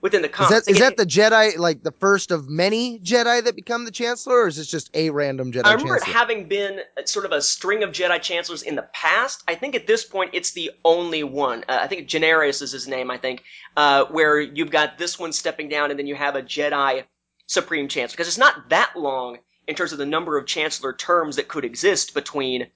within 0.00 0.22
the 0.22 0.28
is 0.28 0.34
comics. 0.34 0.66
that 0.66 0.70
is 0.70 0.76
Again, 0.76 0.90
that 0.90 0.96
the 0.96 1.06
Jedi 1.06 1.58
like 1.58 1.82
the 1.82 1.92
first 1.92 2.30
of 2.30 2.48
many 2.48 2.98
Jedi 3.00 3.44
that 3.44 3.54
become 3.54 3.84
the 3.84 3.90
Chancellor, 3.90 4.42
or 4.44 4.48
is 4.48 4.56
this 4.56 4.66
just 4.66 4.90
a 4.94 5.10
random 5.10 5.52
Jedi 5.52 5.62
Chancellor? 5.64 5.70
I 5.70 5.72
remember 5.74 5.96
it 5.96 6.04
Chancellor? 6.04 6.18
having 6.18 6.48
been 6.48 6.80
sort 7.04 7.24
of 7.24 7.32
a 7.32 7.42
string 7.42 7.82
of 7.82 7.90
Jedi 7.90 8.20
Chancellors 8.20 8.62
in 8.62 8.76
the 8.76 8.88
past. 8.92 9.42
I 9.48 9.54
think 9.54 9.74
at 9.74 9.86
this 9.86 10.04
point 10.04 10.30
it's 10.32 10.52
the 10.52 10.70
only 10.84 11.24
one. 11.24 11.64
Uh, 11.68 11.78
I 11.80 11.86
think 11.86 12.08
Janarus 12.08 12.62
is 12.62 12.72
his 12.72 12.88
name, 12.88 13.10
I 13.10 13.18
think, 13.18 13.44
uh, 13.76 14.06
where 14.06 14.40
you've 14.40 14.70
got 14.70 14.98
this 14.98 15.18
one 15.18 15.32
stepping 15.32 15.68
down 15.68 15.90
and 15.90 15.98
then 15.98 16.06
you 16.06 16.14
have 16.14 16.36
a 16.36 16.42
Jedi 16.42 17.04
Supreme 17.46 17.88
Chancellor. 17.88 18.14
Because 18.14 18.28
it's 18.28 18.38
not 18.38 18.68
that 18.70 18.92
long 18.96 19.38
in 19.66 19.74
terms 19.74 19.92
of 19.92 19.98
the 19.98 20.06
number 20.06 20.36
of 20.36 20.46
Chancellor 20.46 20.92
terms 20.92 21.36
that 21.36 21.48
could 21.48 21.64
exist 21.64 22.14
between, 22.14 22.66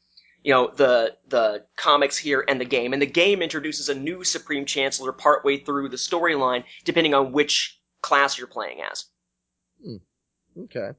you 0.45 0.53
know, 0.53 0.71
the, 0.77 1.17
the 1.29 1.65
comics 1.77 2.17
here 2.17 2.45
and 2.47 2.61
the 2.61 2.67
game. 2.67 2.93
And 2.93 3.03
the 3.03 3.07
game 3.07 3.43
introduces 3.43 3.89
a 3.89 3.95
new 3.95 4.23
Supreme 4.23 4.67
Chancellor 4.67 5.11
partway 5.11 5.57
through 5.57 5.89
the 5.89 5.97
storyline, 5.97 6.65
depending 6.85 7.15
on 7.15 7.33
which 7.33 7.81
class 8.03 8.39
you're 8.39 8.47
playing 8.47 8.81
as. 8.91 9.07
Hmm. 9.83 9.97
Okay, 10.65 10.91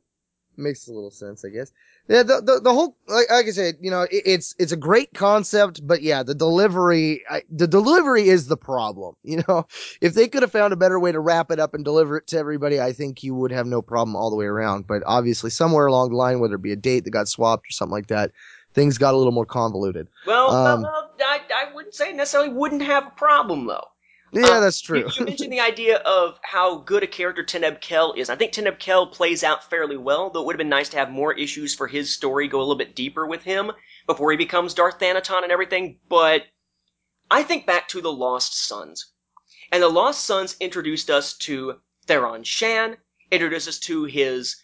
makes 0.57 0.87
a 0.87 0.91
little 0.91 1.11
sense, 1.11 1.45
I 1.45 1.49
guess. 1.49 1.71
Yeah, 2.07 2.23
the 2.23 2.41
the, 2.41 2.59
the 2.59 2.73
whole 2.73 2.97
like, 3.07 3.29
like 3.31 3.47
I 3.47 3.51
said, 3.51 3.75
you 3.79 3.89
know, 3.89 4.01
it, 4.01 4.21
it's 4.25 4.53
it's 4.59 4.71
a 4.71 4.77
great 4.77 5.13
concept, 5.13 5.85
but 5.87 6.01
yeah, 6.01 6.23
the 6.23 6.35
delivery, 6.35 7.23
I, 7.29 7.43
the 7.49 7.67
delivery 7.67 8.27
is 8.27 8.47
the 8.47 8.57
problem. 8.57 9.15
You 9.23 9.43
know, 9.47 9.67
if 10.01 10.13
they 10.13 10.27
could 10.27 10.43
have 10.43 10.51
found 10.51 10.71
a 10.71 10.77
better 10.77 10.99
way 10.99 11.11
to 11.11 11.19
wrap 11.19 11.51
it 11.51 11.59
up 11.59 11.73
and 11.73 11.83
deliver 11.83 12.17
it 12.17 12.27
to 12.27 12.37
everybody, 12.37 12.79
I 12.79 12.93
think 12.93 13.23
you 13.23 13.33
would 13.35 13.51
have 13.51 13.65
no 13.65 13.81
problem 13.81 14.15
all 14.15 14.29
the 14.29 14.35
way 14.35 14.45
around. 14.45 14.87
But 14.87 15.03
obviously, 15.05 15.49
somewhere 15.49 15.87
along 15.87 16.09
the 16.09 16.15
line, 16.15 16.39
whether 16.39 16.55
it 16.55 16.61
be 16.61 16.71
a 16.71 16.77
date 16.77 17.05
that 17.05 17.11
got 17.11 17.27
swapped 17.27 17.67
or 17.67 17.71
something 17.71 17.91
like 17.91 18.07
that, 18.07 18.31
things 18.75 18.97
got 18.97 19.13
a 19.13 19.17
little 19.17 19.31
more 19.31 19.45
convoluted. 19.45 20.07
Well, 20.27 20.51
Um, 20.51 20.83
well, 20.83 21.11
I, 21.19 21.41
I 21.53 21.73
wouldn't 21.73 21.95
say 21.95 22.13
necessarily 22.13 22.49
wouldn't 22.49 22.83
have 22.83 23.07
a 23.07 23.11
problem 23.11 23.65
though. 23.65 23.85
Yeah, 24.33 24.47
Uh, 24.47 24.59
that's 24.59 24.81
true. 24.81 24.99
You, 24.99 25.09
you 25.17 25.25
mentioned 25.25 25.53
the 25.53 25.61
idea 25.61 25.97
of 25.99 26.37
how 26.43 26.79
good 26.79 27.03
a 27.03 27.07
character 27.07 27.43
Teneb 27.43 27.79
Kel 27.79 28.13
is. 28.17 28.29
I 28.29 28.35
think 28.35 28.51
Teneb 28.51 28.79
Kel 28.79 29.07
plays 29.07 29.43
out 29.43 29.69
fairly 29.69 29.97
well, 29.97 30.29
though 30.29 30.41
it 30.41 30.45
would 30.45 30.55
have 30.55 30.59
been 30.59 30.69
nice 30.69 30.89
to 30.89 30.97
have 30.97 31.09
more 31.09 31.33
issues 31.33 31.73
for 31.73 31.87
his 31.87 32.13
story 32.13 32.47
go 32.47 32.57
a 32.57 32.61
little 32.61 32.75
bit 32.75 32.95
deeper 32.95 33.25
with 33.25 33.43
him 33.43 33.71
before 34.07 34.31
he 34.31 34.37
becomes 34.37 34.73
Darth 34.73 34.99
Thanaton 34.99 35.43
and 35.43 35.51
everything. 35.51 35.99
But 36.09 36.43
I 37.31 37.43
think 37.43 37.65
back 37.65 37.87
to 37.89 38.01
the 38.01 38.11
Lost 38.11 38.67
Suns, 38.67 39.13
and 39.71 39.81
the 39.81 39.89
Lost 39.89 40.25
Suns 40.25 40.57
introduced 40.59 41.09
us 41.09 41.37
to 41.37 41.75
Theron 42.05 42.43
Shan, 42.43 42.97
introduced 43.31 43.67
us 43.67 43.79
to 43.79 44.03
his 44.03 44.57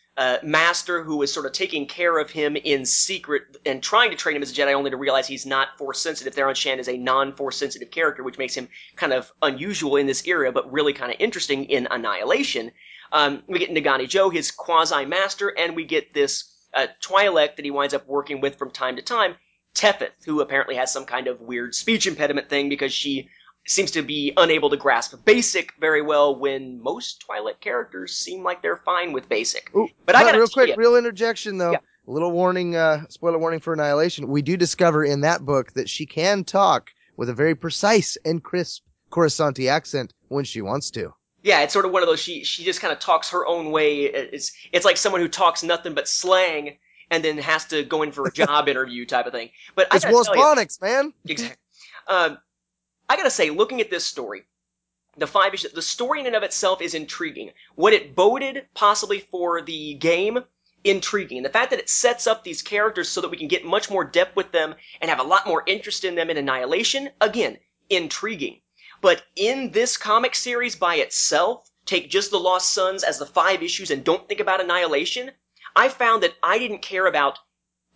master 0.43 1.03
who 1.03 1.18
was 1.18 1.34
sort 1.34 1.45
of 1.45 1.51
taking 1.51 1.88
care 1.88 2.18
of 2.20 2.30
him 2.30 2.55
in 2.55 2.86
secret 2.86 3.57
and 3.66 3.82
trying 3.82 4.12
to 4.12 4.18
train 4.18 4.36
him 4.36 4.43
as 4.43 4.51
a 4.51 4.53
Jedi, 4.53 4.74
only 4.74 4.91
to 4.91 4.97
realize 4.97 5.28
he's 5.28 5.45
not 5.45 5.78
Force 5.78 5.99
sensitive. 5.99 6.34
Theron 6.34 6.55
Shan 6.55 6.80
is 6.80 6.89
a 6.89 6.97
non-Force 6.97 7.57
sensitive 7.57 7.91
character, 7.91 8.24
which 8.24 8.38
makes 8.38 8.55
him 8.55 8.68
kind 8.95 9.14
of 9.14 9.32
unusual 9.41 9.95
in 9.95 10.07
this 10.07 10.28
era, 10.28 10.51
but 10.51 10.72
really 10.72 10.93
kind 10.93 11.12
of 11.12 11.18
interesting 11.20 11.66
in 11.66 11.88
Annihilation. 11.89 12.72
Um, 13.12 13.43
we 13.47 13.59
get 13.59 13.72
Ngani 13.72 14.07
Zho, 14.07 14.34
his 14.34 14.51
quasi-master, 14.51 15.49
and 15.49 15.76
we 15.76 15.86
get 15.86 16.14
this 16.14 16.45
uh, 16.74 16.88
Twi'lek 17.01 17.55
that 17.55 17.66
he 17.66 17.72
winds 17.72 17.93
up 17.93 18.07
working 18.07 18.41
with 18.41 18.57
from 18.57 18.72
time 18.72 18.95
to 18.95 19.01
time, 19.01 19.36
Teff'ith, 19.76 20.12
who 20.26 20.41
apparently 20.41 20.76
has 20.76 20.91
some 20.91 21.05
kind 21.05 21.28
of 21.28 21.41
weird 21.41 21.76
speech 21.76 22.07
impediment 22.07 22.49
thing 22.49 22.70
because 22.70 22.93
she 22.93 23.30
seems 23.68 23.91
to 23.91 24.01
be 24.01 24.34
unable 24.38 24.70
to 24.70 24.78
grasp 24.78 25.14
basic 25.26 25.74
very 25.80 26.01
well 26.01 26.36
when 26.36 26.82
most 26.82 27.24
Twi'lek 27.28 27.59
characters 27.59 28.16
seem 28.16 28.43
like 28.43 28.62
they're 28.62 28.78
fine 28.78 29.12
with 29.14 29.30
basic. 29.30 29.70
Ooh, 29.76 29.88
But 30.05 30.16
I 30.16 30.24
gotta 30.24 30.38
real 30.39 30.47
quick, 30.47 30.70
ya- 30.70 30.76
real 30.78 30.95
interjection 30.95 31.57
though. 31.57 31.72
Yeah. 31.74 31.78
A 32.07 32.12
little 32.12 32.32
warning, 32.32 32.76
uh, 32.76 33.03
spoiler 33.09 33.38
warning 33.38 33.59
for 33.59 33.74
Annihilation. 33.74 34.28
We 34.28 34.41
do 34.41 34.57
discover 34.57 35.05
in 35.05 35.22
that 35.22 35.45
book 35.45 35.74
that 35.74 35.88
she 35.88 36.05
can 36.07 36.43
talk 36.43 36.89
with 37.16 37.30
a 37.30 37.34
very 37.34 37.53
precise 37.53 38.18
and 38.26 38.43
crisp 38.43 38.82
Coruscanti 39.12 39.70
accent 39.70 40.14
when 40.30 40.43
she 40.43 40.62
wants 40.62 40.89
to. 40.91 41.14
Yeah, 41.43 41.62
it's 41.62 41.74
sort 41.74 41.86
of 41.86 41.91
one 41.91 42.01
of 42.01 42.07
those. 42.09 42.20
She 42.20 42.43
she 42.43 42.64
just 42.64 42.82
kind 42.82 42.91
of 42.91 42.99
talks 42.99 43.30
her 43.30 43.45
own 43.45 43.72
way. 43.72 44.05
It's 44.05 44.51
it's 44.72 44.86
like 44.86 44.97
someone 44.97 45.22
who 45.22 45.28
talks 45.28 45.62
nothing 45.64 45.93
but 45.93 46.07
slang 46.07 46.78
and 47.12 47.24
then 47.24 47.38
has 47.38 47.66
to 47.66 47.84
go 47.84 48.01
in 48.01 48.12
for 48.12 48.26
a 48.28 48.32
job 48.34 48.68
interview 48.68 49.05
type 49.05 49.28
of 49.28 49.34
thing. 49.34 49.49
But 49.76 49.88
I 49.91 49.97
It's 49.97 50.05
gotta 50.05 50.24
tell 50.24 50.36
ya- 50.36 50.55
Wasphonics, 50.55 50.82
man. 50.82 51.14
Exactly. 51.28 51.57
Um, 52.07 52.38
I 53.12 53.18
gotta 53.18 53.30
say, 53.30 53.49
looking 53.49 53.82
at 53.82 53.89
this 53.89 54.05
story, 54.05 54.43
the 55.18 55.28
five 55.28 55.53
issues, 55.53 55.74
the 55.74 55.82
story 55.82 56.22
in 56.22 56.28
and 56.28 56.36
of 56.38 56.43
itself 56.43 56.82
is 56.82 56.93
intriguing. 56.93 57.51
What 57.76 57.91
it 57.91 58.16
boded 58.16 58.68
possibly 58.74 59.20
for 59.20 59.62
the 59.62 59.95
game, 59.95 60.39
intriguing. 60.86 61.43
The 61.43 61.49
fact 61.49 61.72
that 61.72 61.82
it 61.82 61.89
sets 61.89 62.26
up 62.26 62.45
these 62.45 62.62
characters 62.62 63.09
so 63.09 63.20
that 63.20 63.28
we 63.28 63.36
can 63.36 63.49
get 63.49 63.66
much 63.66 63.89
more 63.89 64.05
depth 64.05 64.38
with 64.38 64.53
them 64.53 64.76
and 65.01 65.09
have 65.09 65.20
a 65.20 65.24
lot 65.24 65.45
more 65.45 65.62
interest 65.68 66.05
in 66.05 66.16
them 66.16 66.30
in 66.30 66.38
Annihilation, 66.38 67.09
again, 67.20 67.57
intriguing. 67.89 68.62
But 69.01 69.24
in 69.36 69.72
this 69.72 69.97
comic 69.97 70.34
series 70.34 70.78
by 70.78 70.95
itself, 70.95 71.70
take 71.86 72.09
just 72.09 72.32
the 72.32 72.39
Lost 72.39 72.72
Suns 72.72 73.03
as 73.03 73.20
the 73.20 73.26
five 73.26 73.62
issues 73.62 73.91
and 73.91 74.05
don't 74.05 74.26
think 74.26 74.39
about 74.39 74.62
Annihilation, 74.62 75.32
I 75.76 75.89
found 75.89 76.24
that 76.24 76.36
I 76.41 76.59
didn't 76.59 76.82
care 76.82 77.07
about 77.07 77.39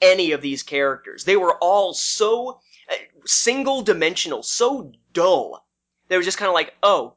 any 0.01 0.34
of 0.34 0.41
these 0.41 0.61
characters. 0.61 1.24
They 1.24 1.38
were 1.38 1.57
all 1.63 1.93
so 1.93 2.59
uh, 2.91 2.95
single 3.26 3.82
dimensional, 3.82 4.43
so 4.43 4.91
dull. 5.16 5.66
They 6.07 6.18
were 6.18 6.24
just 6.24 6.38
kind 6.38 6.49
of 6.49 6.53
like, 6.53 6.76
oh, 6.84 7.16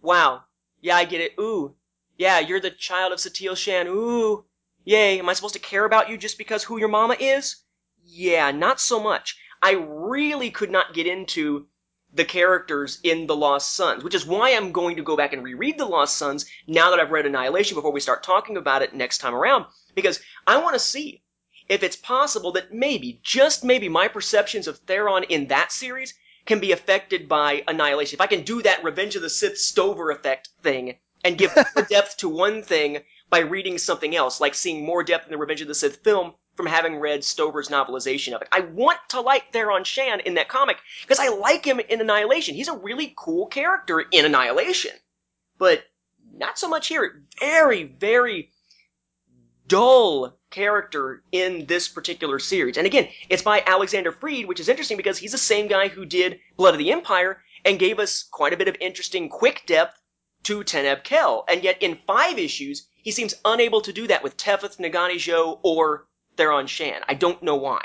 wow, 0.00 0.44
yeah, 0.80 0.96
I 0.96 1.04
get 1.04 1.20
it. 1.20 1.32
Ooh, 1.38 1.74
yeah, 2.16 2.38
you're 2.38 2.60
the 2.60 2.70
child 2.70 3.12
of 3.12 3.18
Satele 3.18 3.56
Shan. 3.56 3.86
Ooh, 3.88 4.46
yay. 4.84 5.18
Am 5.18 5.28
I 5.28 5.34
supposed 5.34 5.54
to 5.54 5.60
care 5.60 5.84
about 5.84 6.08
you 6.08 6.16
just 6.16 6.38
because 6.38 6.64
who 6.64 6.78
your 6.78 6.88
mama 6.88 7.16
is? 7.20 7.56
Yeah, 8.02 8.50
not 8.50 8.80
so 8.80 9.02
much. 9.02 9.38
I 9.62 9.72
really 9.72 10.50
could 10.50 10.70
not 10.70 10.94
get 10.94 11.06
into 11.06 11.66
the 12.12 12.24
characters 12.24 12.98
in 13.04 13.26
The 13.26 13.36
Lost 13.36 13.74
Suns, 13.74 14.02
which 14.02 14.14
is 14.14 14.26
why 14.26 14.50
I'm 14.50 14.72
going 14.72 14.96
to 14.96 15.02
go 15.02 15.16
back 15.16 15.32
and 15.32 15.44
reread 15.44 15.78
The 15.78 15.84
Lost 15.84 16.16
Suns 16.16 16.46
now 16.66 16.90
that 16.90 16.98
I've 16.98 17.12
read 17.12 17.26
Annihilation 17.26 17.74
before 17.74 17.92
we 17.92 18.00
start 18.00 18.22
talking 18.22 18.56
about 18.56 18.82
it 18.82 18.94
next 18.94 19.18
time 19.18 19.34
around, 19.34 19.66
because 19.94 20.20
I 20.46 20.56
want 20.62 20.74
to 20.74 20.80
see 20.80 21.22
if 21.68 21.82
it's 21.82 21.96
possible 21.96 22.52
that 22.52 22.72
maybe, 22.74 23.20
just 23.22 23.62
maybe, 23.62 23.88
my 23.88 24.08
perceptions 24.08 24.66
of 24.66 24.78
Theron 24.78 25.24
in 25.24 25.46
that 25.48 25.70
series 25.70 26.14
can 26.46 26.60
be 26.60 26.72
affected 26.72 27.28
by 27.28 27.62
Annihilation. 27.68 28.16
If 28.16 28.20
I 28.20 28.26
can 28.26 28.42
do 28.42 28.62
that 28.62 28.84
Revenge 28.84 29.16
of 29.16 29.22
the 29.22 29.30
Sith 29.30 29.58
Stover 29.58 30.10
effect 30.10 30.48
thing 30.62 30.96
and 31.24 31.38
give 31.38 31.54
more 31.76 31.84
depth 31.84 32.18
to 32.18 32.28
one 32.28 32.62
thing 32.62 33.02
by 33.28 33.40
reading 33.40 33.78
something 33.78 34.16
else, 34.16 34.40
like 34.40 34.54
seeing 34.54 34.84
more 34.84 35.02
depth 35.02 35.26
in 35.26 35.32
the 35.32 35.38
Revenge 35.38 35.60
of 35.60 35.68
the 35.68 35.74
Sith 35.74 36.02
film 36.02 36.34
from 36.56 36.66
having 36.66 36.96
read 36.96 37.24
Stover's 37.24 37.68
novelization 37.68 38.34
of 38.34 38.42
it. 38.42 38.48
I 38.52 38.60
want 38.60 38.98
to 39.10 39.20
like 39.20 39.52
Theron 39.52 39.84
Shan 39.84 40.20
in 40.20 40.34
that 40.34 40.48
comic 40.48 40.78
because 41.02 41.18
I 41.18 41.28
like 41.28 41.64
him 41.64 41.80
in 41.80 42.00
Annihilation. 42.00 42.54
He's 42.54 42.68
a 42.68 42.76
really 42.76 43.14
cool 43.16 43.46
character 43.46 44.00
in 44.00 44.24
Annihilation, 44.24 44.92
but 45.58 45.84
not 46.34 46.58
so 46.58 46.68
much 46.68 46.88
here. 46.88 47.22
Very, 47.38 47.84
very 47.84 48.50
dull 49.66 50.36
character 50.50 51.22
in 51.32 51.66
this 51.66 51.88
particular 51.88 52.38
series. 52.38 52.76
And 52.76 52.86
again, 52.86 53.08
it's 53.28 53.42
by 53.42 53.62
Alexander 53.66 54.12
Freed, 54.12 54.46
which 54.46 54.60
is 54.60 54.68
interesting 54.68 54.96
because 54.96 55.18
he's 55.18 55.32
the 55.32 55.38
same 55.38 55.68
guy 55.68 55.88
who 55.88 56.04
did 56.04 56.38
Blood 56.56 56.74
of 56.74 56.78
the 56.78 56.92
Empire 56.92 57.42
and 57.64 57.78
gave 57.78 57.98
us 57.98 58.22
quite 58.22 58.52
a 58.52 58.56
bit 58.56 58.68
of 58.68 58.76
interesting 58.80 59.28
quick 59.28 59.62
depth 59.66 60.00
to 60.44 60.64
Teneb 60.64 61.04
Kel. 61.04 61.44
And 61.48 61.62
yet 61.62 61.82
in 61.82 61.98
five 62.06 62.38
issues, 62.38 62.86
he 62.96 63.10
seems 63.10 63.34
unable 63.44 63.80
to 63.82 63.92
do 63.92 64.06
that 64.08 64.22
with 64.22 64.36
Teff'ith, 64.36 64.78
Ngani 64.78 65.16
Zho, 65.16 65.58
or 65.62 66.06
Theron 66.36 66.66
Shan. 66.66 67.02
I 67.08 67.14
don't 67.14 67.42
know 67.42 67.56
why. 67.56 67.82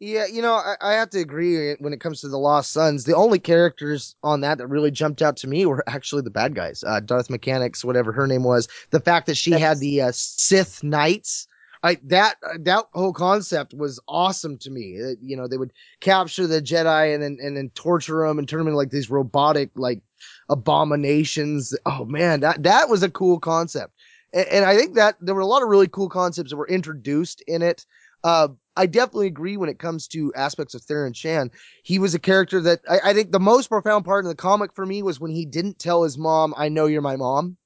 Yeah, 0.00 0.26
you 0.26 0.42
know, 0.42 0.54
I, 0.54 0.74
I 0.80 0.92
have 0.94 1.10
to 1.10 1.20
agree 1.20 1.74
when 1.74 1.92
it 1.92 2.00
comes 2.00 2.20
to 2.20 2.28
the 2.28 2.38
Lost 2.38 2.72
Suns. 2.72 3.04
The 3.04 3.14
only 3.14 3.38
characters 3.38 4.16
on 4.24 4.40
that 4.40 4.58
that 4.58 4.66
really 4.66 4.90
jumped 4.90 5.22
out 5.22 5.36
to 5.38 5.46
me 5.46 5.64
were 5.64 5.84
actually 5.86 6.22
the 6.22 6.30
bad 6.30 6.56
guys. 6.56 6.82
Uh, 6.84 6.98
Darth 6.98 7.30
Mechanics, 7.30 7.84
whatever 7.84 8.10
her 8.10 8.26
name 8.26 8.42
was. 8.42 8.66
The 8.90 8.98
fact 8.98 9.26
that 9.26 9.36
she 9.36 9.52
had 9.52 9.78
the 9.78 10.00
uh, 10.02 10.12
Sith 10.12 10.82
Knights. 10.82 11.46
I, 11.82 11.98
that 12.04 12.36
that 12.60 12.84
whole 12.94 13.12
concept 13.12 13.74
was 13.74 13.98
awesome 14.06 14.56
to 14.58 14.70
me. 14.70 14.98
You 15.20 15.36
know, 15.36 15.48
they 15.48 15.58
would 15.58 15.72
capture 16.00 16.46
the 16.46 16.62
Jedi 16.62 17.12
and 17.12 17.22
then 17.22 17.38
and 17.42 17.56
then 17.56 17.70
torture 17.74 18.26
them 18.26 18.38
and 18.38 18.48
turn 18.48 18.58
them 18.58 18.68
into 18.68 18.76
like 18.76 18.90
these 18.90 19.10
robotic 19.10 19.70
like 19.74 20.00
abominations. 20.48 21.76
Oh 21.84 22.04
man, 22.04 22.40
that 22.40 22.62
that 22.62 22.88
was 22.88 23.02
a 23.02 23.10
cool 23.10 23.40
concept. 23.40 23.94
And, 24.32 24.46
and 24.48 24.64
I 24.64 24.76
think 24.76 24.94
that 24.94 25.16
there 25.20 25.34
were 25.34 25.40
a 25.40 25.46
lot 25.46 25.62
of 25.62 25.68
really 25.68 25.88
cool 25.88 26.08
concepts 26.08 26.50
that 26.50 26.56
were 26.56 26.68
introduced 26.68 27.42
in 27.46 27.62
it. 27.62 27.84
Uh, 28.24 28.48
I 28.76 28.86
definitely 28.86 29.26
agree 29.26 29.56
when 29.56 29.68
it 29.68 29.80
comes 29.80 30.06
to 30.08 30.32
aspects 30.34 30.74
of 30.74 30.82
Theron 30.82 31.12
Shan. 31.12 31.50
He 31.82 31.98
was 31.98 32.14
a 32.14 32.20
character 32.20 32.60
that 32.60 32.80
I, 32.88 33.10
I 33.10 33.14
think 33.14 33.32
the 33.32 33.40
most 33.40 33.68
profound 33.68 34.04
part 34.04 34.24
in 34.24 34.28
the 34.28 34.36
comic 34.36 34.72
for 34.74 34.86
me 34.86 35.02
was 35.02 35.18
when 35.18 35.32
he 35.32 35.44
didn't 35.44 35.80
tell 35.80 36.04
his 36.04 36.16
mom, 36.16 36.54
"I 36.56 36.68
know 36.68 36.86
you're 36.86 37.02
my 37.02 37.16
mom," 37.16 37.56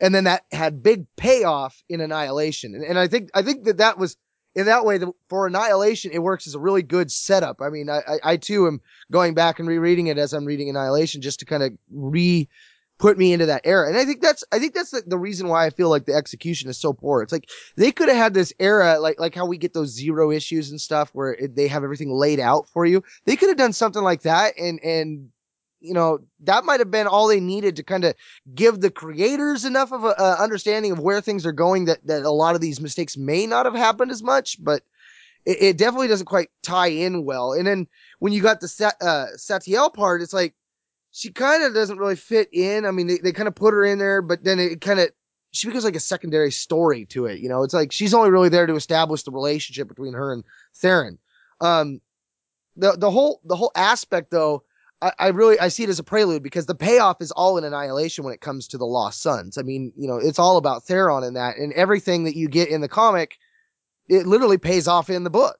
and 0.00 0.14
then 0.14 0.24
that 0.24 0.44
had 0.50 0.82
big 0.82 1.06
payoff 1.16 1.82
in 1.88 2.00
Annihilation. 2.00 2.74
And, 2.74 2.84
and 2.84 2.98
I 2.98 3.08
think 3.08 3.30
I 3.34 3.42
think 3.42 3.64
that 3.64 3.78
that 3.78 3.98
was 3.98 4.16
in 4.54 4.66
that 4.66 4.84
way, 4.84 4.98
the, 4.98 5.12
for 5.28 5.46
Annihilation, 5.46 6.10
it 6.12 6.22
works 6.22 6.46
as 6.46 6.54
a 6.54 6.58
really 6.58 6.82
good 6.82 7.10
setup. 7.10 7.60
I 7.60 7.68
mean, 7.68 7.88
I, 7.88 7.98
I, 7.98 8.32
I 8.32 8.36
too 8.36 8.66
am 8.66 8.80
going 9.10 9.34
back 9.34 9.60
and 9.60 9.68
rereading 9.68 10.08
it 10.08 10.18
as 10.18 10.32
I'm 10.32 10.44
reading 10.44 10.68
Annihilation 10.68 11.22
just 11.22 11.40
to 11.40 11.44
kind 11.44 11.62
of 11.62 11.72
re 11.90 12.48
put 12.98 13.16
me 13.16 13.32
into 13.32 13.46
that 13.46 13.62
era. 13.64 13.88
And 13.88 13.96
I 13.96 14.04
think 14.04 14.20
that's, 14.20 14.44
I 14.52 14.58
think 14.58 14.74
that's 14.74 14.90
the, 14.90 15.02
the, 15.06 15.16
reason 15.16 15.48
why 15.48 15.64
I 15.64 15.70
feel 15.70 15.88
like 15.88 16.04
the 16.04 16.12
execution 16.12 16.68
is 16.68 16.76
so 16.76 16.92
poor. 16.92 17.22
It's 17.22 17.32
like 17.32 17.48
they 17.76 17.92
could 17.92 18.08
have 18.08 18.16
had 18.18 18.34
this 18.34 18.52
era, 18.60 18.98
like, 19.00 19.18
like 19.18 19.34
how 19.34 19.46
we 19.46 19.56
get 19.56 19.72
those 19.72 19.88
zero 19.88 20.30
issues 20.30 20.70
and 20.70 20.78
stuff 20.78 21.08
where 21.14 21.32
it, 21.32 21.56
they 21.56 21.66
have 21.68 21.82
everything 21.82 22.12
laid 22.12 22.40
out 22.40 22.68
for 22.68 22.84
you. 22.84 23.02
They 23.24 23.36
could 23.36 23.48
have 23.48 23.56
done 23.56 23.72
something 23.72 24.02
like 24.02 24.22
that 24.22 24.58
and, 24.58 24.80
and, 24.84 25.30
you 25.80 25.94
know, 25.94 26.18
that 26.40 26.64
might 26.64 26.80
have 26.80 26.90
been 26.90 27.06
all 27.06 27.26
they 27.26 27.40
needed 27.40 27.76
to 27.76 27.82
kind 27.82 28.04
of 28.04 28.14
give 28.54 28.80
the 28.80 28.90
creators 28.90 29.64
enough 29.64 29.92
of 29.92 30.04
a, 30.04 30.14
a 30.18 30.42
understanding 30.42 30.92
of 30.92 30.98
where 30.98 31.20
things 31.20 31.46
are 31.46 31.52
going 31.52 31.86
that, 31.86 32.06
that 32.06 32.22
a 32.22 32.30
lot 32.30 32.54
of 32.54 32.60
these 32.60 32.80
mistakes 32.80 33.16
may 33.16 33.46
not 33.46 33.66
have 33.66 33.74
happened 33.74 34.10
as 34.10 34.22
much, 34.22 34.62
but 34.62 34.82
it, 35.46 35.62
it 35.62 35.78
definitely 35.78 36.08
doesn't 36.08 36.26
quite 36.26 36.50
tie 36.62 36.88
in 36.88 37.24
well. 37.24 37.52
And 37.54 37.66
then 37.66 37.88
when 38.18 38.32
you 38.32 38.42
got 38.42 38.60
the 38.60 38.94
uh, 39.00 39.26
Satele 39.36 39.92
part, 39.92 40.22
it's 40.22 40.34
like, 40.34 40.54
she 41.12 41.32
kind 41.32 41.64
of 41.64 41.74
doesn't 41.74 41.98
really 41.98 42.14
fit 42.14 42.48
in. 42.52 42.86
I 42.86 42.92
mean, 42.92 43.08
they, 43.08 43.18
they 43.18 43.32
kind 43.32 43.48
of 43.48 43.54
put 43.56 43.74
her 43.74 43.84
in 43.84 43.98
there, 43.98 44.22
but 44.22 44.44
then 44.44 44.60
it 44.60 44.80
kind 44.80 45.00
of, 45.00 45.10
she 45.50 45.66
becomes 45.66 45.84
like 45.84 45.96
a 45.96 46.00
secondary 46.00 46.52
story 46.52 47.06
to 47.06 47.26
it. 47.26 47.40
You 47.40 47.48
know, 47.48 47.64
it's 47.64 47.74
like 47.74 47.90
she's 47.90 48.14
only 48.14 48.30
really 48.30 48.48
there 48.48 48.66
to 48.66 48.76
establish 48.76 49.24
the 49.24 49.32
relationship 49.32 49.88
between 49.88 50.12
her 50.12 50.32
and 50.32 50.44
Theron. 50.76 51.18
Um, 51.60 52.00
the, 52.76 52.92
the 52.92 53.10
whole, 53.10 53.40
the 53.44 53.56
whole 53.56 53.72
aspect 53.74 54.30
though, 54.30 54.62
I, 55.02 55.28
really, 55.28 55.58
I 55.58 55.68
see 55.68 55.82
it 55.82 55.88
as 55.88 55.98
a 55.98 56.04
prelude 56.04 56.42
because 56.42 56.66
the 56.66 56.74
payoff 56.74 57.22
is 57.22 57.30
all 57.30 57.56
in 57.56 57.64
annihilation 57.64 58.22
when 58.22 58.34
it 58.34 58.42
comes 58.42 58.68
to 58.68 58.78
the 58.78 58.84
Lost 58.84 59.22
Suns. 59.22 59.56
I 59.56 59.62
mean, 59.62 59.92
you 59.96 60.06
know, 60.06 60.16
it's 60.16 60.38
all 60.38 60.58
about 60.58 60.84
Theron 60.84 61.24
in 61.24 61.34
that 61.34 61.56
and 61.56 61.72
everything 61.72 62.24
that 62.24 62.36
you 62.36 62.48
get 62.48 62.68
in 62.68 62.82
the 62.82 62.88
comic, 62.88 63.38
it 64.08 64.26
literally 64.26 64.58
pays 64.58 64.86
off 64.86 65.08
in 65.08 65.24
the 65.24 65.30
book. 65.30 65.56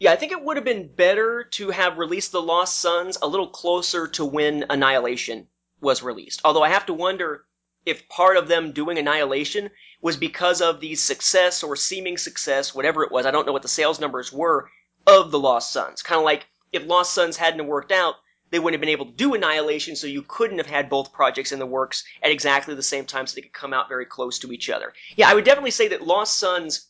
Yeah, 0.00 0.12
I 0.12 0.16
think 0.16 0.32
it 0.32 0.42
would 0.42 0.56
have 0.56 0.64
been 0.64 0.88
better 0.92 1.44
to 1.52 1.70
have 1.70 1.98
released 1.98 2.32
The 2.32 2.42
Lost 2.42 2.78
Suns 2.78 3.18
a 3.22 3.28
little 3.28 3.48
closer 3.48 4.08
to 4.08 4.24
when 4.24 4.64
Annihilation 4.68 5.46
was 5.80 6.02
released. 6.02 6.40
Although 6.44 6.62
I 6.62 6.70
have 6.70 6.86
to 6.86 6.94
wonder 6.94 7.44
if 7.86 8.08
part 8.08 8.36
of 8.36 8.48
them 8.48 8.72
doing 8.72 8.98
Annihilation 8.98 9.70
was 10.00 10.16
because 10.16 10.60
of 10.60 10.80
the 10.80 10.94
success 10.96 11.62
or 11.62 11.76
seeming 11.76 12.16
success, 12.16 12.74
whatever 12.74 13.04
it 13.04 13.12
was, 13.12 13.26
I 13.26 13.30
don't 13.30 13.46
know 13.46 13.52
what 13.52 13.62
the 13.62 13.68
sales 13.68 14.00
numbers 14.00 14.32
were, 14.32 14.68
of 15.06 15.30
The 15.30 15.38
Lost 15.38 15.72
Suns. 15.72 16.02
Kind 16.02 16.18
of 16.18 16.24
like 16.24 16.46
if 16.72 16.86
Lost 16.86 17.12
Suns 17.12 17.36
hadn't 17.36 17.66
worked 17.66 17.92
out, 17.92 18.16
they 18.50 18.58
wouldn't 18.58 18.74
have 18.74 18.80
been 18.80 18.90
able 18.90 19.06
to 19.06 19.12
do 19.12 19.34
Annihilation, 19.34 19.96
so 19.96 20.06
you 20.06 20.22
couldn't 20.22 20.58
have 20.58 20.66
had 20.66 20.90
both 20.90 21.12
projects 21.12 21.52
in 21.52 21.58
the 21.58 21.66
works 21.66 22.04
at 22.22 22.32
exactly 22.32 22.74
the 22.74 22.82
same 22.82 23.06
time 23.06 23.26
so 23.26 23.34
they 23.34 23.42
could 23.42 23.52
come 23.52 23.72
out 23.72 23.88
very 23.88 24.06
close 24.06 24.40
to 24.40 24.52
each 24.52 24.68
other. 24.68 24.92
Yeah, 25.16 25.28
I 25.28 25.34
would 25.34 25.44
definitely 25.44 25.70
say 25.70 25.88
that 25.88 26.02
Lost 26.02 26.36
Suns, 26.38 26.88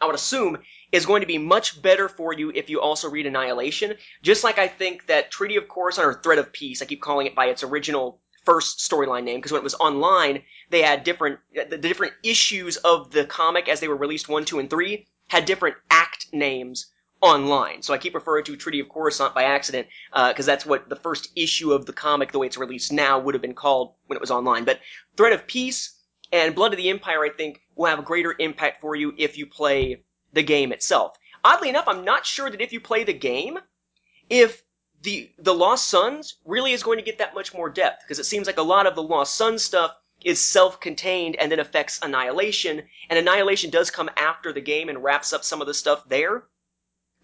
I 0.00 0.06
would 0.06 0.14
assume, 0.14 0.58
is 0.90 1.06
going 1.06 1.20
to 1.20 1.26
be 1.26 1.38
much 1.38 1.80
better 1.80 2.08
for 2.08 2.32
you 2.32 2.50
if 2.54 2.68
you 2.68 2.80
also 2.80 3.08
read 3.08 3.26
Annihilation. 3.26 3.96
Just 4.22 4.44
like 4.44 4.58
I 4.58 4.68
think 4.68 5.06
that 5.06 5.30
Treaty 5.30 5.56
of 5.56 5.68
Coruscant 5.68 6.06
or 6.06 6.14
Threat 6.14 6.38
of 6.38 6.52
Peace, 6.52 6.82
I 6.82 6.86
keep 6.86 7.00
calling 7.00 7.26
it 7.26 7.34
by 7.34 7.46
its 7.46 7.62
original 7.62 8.20
first 8.44 8.78
storyline 8.78 9.22
name 9.22 9.38
because 9.38 9.52
when 9.52 9.60
it 9.60 9.64
was 9.64 9.74
online, 9.74 10.42
they 10.70 10.82
had 10.82 11.04
different 11.04 11.38
the 11.54 11.78
different 11.78 12.14
issues 12.24 12.76
of 12.78 13.12
the 13.12 13.24
comic 13.24 13.68
as 13.68 13.78
they 13.78 13.88
were 13.88 13.96
released 13.96 14.28
one, 14.28 14.44
two, 14.44 14.58
and 14.58 14.68
three 14.68 15.06
had 15.28 15.44
different 15.44 15.76
act 15.90 16.26
names 16.32 16.91
online. 17.22 17.82
So 17.82 17.94
I 17.94 17.98
keep 17.98 18.14
referring 18.14 18.44
to 18.44 18.56
Treaty 18.56 18.80
of 18.80 18.88
Coruscant 18.88 19.34
by 19.34 19.44
accident 19.44 19.86
because 20.12 20.46
uh, 20.48 20.52
that's 20.52 20.66
what 20.66 20.88
the 20.88 20.96
first 20.96 21.30
issue 21.36 21.72
of 21.72 21.86
the 21.86 21.92
comic, 21.92 22.32
the 22.32 22.38
way 22.38 22.48
it's 22.48 22.58
released 22.58 22.92
now, 22.92 23.18
would 23.20 23.34
have 23.34 23.42
been 23.42 23.54
called 23.54 23.94
when 24.06 24.16
it 24.16 24.20
was 24.20 24.32
online. 24.32 24.64
But 24.64 24.80
Threat 25.16 25.32
of 25.32 25.46
Peace 25.46 25.98
and 26.32 26.54
Blood 26.54 26.72
of 26.72 26.78
the 26.78 26.90
Empire, 26.90 27.24
I 27.24 27.30
think, 27.30 27.60
will 27.76 27.86
have 27.86 28.00
a 28.00 28.02
greater 28.02 28.34
impact 28.38 28.80
for 28.80 28.96
you 28.96 29.14
if 29.16 29.38
you 29.38 29.46
play 29.46 30.02
the 30.32 30.42
game 30.42 30.72
itself. 30.72 31.16
Oddly 31.44 31.68
enough, 31.68 31.86
I'm 31.86 32.04
not 32.04 32.26
sure 32.26 32.50
that 32.50 32.60
if 32.60 32.72
you 32.72 32.80
play 32.80 33.04
the 33.04 33.12
game, 33.12 33.58
if 34.28 34.62
the 35.02 35.30
the 35.38 35.54
Lost 35.54 35.88
Suns 35.88 36.36
really 36.44 36.72
is 36.72 36.82
going 36.82 36.98
to 36.98 37.04
get 37.04 37.18
that 37.18 37.34
much 37.34 37.52
more 37.52 37.68
depth 37.68 38.02
because 38.02 38.18
it 38.18 38.24
seems 38.24 38.46
like 38.46 38.58
a 38.58 38.62
lot 38.62 38.86
of 38.86 38.94
the 38.94 39.02
Lost 39.02 39.34
Suns 39.34 39.62
stuff 39.62 39.92
is 40.24 40.40
self-contained 40.40 41.36
and 41.36 41.50
then 41.50 41.58
affects 41.58 41.98
Annihilation, 42.02 42.82
and 43.10 43.18
Annihilation 43.18 43.70
does 43.70 43.90
come 43.90 44.08
after 44.16 44.52
the 44.52 44.60
game 44.60 44.88
and 44.88 45.02
wraps 45.02 45.32
up 45.32 45.42
some 45.42 45.60
of 45.60 45.66
the 45.66 45.74
stuff 45.74 46.08
there. 46.08 46.44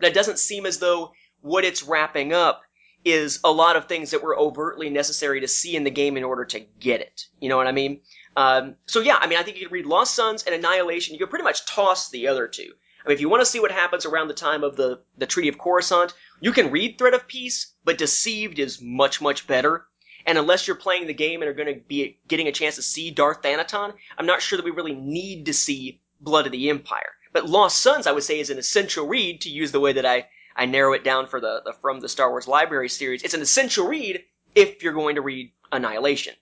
It 0.00 0.14
doesn't 0.14 0.38
seem 0.38 0.66
as 0.66 0.78
though 0.78 1.12
what 1.40 1.64
it's 1.64 1.82
wrapping 1.82 2.32
up 2.32 2.62
is 3.04 3.40
a 3.44 3.50
lot 3.50 3.76
of 3.76 3.86
things 3.86 4.10
that 4.10 4.22
were 4.22 4.38
overtly 4.38 4.90
necessary 4.90 5.40
to 5.40 5.48
see 5.48 5.76
in 5.76 5.84
the 5.84 5.90
game 5.90 6.16
in 6.16 6.24
order 6.24 6.44
to 6.44 6.60
get 6.80 7.00
it. 7.00 7.26
You 7.40 7.48
know 7.48 7.56
what 7.56 7.66
I 7.66 7.72
mean? 7.72 8.00
Um, 8.36 8.76
so 8.86 9.00
yeah, 9.00 9.18
I 9.20 9.26
mean, 9.26 9.38
I 9.38 9.42
think 9.42 9.56
you 9.56 9.66
could 9.66 9.72
read 9.72 9.86
Lost 9.86 10.14
Suns 10.14 10.42
and 10.42 10.54
Annihilation. 10.54 11.14
You 11.14 11.20
could 11.20 11.30
pretty 11.30 11.44
much 11.44 11.66
toss 11.66 12.10
the 12.10 12.28
other 12.28 12.46
two. 12.48 12.72
I 13.04 13.08
mean, 13.08 13.14
if 13.14 13.20
you 13.20 13.28
want 13.28 13.40
to 13.40 13.46
see 13.46 13.60
what 13.60 13.70
happens 13.70 14.04
around 14.04 14.28
the 14.28 14.34
time 14.34 14.64
of 14.64 14.76
the, 14.76 15.00
the 15.16 15.26
Treaty 15.26 15.48
of 15.48 15.58
Coruscant, 15.58 16.12
you 16.40 16.52
can 16.52 16.70
read 16.70 16.98
Threat 16.98 17.14
of 17.14 17.26
Peace, 17.26 17.72
but 17.84 17.98
Deceived 17.98 18.58
is 18.58 18.82
much, 18.82 19.20
much 19.20 19.46
better. 19.46 19.86
And 20.26 20.36
unless 20.36 20.66
you're 20.66 20.76
playing 20.76 21.06
the 21.06 21.14
game 21.14 21.40
and 21.40 21.48
are 21.48 21.54
going 21.54 21.74
to 21.74 21.80
be 21.80 22.18
getting 22.28 22.48
a 22.48 22.52
chance 22.52 22.76
to 22.76 22.82
see 22.82 23.10
Darth 23.10 23.42
Thanaton, 23.42 23.94
I'm 24.18 24.26
not 24.26 24.42
sure 24.42 24.56
that 24.56 24.64
we 24.64 24.72
really 24.72 24.94
need 24.94 25.46
to 25.46 25.54
see 25.54 26.00
Blood 26.20 26.46
of 26.46 26.52
the 26.52 26.68
Empire. 26.68 27.12
But 27.32 27.48
Lost 27.48 27.80
Suns, 27.80 28.06
I 28.06 28.12
would 28.12 28.22
say, 28.22 28.40
is 28.40 28.50
an 28.50 28.58
essential 28.58 29.06
read 29.06 29.40
to 29.42 29.50
use 29.50 29.72
the 29.72 29.80
way 29.80 29.92
that 29.92 30.06
I, 30.06 30.26
I 30.56 30.66
narrow 30.66 30.92
it 30.92 31.04
down 31.04 31.26
for 31.26 31.40
the, 31.40 31.62
the 31.64 31.72
From 31.72 32.00
the 32.00 32.08
Star 32.08 32.30
Wars 32.30 32.48
Library 32.48 32.88
series. 32.88 33.22
It's 33.22 33.34
an 33.34 33.42
essential 33.42 33.86
read 33.86 34.22
if 34.54 34.82
you're 34.82 34.92
going 34.92 35.16
to 35.16 35.22
read 35.22 35.52
Annihilation. 35.70 36.34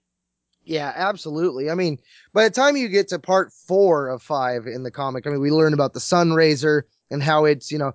Yeah, 0.64 0.92
absolutely. 0.94 1.70
I 1.70 1.74
mean, 1.74 1.98
by 2.32 2.44
the 2.44 2.50
time 2.50 2.76
you 2.76 2.88
get 2.88 3.08
to 3.08 3.18
part 3.20 3.52
four 3.52 4.08
of 4.08 4.22
five 4.22 4.66
in 4.66 4.82
the 4.82 4.90
comic, 4.90 5.26
I 5.26 5.30
mean, 5.30 5.40
we 5.40 5.50
learn 5.50 5.74
about 5.74 5.92
the 5.94 6.00
Sun 6.00 6.30
Razer 6.30 6.82
and 7.10 7.22
how 7.22 7.44
it's, 7.44 7.70
you 7.70 7.78
know, 7.78 7.92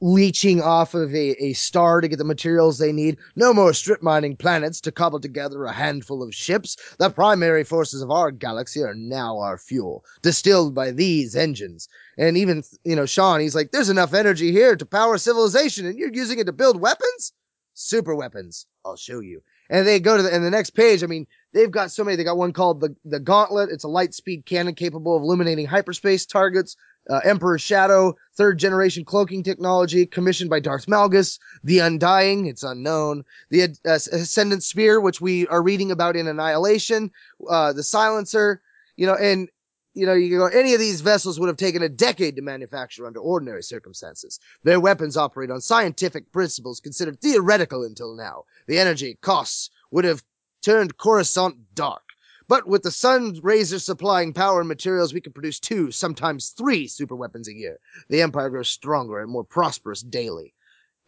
leeching 0.00 0.62
off 0.62 0.94
of 0.94 1.14
a, 1.14 1.42
a 1.42 1.52
star 1.52 2.00
to 2.00 2.08
get 2.08 2.16
the 2.16 2.24
materials 2.24 2.78
they 2.78 2.92
need. 2.92 3.18
No 3.36 3.52
more 3.52 3.72
strip 3.72 4.02
mining 4.02 4.36
planets 4.36 4.80
to 4.82 4.92
cobble 4.92 5.20
together 5.20 5.64
a 5.64 5.72
handful 5.72 6.22
of 6.22 6.34
ships. 6.34 6.76
The 6.98 7.10
primary 7.10 7.64
forces 7.64 8.02
of 8.02 8.10
our 8.10 8.30
galaxy 8.30 8.82
are 8.82 8.94
now 8.94 9.38
our 9.38 9.58
fuel, 9.58 10.04
distilled 10.22 10.74
by 10.74 10.90
these 10.90 11.36
engines. 11.36 11.88
And 12.16 12.36
even, 12.36 12.62
you 12.84 12.96
know, 12.96 13.06
Sean, 13.06 13.40
he's 13.40 13.54
like, 13.54 13.72
there's 13.72 13.90
enough 13.90 14.14
energy 14.14 14.52
here 14.52 14.76
to 14.76 14.86
power 14.86 15.18
civilization 15.18 15.86
and 15.86 15.98
you're 15.98 16.12
using 16.12 16.38
it 16.38 16.44
to 16.44 16.52
build 16.52 16.80
weapons? 16.80 17.32
Super 17.74 18.14
weapons. 18.14 18.66
I'll 18.84 18.96
show 18.96 19.20
you. 19.20 19.42
And 19.70 19.86
they 19.86 19.98
go 19.98 20.16
to 20.16 20.22
the, 20.22 20.32
and 20.32 20.44
the 20.44 20.50
next 20.50 20.70
page, 20.70 21.02
I 21.02 21.06
mean, 21.06 21.26
they've 21.52 21.70
got 21.70 21.90
so 21.90 22.04
many. 22.04 22.16
They 22.16 22.24
got 22.24 22.36
one 22.36 22.52
called 22.52 22.80
the, 22.80 22.94
the 23.04 23.18
Gauntlet. 23.18 23.70
It's 23.70 23.84
a 23.84 23.88
light 23.88 24.14
speed 24.14 24.44
cannon 24.44 24.74
capable 24.74 25.16
of 25.16 25.22
illuminating 25.22 25.66
hyperspace 25.66 26.26
targets. 26.26 26.76
Uh, 27.08 27.20
Emperor 27.24 27.58
Shadow, 27.58 28.16
third 28.34 28.58
generation 28.58 29.04
cloaking 29.04 29.42
technology, 29.42 30.06
commissioned 30.06 30.50
by 30.50 30.60
Darth 30.60 30.86
Malgus. 30.86 31.38
The 31.62 31.80
Undying, 31.80 32.46
it's 32.46 32.62
unknown. 32.62 33.24
The 33.50 33.76
uh, 33.84 33.90
Ascendant 33.90 34.62
Spear, 34.62 35.00
which 35.00 35.20
we 35.20 35.46
are 35.48 35.62
reading 35.62 35.90
about 35.90 36.16
in 36.16 36.26
Annihilation. 36.26 37.10
Uh, 37.48 37.72
the 37.72 37.82
Silencer, 37.82 38.62
you 38.96 39.06
know, 39.06 39.14
and 39.14 39.48
you 39.94 40.06
know, 40.06 40.12
you 40.12 40.38
go, 40.38 40.46
any 40.46 40.74
of 40.74 40.80
these 40.80 41.00
vessels 41.00 41.38
would 41.38 41.46
have 41.46 41.56
taken 41.56 41.82
a 41.82 41.88
decade 41.88 42.36
to 42.36 42.42
manufacture 42.42 43.06
under 43.06 43.20
ordinary 43.20 43.62
circumstances. 43.62 44.40
Their 44.64 44.80
weapons 44.80 45.16
operate 45.16 45.50
on 45.50 45.60
scientific 45.60 46.32
principles 46.32 46.80
considered 46.80 47.20
theoretical 47.20 47.84
until 47.84 48.16
now. 48.16 48.44
The 48.66 48.78
energy 48.78 49.16
costs 49.20 49.70
would 49.92 50.04
have 50.04 50.22
turned 50.62 50.96
Coruscant 50.98 51.74
dark. 51.74 52.03
But 52.46 52.66
with 52.66 52.82
the 52.82 52.90
Sun 52.90 53.36
Razer 53.40 53.80
supplying 53.80 54.32
power 54.32 54.60
and 54.60 54.68
materials, 54.68 55.14
we 55.14 55.20
can 55.20 55.32
produce 55.32 55.58
two, 55.58 55.90
sometimes 55.90 56.50
three 56.50 56.86
super 56.86 57.16
weapons 57.16 57.48
a 57.48 57.54
year. 57.54 57.78
The 58.08 58.22
Empire 58.22 58.50
grows 58.50 58.68
stronger 58.68 59.20
and 59.20 59.30
more 59.30 59.44
prosperous 59.44 60.02
daily. 60.02 60.54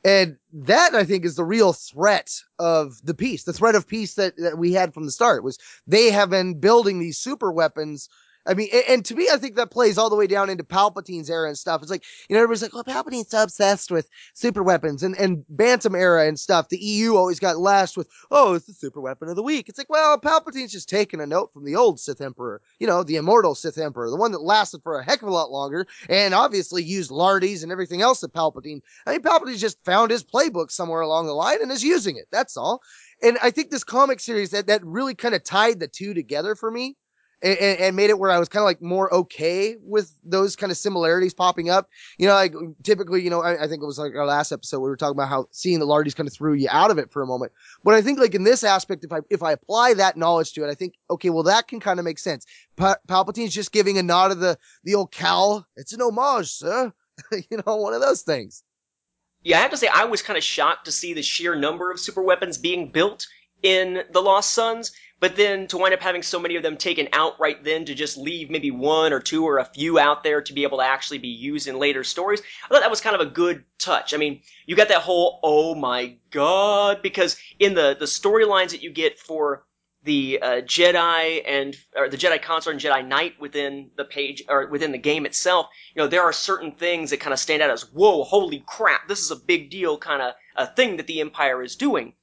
And 0.04 0.36
that, 0.52 0.94
I 0.94 1.04
think, 1.04 1.24
is 1.24 1.34
the 1.34 1.44
real 1.44 1.72
threat 1.72 2.32
of 2.58 3.04
the 3.04 3.14
peace. 3.14 3.42
The 3.42 3.52
threat 3.52 3.74
of 3.74 3.88
peace 3.88 4.14
that, 4.14 4.36
that 4.36 4.56
we 4.56 4.72
had 4.72 4.94
from 4.94 5.04
the 5.04 5.10
start 5.10 5.42
was 5.42 5.58
they 5.86 6.10
have 6.10 6.30
been 6.30 6.60
building 6.60 7.00
these 7.00 7.18
super 7.18 7.50
weapons 7.50 8.08
I 8.46 8.54
mean, 8.54 8.68
and, 8.88 9.04
to 9.04 9.14
me, 9.14 9.28
I 9.32 9.36
think 9.36 9.56
that 9.56 9.70
plays 9.70 9.98
all 9.98 10.08
the 10.08 10.16
way 10.16 10.26
down 10.26 10.50
into 10.50 10.64
Palpatine's 10.64 11.28
era 11.28 11.48
and 11.48 11.58
stuff. 11.58 11.82
It's 11.82 11.90
like, 11.90 12.04
you 12.28 12.34
know, 12.34 12.42
everybody's 12.42 12.62
like, 12.62 12.74
well, 12.74 12.84
Palpatine's 12.84 13.34
obsessed 13.34 13.90
with 13.90 14.08
super 14.34 14.62
weapons 14.62 15.02
and, 15.02 15.16
and 15.16 15.44
Bantam 15.48 15.94
era 15.94 16.26
and 16.26 16.38
stuff. 16.38 16.68
The 16.68 16.78
EU 16.78 17.16
always 17.16 17.40
got 17.40 17.58
lashed 17.58 17.96
with, 17.96 18.08
oh, 18.30 18.54
it's 18.54 18.66
the 18.66 18.72
super 18.72 19.00
weapon 19.00 19.28
of 19.28 19.36
the 19.36 19.42
week. 19.42 19.68
It's 19.68 19.78
like, 19.78 19.90
well, 19.90 20.18
Palpatine's 20.18 20.72
just 20.72 20.88
taking 20.88 21.20
a 21.20 21.26
note 21.26 21.52
from 21.52 21.64
the 21.64 21.76
old 21.76 21.98
Sith 21.98 22.20
Emperor, 22.20 22.60
you 22.78 22.86
know, 22.86 23.02
the 23.02 23.16
immortal 23.16 23.54
Sith 23.54 23.78
Emperor, 23.78 24.10
the 24.10 24.16
one 24.16 24.32
that 24.32 24.42
lasted 24.42 24.82
for 24.82 24.98
a 24.98 25.04
heck 25.04 25.22
of 25.22 25.28
a 25.28 25.32
lot 25.32 25.50
longer 25.50 25.86
and 26.08 26.34
obviously 26.34 26.82
used 26.82 27.10
Lardies 27.10 27.62
and 27.62 27.72
everything 27.72 28.02
else 28.02 28.20
that 28.20 28.32
Palpatine, 28.32 28.80
I 29.06 29.12
mean, 29.12 29.22
Palpatine 29.22 29.58
just 29.58 29.84
found 29.84 30.10
his 30.10 30.24
playbook 30.24 30.70
somewhere 30.70 31.00
along 31.00 31.26
the 31.26 31.32
line 31.32 31.62
and 31.62 31.72
is 31.72 31.82
using 31.82 32.16
it. 32.16 32.26
That's 32.30 32.56
all. 32.56 32.80
And 33.22 33.38
I 33.42 33.50
think 33.50 33.70
this 33.70 33.84
comic 33.84 34.20
series 34.20 34.50
that, 34.50 34.66
that 34.66 34.84
really 34.84 35.14
kind 35.14 35.34
of 35.34 35.42
tied 35.42 35.80
the 35.80 35.88
two 35.88 36.14
together 36.14 36.54
for 36.54 36.70
me 36.70 36.96
and, 37.42 37.58
and 37.58 37.96
made 37.96 38.10
it 38.10 38.18
where 38.18 38.30
I 38.30 38.38
was 38.38 38.48
kind 38.48 38.62
of 38.62 38.64
like 38.64 38.80
more 38.80 39.12
okay 39.12 39.76
with 39.80 40.14
those 40.24 40.56
kind 40.56 40.72
of 40.72 40.78
similarities 40.78 41.34
popping 41.34 41.68
up. 41.68 41.88
You 42.18 42.26
know, 42.26 42.34
like 42.34 42.54
typically, 42.82 43.22
you 43.22 43.30
know, 43.30 43.42
I, 43.42 43.64
I 43.64 43.68
think 43.68 43.82
it 43.82 43.86
was 43.86 43.98
like 43.98 44.14
our 44.14 44.26
last 44.26 44.52
episode 44.52 44.80
we 44.80 44.88
were 44.88 44.96
talking 44.96 45.16
about 45.16 45.28
how 45.28 45.48
seeing 45.50 45.78
the 45.78 45.86
Lardies 45.86 46.16
kind 46.16 46.26
of 46.26 46.32
threw 46.32 46.54
you 46.54 46.68
out 46.70 46.90
of 46.90 46.98
it 46.98 47.10
for 47.10 47.22
a 47.22 47.26
moment. 47.26 47.52
But 47.84 47.94
I 47.94 48.02
think 48.02 48.18
like 48.18 48.34
in 48.34 48.44
this 48.44 48.64
aspect, 48.64 49.04
if 49.04 49.12
I 49.12 49.18
if 49.30 49.42
I 49.42 49.52
apply 49.52 49.94
that 49.94 50.16
knowledge 50.16 50.52
to 50.54 50.64
it, 50.64 50.70
I 50.70 50.74
think 50.74 50.94
okay, 51.10 51.30
well 51.30 51.44
that 51.44 51.68
can 51.68 51.80
kind 51.80 51.98
of 51.98 52.04
make 52.04 52.18
sense. 52.18 52.46
Pa- 52.76 52.96
Palpatine's 53.08 53.54
just 53.54 53.72
giving 53.72 53.98
a 53.98 54.02
nod 54.02 54.30
of 54.30 54.40
the 54.40 54.58
the 54.84 54.94
old 54.94 55.12
Cal. 55.12 55.66
It's 55.76 55.92
an 55.92 56.00
homage, 56.00 56.50
sir. 56.50 56.92
you 57.32 57.60
know, 57.64 57.76
one 57.76 57.94
of 57.94 58.00
those 58.00 58.22
things. 58.22 58.62
Yeah, 59.42 59.58
I 59.58 59.62
have 59.62 59.70
to 59.70 59.76
say 59.76 59.88
I 59.92 60.04
was 60.04 60.22
kind 60.22 60.36
of 60.36 60.42
shocked 60.42 60.86
to 60.86 60.92
see 60.92 61.14
the 61.14 61.22
sheer 61.22 61.54
number 61.54 61.90
of 61.90 62.00
super 62.00 62.22
weapons 62.22 62.58
being 62.58 62.90
built 62.90 63.26
in 63.62 64.02
the 64.10 64.20
Lost 64.20 64.50
Suns 64.52 64.92
but 65.18 65.36
then 65.36 65.66
to 65.68 65.78
wind 65.78 65.94
up 65.94 66.00
having 66.00 66.22
so 66.22 66.38
many 66.38 66.56
of 66.56 66.62
them 66.62 66.76
taken 66.76 67.08
out 67.12 67.38
right 67.40 67.62
then 67.64 67.84
to 67.86 67.94
just 67.94 68.16
leave 68.16 68.50
maybe 68.50 68.70
one 68.70 69.12
or 69.12 69.20
two 69.20 69.44
or 69.44 69.58
a 69.58 69.64
few 69.64 69.98
out 69.98 70.22
there 70.22 70.42
to 70.42 70.52
be 70.52 70.62
able 70.62 70.78
to 70.78 70.84
actually 70.84 71.18
be 71.18 71.28
used 71.28 71.68
in 71.68 71.78
later 71.78 72.04
stories, 72.04 72.42
I 72.64 72.68
thought 72.68 72.80
that 72.80 72.90
was 72.90 73.00
kind 73.00 73.14
of 73.14 73.26
a 73.26 73.30
good 73.30 73.64
touch. 73.78 74.12
I 74.12 74.18
mean, 74.18 74.42
you 74.66 74.76
got 74.76 74.88
that 74.88 75.02
whole, 75.02 75.40
oh 75.42 75.74
my 75.74 76.16
god, 76.30 77.00
because 77.02 77.36
in 77.58 77.74
the, 77.74 77.96
the 77.98 78.04
storylines 78.04 78.70
that 78.70 78.82
you 78.82 78.90
get 78.90 79.18
for 79.18 79.64
the 80.06 80.38
uh, 80.40 80.60
Jedi 80.60 81.42
and 81.46 81.76
or 81.96 82.08
the 82.08 82.16
Jedi 82.16 82.40
Consular 82.40 82.72
and 82.72 82.80
Jedi 82.80 83.06
Knight 83.06 83.40
within 83.40 83.90
the 83.96 84.04
page 84.04 84.42
or 84.48 84.68
within 84.68 84.92
the 84.92 84.98
game 84.98 85.26
itself, 85.26 85.66
you 85.94 86.00
know, 86.00 86.08
there 86.08 86.22
are 86.22 86.32
certain 86.32 86.72
things 86.72 87.10
that 87.10 87.20
kind 87.20 87.32
of 87.32 87.40
stand 87.40 87.60
out 87.60 87.70
as 87.70 87.82
whoa, 87.92 88.22
holy 88.22 88.62
crap, 88.66 89.08
this 89.08 89.20
is 89.20 89.30
a 89.30 89.36
big 89.36 89.70
deal 89.70 89.98
kind 89.98 90.22
of 90.22 90.34
a 90.56 90.66
thing 90.66 90.96
that 90.96 91.06
the 91.06 91.20
Empire 91.20 91.62
is 91.62 91.74
doing. 91.74 92.14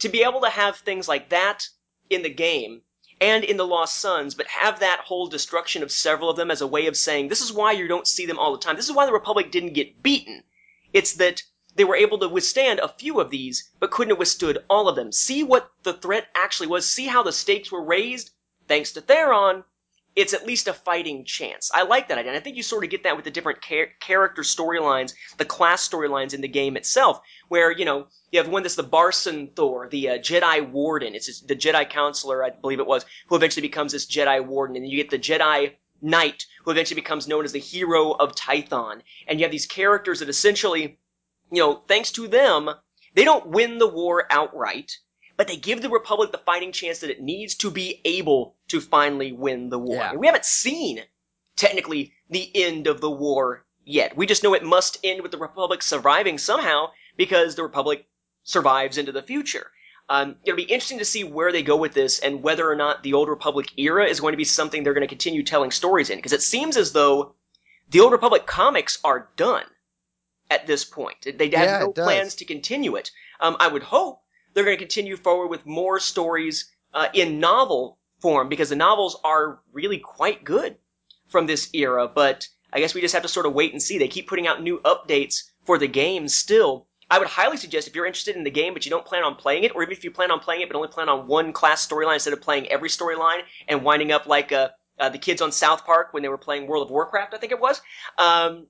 To 0.00 0.08
be 0.08 0.22
able 0.22 0.40
to 0.40 0.48
have 0.48 0.76
things 0.76 1.08
like 1.08 1.28
that 1.30 1.68
in 2.10 2.22
the 2.22 2.30
game 2.30 2.82
and 3.20 3.44
in 3.44 3.56
the 3.56 3.66
Lost 3.66 3.96
Suns, 3.96 4.34
but 4.34 4.46
have 4.46 4.80
that 4.80 5.00
whole 5.00 5.26
destruction 5.26 5.82
of 5.82 5.90
several 5.90 6.30
of 6.30 6.36
them 6.36 6.50
as 6.50 6.60
a 6.60 6.66
way 6.66 6.86
of 6.86 6.96
saying 6.96 7.28
this 7.28 7.40
is 7.40 7.52
why 7.52 7.72
you 7.72 7.88
don't 7.88 8.06
see 8.06 8.26
them 8.26 8.38
all 8.38 8.52
the 8.52 8.58
time. 8.58 8.76
This 8.76 8.88
is 8.88 8.94
why 8.94 9.06
the 9.06 9.12
Republic 9.12 9.50
didn't 9.50 9.72
get 9.72 10.02
beaten. 10.02 10.44
It's 10.92 11.14
that 11.14 11.42
they 11.74 11.84
were 11.84 11.96
able 11.96 12.18
to 12.18 12.28
withstand 12.28 12.80
a 12.80 12.88
few 12.88 13.20
of 13.20 13.30
these, 13.30 13.70
but 13.78 13.90
couldn't 13.90 14.10
have 14.10 14.18
withstood 14.18 14.64
all 14.68 14.88
of 14.88 14.96
them. 14.96 15.12
See 15.12 15.42
what 15.42 15.70
the 15.82 15.94
threat 15.94 16.28
actually 16.34 16.68
was. 16.68 16.88
See 16.88 17.06
how 17.06 17.22
the 17.22 17.32
stakes 17.32 17.70
were 17.70 17.82
raised 17.82 18.30
thanks 18.66 18.92
to 18.92 19.00
Theron 19.00 19.64
it's 20.18 20.34
at 20.34 20.44
least 20.44 20.66
a 20.66 20.72
fighting 20.72 21.24
chance. 21.24 21.70
I 21.72 21.84
like 21.84 22.08
that 22.08 22.18
idea. 22.18 22.32
And 22.32 22.36
I 22.36 22.40
think 22.40 22.56
you 22.56 22.64
sort 22.64 22.82
of 22.82 22.90
get 22.90 23.04
that 23.04 23.14
with 23.14 23.24
the 23.24 23.30
different 23.30 23.62
char- 23.62 23.92
character 24.00 24.42
storylines, 24.42 25.14
the 25.36 25.44
class 25.44 25.88
storylines 25.88 26.34
in 26.34 26.40
the 26.40 26.48
game 26.48 26.76
itself, 26.76 27.20
where, 27.46 27.70
you 27.70 27.84
know, 27.84 28.08
you 28.32 28.40
have 28.40 28.48
one 28.48 28.64
that's 28.64 28.74
the 28.74 28.82
Barsen'thor, 28.82 29.88
the 29.90 30.08
uh, 30.08 30.18
Jedi 30.18 30.68
Warden. 30.68 31.14
It's 31.14 31.40
the 31.42 31.54
Jedi 31.54 31.88
Consular, 31.88 32.42
I 32.42 32.50
believe 32.50 32.80
it 32.80 32.86
was, 32.86 33.06
who 33.28 33.36
eventually 33.36 33.62
becomes 33.62 33.92
this 33.92 34.06
Jedi 34.06 34.44
Warden. 34.44 34.74
And 34.74 34.88
you 34.88 34.96
get 34.96 35.10
the 35.10 35.20
Jedi 35.20 35.74
Knight, 36.02 36.46
who 36.64 36.72
eventually 36.72 37.00
becomes 37.00 37.28
known 37.28 37.44
as 37.44 37.52
the 37.52 37.60
hero 37.60 38.10
of 38.10 38.34
Tython. 38.34 39.02
And 39.28 39.38
you 39.38 39.44
have 39.44 39.52
these 39.52 39.66
characters 39.66 40.18
that 40.18 40.28
essentially, 40.28 40.98
you 41.52 41.62
know, 41.62 41.76
thanks 41.86 42.10
to 42.12 42.26
them, 42.26 42.68
they 43.14 43.24
don't 43.24 43.46
win 43.46 43.78
the 43.78 43.86
war 43.86 44.26
outright 44.30 44.98
but 45.38 45.46
they 45.46 45.56
give 45.56 45.80
the 45.80 45.88
Republic 45.88 46.32
the 46.32 46.38
fighting 46.38 46.72
chance 46.72 46.98
that 46.98 47.10
it 47.10 47.22
needs 47.22 47.54
to 47.54 47.70
be 47.70 48.00
able 48.04 48.56
to 48.66 48.80
finally 48.80 49.30
win 49.30 49.70
the 49.70 49.78
war. 49.78 49.96
Yeah. 49.96 50.14
We 50.14 50.26
haven't 50.26 50.44
seen, 50.44 51.00
technically, 51.54 52.12
the 52.28 52.50
end 52.56 52.88
of 52.88 53.00
the 53.00 53.10
war 53.10 53.64
yet. 53.84 54.16
We 54.16 54.26
just 54.26 54.42
know 54.42 54.52
it 54.52 54.64
must 54.64 54.98
end 55.04 55.22
with 55.22 55.30
the 55.30 55.38
Republic 55.38 55.80
surviving 55.80 56.38
somehow 56.38 56.90
because 57.16 57.54
the 57.54 57.62
Republic 57.62 58.04
survives 58.42 58.98
into 58.98 59.12
the 59.12 59.22
future. 59.22 59.70
Um, 60.08 60.36
it'll 60.42 60.56
be 60.56 60.64
interesting 60.64 60.98
to 60.98 61.04
see 61.04 61.22
where 61.22 61.52
they 61.52 61.62
go 61.62 61.76
with 61.76 61.94
this 61.94 62.18
and 62.18 62.42
whether 62.42 62.68
or 62.68 62.74
not 62.74 63.04
the 63.04 63.12
Old 63.12 63.28
Republic 63.28 63.70
era 63.76 64.06
is 64.06 64.18
going 64.18 64.32
to 64.32 64.38
be 64.38 64.44
something 64.44 64.82
they're 64.82 64.92
going 64.92 65.02
to 65.02 65.06
continue 65.06 65.44
telling 65.44 65.70
stories 65.70 66.10
in. 66.10 66.18
Because 66.18 66.32
it 66.32 66.42
seems 66.42 66.76
as 66.76 66.92
though 66.92 67.36
the 67.90 68.00
Old 68.00 68.10
Republic 68.10 68.44
comics 68.44 68.98
are 69.04 69.28
done 69.36 69.66
at 70.50 70.66
this 70.66 70.84
point. 70.84 71.38
They 71.38 71.44
have 71.50 71.52
Yeah, 71.52 71.78
no 71.78 71.92
plans 71.92 72.34
to 72.36 72.44
continue 72.44 72.96
it. 72.96 73.12
Um, 73.38 73.56
I 73.60 73.68
would 73.68 73.84
hope 73.84 74.22
they're 74.54 74.64
going 74.64 74.76
to 74.76 74.82
continue 74.82 75.16
forward 75.16 75.48
with 75.48 75.66
more 75.66 76.00
stories 76.00 76.70
uh, 76.94 77.08
in 77.12 77.40
novel 77.40 77.98
form 78.20 78.48
because 78.48 78.68
the 78.68 78.76
novels 78.76 79.18
are 79.24 79.60
really 79.72 79.98
quite 79.98 80.44
good 80.44 80.76
from 81.28 81.46
this 81.46 81.70
era. 81.72 82.08
But 82.08 82.48
I 82.72 82.80
guess 82.80 82.94
we 82.94 83.00
just 83.00 83.14
have 83.14 83.22
to 83.22 83.28
sort 83.28 83.46
of 83.46 83.54
wait 83.54 83.72
and 83.72 83.82
see. 83.82 83.98
They 83.98 84.08
keep 84.08 84.28
putting 84.28 84.46
out 84.46 84.62
new 84.62 84.80
updates 84.80 85.44
for 85.64 85.78
the 85.78 85.88
game 85.88 86.28
still. 86.28 86.86
I 87.10 87.18
would 87.18 87.28
highly 87.28 87.56
suggest 87.56 87.88
if 87.88 87.94
you're 87.94 88.06
interested 88.06 88.36
in 88.36 88.44
the 88.44 88.50
game 88.50 88.74
but 88.74 88.84
you 88.84 88.90
don't 88.90 89.04
plan 89.04 89.24
on 89.24 89.36
playing 89.36 89.64
it, 89.64 89.74
or 89.74 89.82
even 89.82 89.92
if 89.92 90.04
you 90.04 90.10
plan 90.10 90.30
on 90.30 90.40
playing 90.40 90.62
it 90.62 90.68
but 90.68 90.76
only 90.76 90.88
plan 90.88 91.08
on 91.08 91.26
one 91.26 91.52
class 91.52 91.86
storyline 91.86 92.14
instead 92.14 92.34
of 92.34 92.42
playing 92.42 92.68
every 92.68 92.88
storyline 92.88 93.40
and 93.66 93.82
winding 93.82 94.12
up 94.12 94.26
like 94.26 94.52
uh, 94.52 94.68
uh, 94.98 95.08
the 95.08 95.18
kids 95.18 95.40
on 95.40 95.52
South 95.52 95.86
Park 95.86 96.12
when 96.12 96.22
they 96.22 96.28
were 96.28 96.38
playing 96.38 96.66
World 96.66 96.84
of 96.86 96.90
Warcraft, 96.90 97.32
I 97.32 97.38
think 97.38 97.52
it 97.52 97.60
was. 97.60 97.80
Um, 98.18 98.66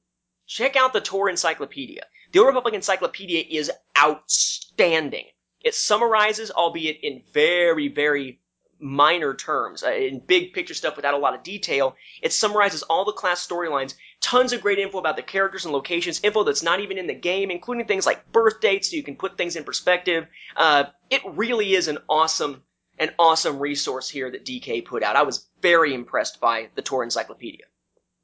check 0.46 0.76
out 0.76 0.92
the 0.92 1.00
Tor 1.00 1.28
Encyclopedia. 1.28 2.02
The 2.32 2.38
Old 2.38 2.48
Republic 2.48 2.74
Encyclopedia 2.74 3.44
is 3.48 3.72
outstanding. 3.98 5.24
It 5.62 5.74
summarizes, 5.74 6.50
albeit 6.50 7.00
in 7.02 7.22
very, 7.32 7.88
very 7.88 8.40
minor 8.80 9.34
terms, 9.34 9.82
uh, 9.82 9.90
in 9.90 10.20
big 10.20 10.52
picture 10.52 10.74
stuff 10.74 10.96
without 10.96 11.14
a 11.14 11.18
lot 11.18 11.34
of 11.34 11.42
detail. 11.42 11.96
It 12.22 12.32
summarizes 12.32 12.82
all 12.84 13.04
the 13.04 13.12
class 13.12 13.44
storylines, 13.46 13.94
tons 14.20 14.52
of 14.52 14.60
great 14.60 14.78
info 14.78 14.98
about 14.98 15.16
the 15.16 15.22
characters 15.22 15.64
and 15.64 15.74
locations, 15.74 16.20
info 16.22 16.44
that's 16.44 16.62
not 16.62 16.80
even 16.80 16.98
in 16.98 17.06
the 17.06 17.14
game, 17.14 17.50
including 17.50 17.86
things 17.86 18.06
like 18.06 18.30
birth 18.32 18.60
dates 18.60 18.90
so 18.90 18.96
you 18.96 19.02
can 19.02 19.16
put 19.16 19.36
things 19.36 19.56
in 19.56 19.64
perspective. 19.64 20.26
Uh, 20.56 20.84
it 21.10 21.22
really 21.24 21.74
is 21.74 21.88
an 21.88 21.98
awesome, 22.08 22.62
an 22.98 23.10
awesome 23.18 23.58
resource 23.58 24.08
here 24.08 24.30
that 24.30 24.44
DK 24.44 24.84
put 24.84 25.02
out. 25.02 25.16
I 25.16 25.22
was 25.22 25.46
very 25.60 25.94
impressed 25.94 26.40
by 26.40 26.68
the 26.74 26.82
Tor 26.82 27.02
Encyclopedia. 27.02 27.64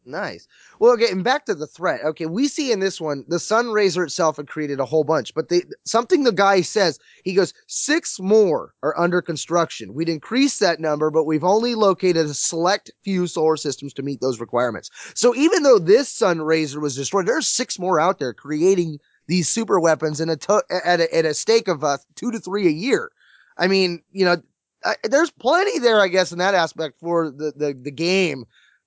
Nice. 0.06 0.46
Well, 0.80 0.96
and 1.02 1.24
back 1.24 1.46
to 1.46 1.54
the 1.54 1.66
threat. 1.66 2.04
Okay, 2.04 2.26
we 2.26 2.46
see 2.46 2.70
in 2.72 2.80
this 2.80 3.00
one 3.00 3.24
the 3.26 3.38
Sun 3.38 3.66
Sunraiser 3.66 4.04
itself 4.04 4.36
had 4.36 4.48
created 4.48 4.78
a 4.78 4.84
whole 4.84 5.04
bunch, 5.04 5.32
but 5.34 5.48
they 5.48 5.62
something 5.84 6.24
the 6.24 6.32
guy 6.32 6.60
says 6.60 6.98
he 7.24 7.32
goes 7.32 7.54
six 7.68 8.20
more 8.20 8.74
are 8.82 8.98
under 8.98 9.22
construction. 9.22 9.94
We'd 9.94 10.10
increase 10.10 10.58
that 10.58 10.78
number, 10.78 11.10
but 11.10 11.24
we've 11.24 11.44
only 11.44 11.74
located 11.74 12.26
a 12.26 12.34
select 12.34 12.90
few 13.02 13.26
solar 13.26 13.56
systems 13.56 13.94
to 13.94 14.02
meet 14.02 14.20
those 14.20 14.40
requirements. 14.40 14.90
So 15.14 15.34
even 15.34 15.62
though 15.62 15.78
this 15.78 16.10
Sun 16.10 16.38
Sunraiser 16.38 16.82
was 16.82 16.96
destroyed, 16.96 17.26
there's 17.26 17.48
six 17.48 17.78
more 17.78 17.98
out 17.98 18.18
there 18.18 18.34
creating 18.34 18.98
these 19.26 19.48
super 19.48 19.80
weapons 19.80 20.20
in 20.20 20.28
a 20.28 20.36
to- 20.36 20.64
at 20.84 21.00
a, 21.00 21.16
at 21.16 21.24
a 21.24 21.32
stake 21.32 21.68
of 21.68 21.82
uh, 21.82 21.96
two 22.14 22.30
to 22.30 22.38
three 22.38 22.66
a 22.66 22.70
year. 22.70 23.10
I 23.56 23.68
mean, 23.68 24.02
you 24.12 24.26
know, 24.26 24.36
I, 24.84 24.96
there's 25.04 25.30
plenty 25.30 25.78
there, 25.78 26.00
I 26.02 26.08
guess, 26.08 26.30
in 26.30 26.38
that 26.38 26.54
aspect 26.54 27.00
for 27.00 27.30
the 27.30 27.52
the, 27.56 27.72
the 27.72 27.90
game 27.90 28.44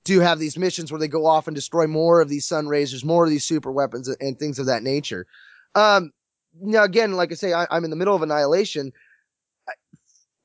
to 0.08 0.20
have 0.20 0.40
these 0.40 0.58
missions 0.58 0.92
where 0.92 1.00
they 1.00 1.08
go 1.08 1.26
off 1.26 1.48
and 1.48 1.56
destroy 1.56 1.88
more 1.88 2.22
of 2.22 2.30
these 2.30 2.46
sun 2.46 2.68
razors, 2.68 3.04
more 3.04 3.26
of 3.26 3.30
these 3.30 3.46
super 3.46 3.72
weapons 3.72 4.08
and 4.08 4.40
things 4.40 4.60
of 4.60 4.66
that 4.66 4.84
nature. 4.84 5.28
Um, 5.76 6.12
now 6.60 6.84
again, 6.84 7.14
like 7.14 7.32
I 7.32 7.36
say, 7.36 7.54
I, 7.54 7.68
I'm 7.70 7.84
in 7.84 7.90
the 7.90 7.96
middle 7.96 8.16
of 8.16 8.22
annihilation. 8.22 8.94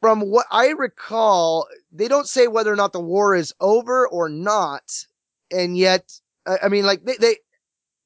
From 0.00 0.20
what 0.20 0.46
I 0.50 0.68
recall, 0.70 1.68
they 1.92 2.08
don't 2.08 2.26
say 2.26 2.48
whether 2.48 2.72
or 2.72 2.76
not 2.76 2.92
the 2.92 3.00
war 3.00 3.34
is 3.34 3.54
over 3.60 4.08
or 4.08 4.28
not. 4.28 5.06
And 5.52 5.76
yet, 5.76 6.12
I, 6.44 6.58
I 6.64 6.68
mean, 6.68 6.84
like 6.84 7.04
they, 7.04 7.16
they, 7.16 7.36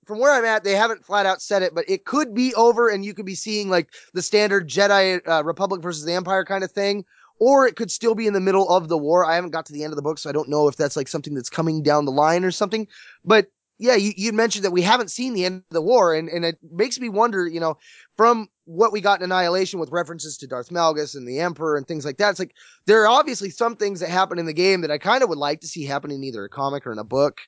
from 0.04 0.18
where 0.18 0.32
I'm 0.32 0.44
at, 0.44 0.62
they 0.62 0.76
haven't 0.76 1.04
flat 1.04 1.26
out 1.26 1.40
said 1.40 1.62
it, 1.62 1.74
but 1.74 1.88
it 1.88 2.04
could 2.04 2.34
be 2.34 2.54
over 2.54 2.88
and 2.88 3.04
you 3.04 3.14
could 3.14 3.26
be 3.26 3.34
seeing 3.34 3.70
like 3.70 3.88
the 4.12 4.22
standard 4.22 4.68
Jedi 4.68 5.26
uh, 5.26 5.42
Republic 5.42 5.82
versus 5.82 6.04
the 6.04 6.12
Empire 6.12 6.44
kind 6.44 6.62
of 6.62 6.70
thing 6.70 7.04
or 7.38 7.66
it 7.66 7.76
could 7.76 7.90
still 7.90 8.14
be 8.14 8.26
in 8.26 8.32
the 8.32 8.40
middle 8.40 8.68
of 8.68 8.88
the 8.88 8.98
war. 8.98 9.24
I 9.24 9.34
haven't 9.34 9.50
got 9.50 9.66
to 9.66 9.72
the 9.72 9.84
end 9.84 9.92
of 9.92 9.96
the 9.96 10.02
book, 10.02 10.18
so 10.18 10.30
I 10.30 10.32
don't 10.32 10.48
know 10.48 10.68
if 10.68 10.76
that's 10.76 10.96
like 10.96 11.08
something 11.08 11.34
that's 11.34 11.50
coming 11.50 11.82
down 11.82 12.04
the 12.04 12.12
line 12.12 12.44
or 12.44 12.50
something. 12.50 12.86
But 13.24 13.46
yeah, 13.78 13.94
you, 13.94 14.12
you 14.16 14.32
mentioned 14.32 14.64
that 14.64 14.70
we 14.70 14.82
haven't 14.82 15.10
seen 15.10 15.34
the 15.34 15.44
end 15.44 15.56
of 15.56 15.74
the 15.74 15.82
war, 15.82 16.14
and, 16.14 16.28
and 16.28 16.44
it 16.44 16.58
makes 16.72 16.98
me 16.98 17.08
wonder, 17.08 17.46
you 17.46 17.60
know, 17.60 17.76
from 18.16 18.48
what 18.64 18.92
we 18.92 19.00
got 19.00 19.20
in 19.20 19.24
Annihilation 19.24 19.78
with 19.78 19.92
references 19.92 20.38
to 20.38 20.46
Darth 20.46 20.70
Malgus 20.70 21.14
and 21.14 21.28
the 21.28 21.40
Emperor 21.40 21.76
and 21.76 21.86
things 21.86 22.04
like 22.04 22.16
that. 22.16 22.30
It's 22.30 22.38
like 22.38 22.54
there 22.86 23.02
are 23.02 23.08
obviously 23.08 23.50
some 23.50 23.76
things 23.76 24.00
that 24.00 24.08
happen 24.08 24.38
in 24.38 24.46
the 24.46 24.54
game 24.54 24.80
that 24.80 24.90
I 24.90 24.98
kind 24.98 25.22
of 25.22 25.28
would 25.28 25.38
like 25.38 25.60
to 25.60 25.68
see 25.68 25.84
happen 25.84 26.10
in 26.10 26.24
either 26.24 26.44
a 26.44 26.48
comic 26.48 26.86
or 26.86 26.92
in 26.92 26.98
a 26.98 27.04
book 27.04 27.40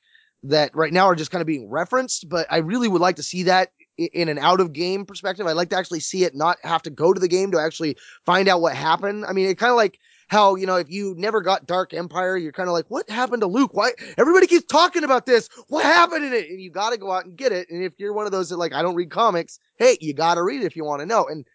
that 0.43 0.75
right 0.75 0.93
now 0.93 1.07
are 1.07 1.15
just 1.15 1.31
kind 1.31 1.41
of 1.41 1.47
being 1.47 1.69
referenced, 1.69 2.29
but 2.29 2.47
I 2.49 2.57
really 2.57 2.87
would 2.87 3.01
like 3.01 3.17
to 3.17 3.23
see 3.23 3.43
that 3.43 3.71
in 3.99 4.29
an 4.29 4.37
out 4.37 4.59
of 4.59 4.73
game 4.73 5.05
perspective. 5.05 5.45
I'd 5.45 5.53
like 5.53 5.69
to 5.69 5.77
actually 5.77 5.99
see 5.99 6.23
it, 6.23 6.35
not 6.35 6.57
have 6.63 6.81
to 6.83 6.89
go 6.89 7.13
to 7.13 7.19
the 7.19 7.27
game 7.27 7.51
to 7.51 7.59
actually 7.59 7.97
find 8.25 8.47
out 8.47 8.61
what 8.61 8.75
happened. 8.75 9.25
I 9.25 9.33
mean, 9.33 9.47
it 9.47 9.57
kind 9.57 9.71
of 9.71 9.77
like 9.77 9.99
how, 10.29 10.55
you 10.55 10.67
know, 10.67 10.75
if 10.75 10.89
you 10.89 11.15
never 11.17 11.41
got 11.41 11.65
Dark 11.65 11.93
Empire, 11.93 12.37
you're 12.37 12.51
kind 12.51 12.69
of 12.69 12.73
like, 12.73 12.85
what 12.87 13.09
happened 13.09 13.41
to 13.41 13.47
Luke? 13.47 13.73
Why 13.73 13.91
everybody 14.17 14.45
keeps 14.45 14.65
talking 14.65 15.03
about 15.03 15.25
this? 15.25 15.49
What 15.67 15.83
happened 15.83 16.23
in 16.23 16.33
it? 16.33 16.49
And 16.49 16.61
you 16.61 16.69
got 16.69 16.91
to 16.91 16.97
go 16.97 17.11
out 17.11 17.25
and 17.25 17.35
get 17.35 17.51
it. 17.51 17.69
And 17.69 17.83
if 17.83 17.93
you're 17.97 18.13
one 18.13 18.27
of 18.27 18.31
those 18.31 18.49
that 18.49 18.57
like, 18.57 18.73
I 18.73 18.83
don't 18.83 18.95
read 18.95 19.09
comics, 19.09 19.59
hey, 19.77 19.97
you 19.99 20.13
got 20.13 20.35
to 20.35 20.43
read 20.43 20.61
it 20.61 20.65
if 20.65 20.75
you 20.75 20.85
want 20.85 20.99
to 20.99 21.07
know. 21.07 21.25
And 21.25 21.45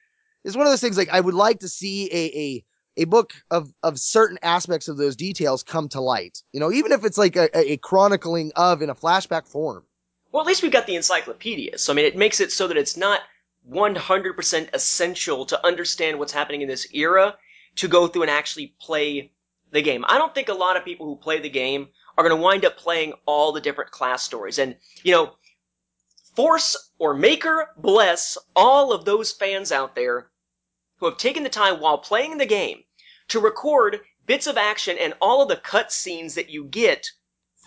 it's 0.45 0.57
one 0.57 0.67
of 0.67 0.73
those 0.73 0.81
things 0.81 0.99
like 0.99 1.09
I 1.09 1.21
would 1.21 1.35
like 1.35 1.61
to 1.61 1.69
see 1.69 2.11
a, 2.11 2.39
a, 2.39 2.65
a 3.03 3.05
book 3.05 3.33
of, 3.51 3.73
of 3.85 3.99
certain 3.99 4.39
aspects 4.43 4.89
of 4.89 4.97
those 4.97 5.15
details 5.15 5.63
come 5.63 5.89
to 5.91 6.01
light, 6.01 6.43
you 6.53 6.59
know, 6.59 6.73
even 6.73 6.91
if 6.91 7.05
it's 7.05 7.19
like 7.19 7.37
a, 7.37 7.57
a 7.57 7.77
chronicling 7.77 8.51
of 8.57 8.83
in 8.83 8.91
a 8.91 8.95
flashback 8.95 9.47
form. 9.47 9.85
Well, 10.35 10.41
at 10.41 10.49
least 10.49 10.65
we've 10.65 10.73
got 10.73 10.89
the 10.89 10.97
encyclopedia. 10.97 11.79
So, 11.79 11.93
I 11.93 11.95
mean, 11.95 12.07
it 12.07 12.17
makes 12.17 12.41
it 12.41 12.51
so 12.51 12.67
that 12.67 12.77
it's 12.77 12.97
not 12.97 13.21
100% 13.71 14.69
essential 14.73 15.47
to 15.47 15.65
understand 15.65 16.19
what's 16.19 16.33
happening 16.33 16.61
in 16.61 16.67
this 16.67 16.93
era 16.93 17.37
to 17.77 17.87
go 17.87 18.09
through 18.09 18.23
and 18.23 18.31
actually 18.33 18.75
play 18.81 19.31
the 19.71 19.81
game. 19.81 20.05
I 20.09 20.19
don't 20.19 20.35
think 20.35 20.49
a 20.49 20.55
lot 20.55 20.77
of 20.77 20.85
people 20.85 21.07
who 21.07 21.15
play 21.15 21.39
the 21.39 21.49
game 21.49 21.87
are 22.19 22.29
going 22.29 22.37
to 22.37 22.43
wind 22.43 22.65
up 22.65 22.77
playing 22.77 23.13
all 23.27 23.53
the 23.53 23.61
different 23.61 23.93
class 23.93 24.25
stories. 24.25 24.59
And, 24.59 24.75
you 25.05 25.13
know, 25.13 25.35
force 26.35 26.91
or 26.99 27.15
maker 27.15 27.71
bless 27.77 28.37
all 28.57 28.93
of 28.93 29.05
those 29.05 29.31
fans 29.31 29.71
out 29.71 29.95
there 29.95 30.33
who 30.97 31.07
have 31.07 31.17
taken 31.17 31.45
the 31.45 31.49
time 31.49 31.79
while 31.79 31.99
playing 31.99 32.39
the 32.39 32.45
game 32.45 32.83
to 33.29 33.39
record 33.39 34.01
bits 34.27 34.49
of 34.49 34.57
action 34.57 34.97
and 34.99 35.15
all 35.21 35.43
of 35.43 35.49
the 35.49 35.55
cut 35.55 35.93
scenes 35.93 36.35
that 36.35 36.51
you 36.51 36.65
get 36.65 37.07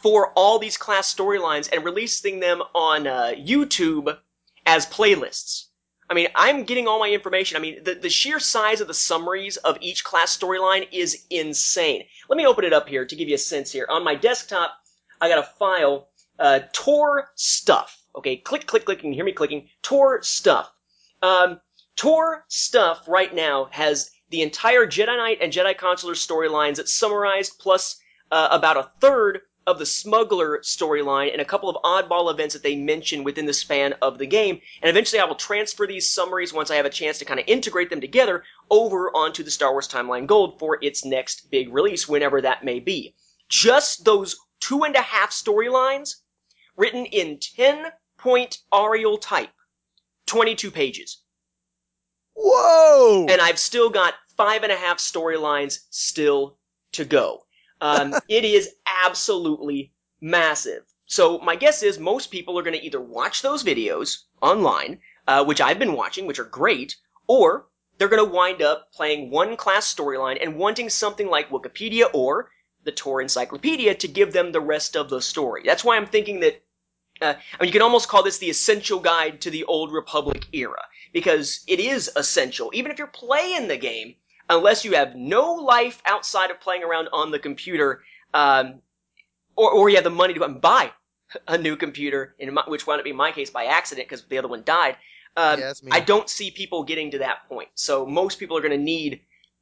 for 0.02 0.32
all 0.36 0.60
these 0.60 0.78
class 0.78 1.14
storylines 1.14 1.70
and 1.72 1.84
releasing 1.84 2.40
them 2.40 2.62
on 2.74 3.08
uh, 3.08 3.32
YouTube 3.38 4.18
as 4.66 4.86
playlists. 4.86 5.66
I 6.10 6.14
mean, 6.14 6.28
I'm 6.36 6.64
getting 6.64 6.88
all 6.88 7.00
my 7.00 7.10
information. 7.10 7.58
I 7.58 7.60
mean, 7.60 7.84
the, 7.84 7.96
the 7.96 8.10
sheer 8.10 8.40
size 8.40 8.80
of 8.80 8.88
the 8.88 8.94
summaries 8.94 9.58
of 9.58 9.78
each 9.82 10.04
class 10.04 10.38
storyline 10.38 10.88
is 10.92 11.26
insane. 11.30 12.04
Let 12.30 12.38
me 12.38 12.46
open 12.46 12.64
it 12.64 12.74
up 12.74 12.88
here 12.88 13.06
to 13.06 13.16
give 13.16 13.28
you 13.28 13.36
a 13.36 13.40
sense 13.40 13.72
here. 13.72 13.88
On 13.90 14.04
my 14.04 14.16
desktop, 14.16 14.72
I 15.20 15.28
got 15.28 15.40
a 15.40 15.50
file, 15.60 16.08
uh, 16.40 16.60
Tor 16.72 17.32
stuff. 17.36 18.02
Okay, 18.16 18.38
click, 18.38 18.66
click, 18.66 18.86
click. 18.86 19.00
You 19.00 19.04
can 19.04 19.14
hear 19.14 19.26
me 19.26 19.34
clicking. 19.34 19.68
Tor 19.82 20.22
stuff. 20.24 20.72
Um, 21.22 21.60
Tor 21.98 22.46
stuff 22.48 23.04
right 23.08 23.34
now 23.34 23.68
has 23.72 24.12
the 24.30 24.44
entire 24.44 24.86
Jedi 24.86 25.18
Knight 25.18 25.40
and 25.42 25.52
Jedi 25.52 25.78
Consular 25.78 26.14
storylines 26.14 26.86
summarized, 26.88 27.60
plus 27.60 28.00
uh, 28.32 28.48
about 28.52 28.78
a 28.78 28.92
third 29.02 29.42
of 29.68 29.78
the 29.78 29.86
smuggler 29.86 30.60
storyline 30.60 31.32
and 31.32 31.42
a 31.42 31.46
couple 31.46 31.70
of 31.70 31.76
oddball 31.84 32.32
events 32.32 32.54
that 32.54 32.64
they 32.64 32.78
mention 32.78 33.24
within 33.24 33.46
the 33.46 33.54
span 33.54 33.94
of 34.02 34.18
the 34.18 34.26
game. 34.26 34.62
And 34.82 34.90
eventually 34.90 35.20
I 35.20 35.26
will 35.26 35.36
transfer 35.36 35.86
these 35.86 36.10
summaries 36.10 36.54
once 36.54 36.72
I 36.72 36.78
have 36.78 36.86
a 36.86 36.90
chance 36.90 37.20
to 37.20 37.26
kind 37.26 37.40
of 37.40 37.46
integrate 37.48 37.90
them 37.90 38.00
together 38.00 38.44
over 38.72 39.12
onto 39.16 39.44
the 39.44 39.52
Star 39.52 39.74
Wars 39.74 39.88
Timeline 39.88 40.26
Gold 40.26 40.58
for 40.58 40.80
its 40.82 41.04
next 41.04 41.52
big 41.52 41.74
release, 41.74 42.08
whenever 42.08 42.42
that 42.42 42.64
may 42.64 42.80
be. 42.80 43.14
Just 43.50 44.06
those 44.06 44.38
two 44.62 44.84
and 44.84 44.96
a 44.96 45.02
half 45.02 45.32
storylines 45.32 46.16
written 46.78 47.06
in 47.06 47.38
10 47.40 47.88
point 48.18 48.60
Arial 48.74 49.18
type. 49.18 49.50
22 50.28 50.72
pages. 50.72 51.22
Whoa! 52.36 53.26
And 53.30 53.42
I've 53.42 53.60
still 53.60 53.90
got 53.90 54.14
five 54.36 54.64
and 54.64 54.72
a 54.72 54.76
half 54.76 54.98
storylines 54.98 55.80
still 55.90 56.58
to 56.94 57.04
go. 57.04 57.47
Um, 57.82 58.14
it 58.28 58.46
is 58.46 58.76
absolutely 59.06 59.92
massive. 60.22 60.84
So 61.06 61.40
my 61.40 61.56
guess 61.56 61.84
is 61.84 62.00
most 62.00 62.32
people 62.32 62.60
are 62.60 62.64
going 62.64 62.78
to 62.78 62.86
either 62.86 63.00
watch 63.00 63.42
those 63.42 63.64
videos 63.64 64.24
online, 64.42 65.00
uh, 65.28 65.46
which 65.46 65.62
I've 65.62 65.80
been 65.80 65.94
watching, 65.94 66.26
which 66.26 66.40
are 66.40 66.44
great, 66.46 66.98
or 67.28 67.68
they're 67.98 68.10
going 68.10 68.26
to 68.26 68.34
wind 68.34 68.62
up 68.62 68.92
playing 68.92 69.32
one 69.32 69.56
class 69.56 69.94
storyline 69.94 70.38
and 70.42 70.58
wanting 70.58 70.90
something 70.90 71.28
like 71.28 71.50
Wikipedia 71.50 72.10
or 72.14 72.52
the 72.84 72.92
Tor 72.92 73.22
Encyclopedia 73.22 73.96
to 73.96 74.08
give 74.08 74.34
them 74.34 74.52
the 74.52 74.62
rest 74.62 74.96
of 74.96 75.10
the 75.10 75.22
story. 75.22 75.64
That's 75.66 75.84
why 75.84 75.98
I'm 75.98 76.08
thinking 76.08 76.42
that 76.42 76.62
uh, 77.22 77.34
I 77.60 77.64
mean, 77.64 77.68
you 77.68 77.72
can 77.72 77.82
almost 77.82 78.10
call 78.10 78.24
this 78.24 78.38
the 78.38 78.50
essential 78.50 79.00
guide 79.00 79.42
to 79.42 79.50
the 79.50 79.64
Old 79.64 79.92
Republic 79.92 80.46
era, 80.54 80.84
because 81.14 81.62
it 81.68 81.80
is 81.80 82.12
essential. 82.16 82.70
Even 82.74 82.92
if 82.92 83.00
you're 83.00 83.08
playing 83.08 83.68
the 83.68 83.78
game, 83.78 84.16
unless 84.50 84.86
you 84.86 84.94
have 84.94 85.16
no 85.16 85.54
life 85.54 86.02
outside 86.06 86.52
of 86.52 86.60
playing 86.60 86.84
around 86.84 87.10
on 87.12 87.32
the 87.32 87.40
computer, 87.40 88.02
um, 88.34 88.82
or, 89.56 89.72
or 89.72 89.90
you 89.90 89.96
have 89.96 90.04
the 90.04 90.10
money 90.10 90.34
to 90.34 90.48
buy 90.48 90.92
a 91.48 91.58
new 91.58 91.76
computer, 91.76 92.36
in 92.40 92.54
my, 92.54 92.64
which 92.68 92.88
wound 92.88 93.00
up 93.00 93.04
being 93.04 93.16
my 93.16 93.32
case 93.32 93.50
by 93.50 93.66
accident 93.66 94.08
because 94.08 94.24
the 94.26 94.38
other 94.38 94.48
one 94.48 94.64
died. 94.64 94.96
Um, 95.36 95.60
Yeah. 95.60 95.74
I 95.92 96.00
don't 96.00 96.30
see 96.30 96.52
people 96.52 96.84
getting 96.84 97.12
to 97.12 97.20
that 97.20 97.48
point. 97.50 97.70
So 97.76 98.06
most 98.06 98.40
people 98.40 98.58
are 98.58 98.62
going 98.62 98.78
to 98.78 98.84
need 98.84 99.22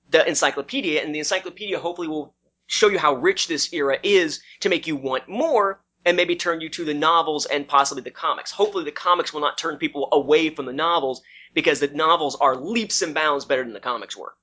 the 0.09 0.27
encyclopedia, 0.27 1.01
and 1.01 1.13
the 1.13 1.19
encyclopedia 1.19 1.79
hopefully 1.79 2.07
will 2.07 2.35
show 2.67 2.87
you 2.87 2.99
how 2.99 3.15
rich 3.15 3.47
this 3.47 3.73
era 3.73 3.97
is 4.03 4.41
to 4.59 4.69
make 4.69 4.87
you 4.87 4.95
want 4.95 5.27
more 5.27 5.81
and 6.05 6.15
maybe 6.15 6.35
turn 6.35 6.61
you 6.61 6.69
to 6.69 6.85
the 6.85 6.93
novels 6.93 7.45
and 7.47 7.67
possibly 7.67 8.03
the 8.03 8.11
comics. 8.11 8.51
Hopefully 8.51 8.83
the 8.83 8.91
comics 8.91 9.33
will 9.33 9.41
not 9.41 9.57
turn 9.57 9.77
people 9.77 10.07
away 10.11 10.49
from 10.49 10.65
the 10.65 10.73
novels 10.73 11.21
because 11.53 11.79
the 11.79 11.87
novels 11.87 12.35
are 12.35 12.55
leaps 12.55 13.01
and 13.01 13.13
bounds 13.15 13.45
better 13.45 13.63
than 13.63 13.73
the 13.73 13.79
comics 13.79 14.15
were. 14.15 14.35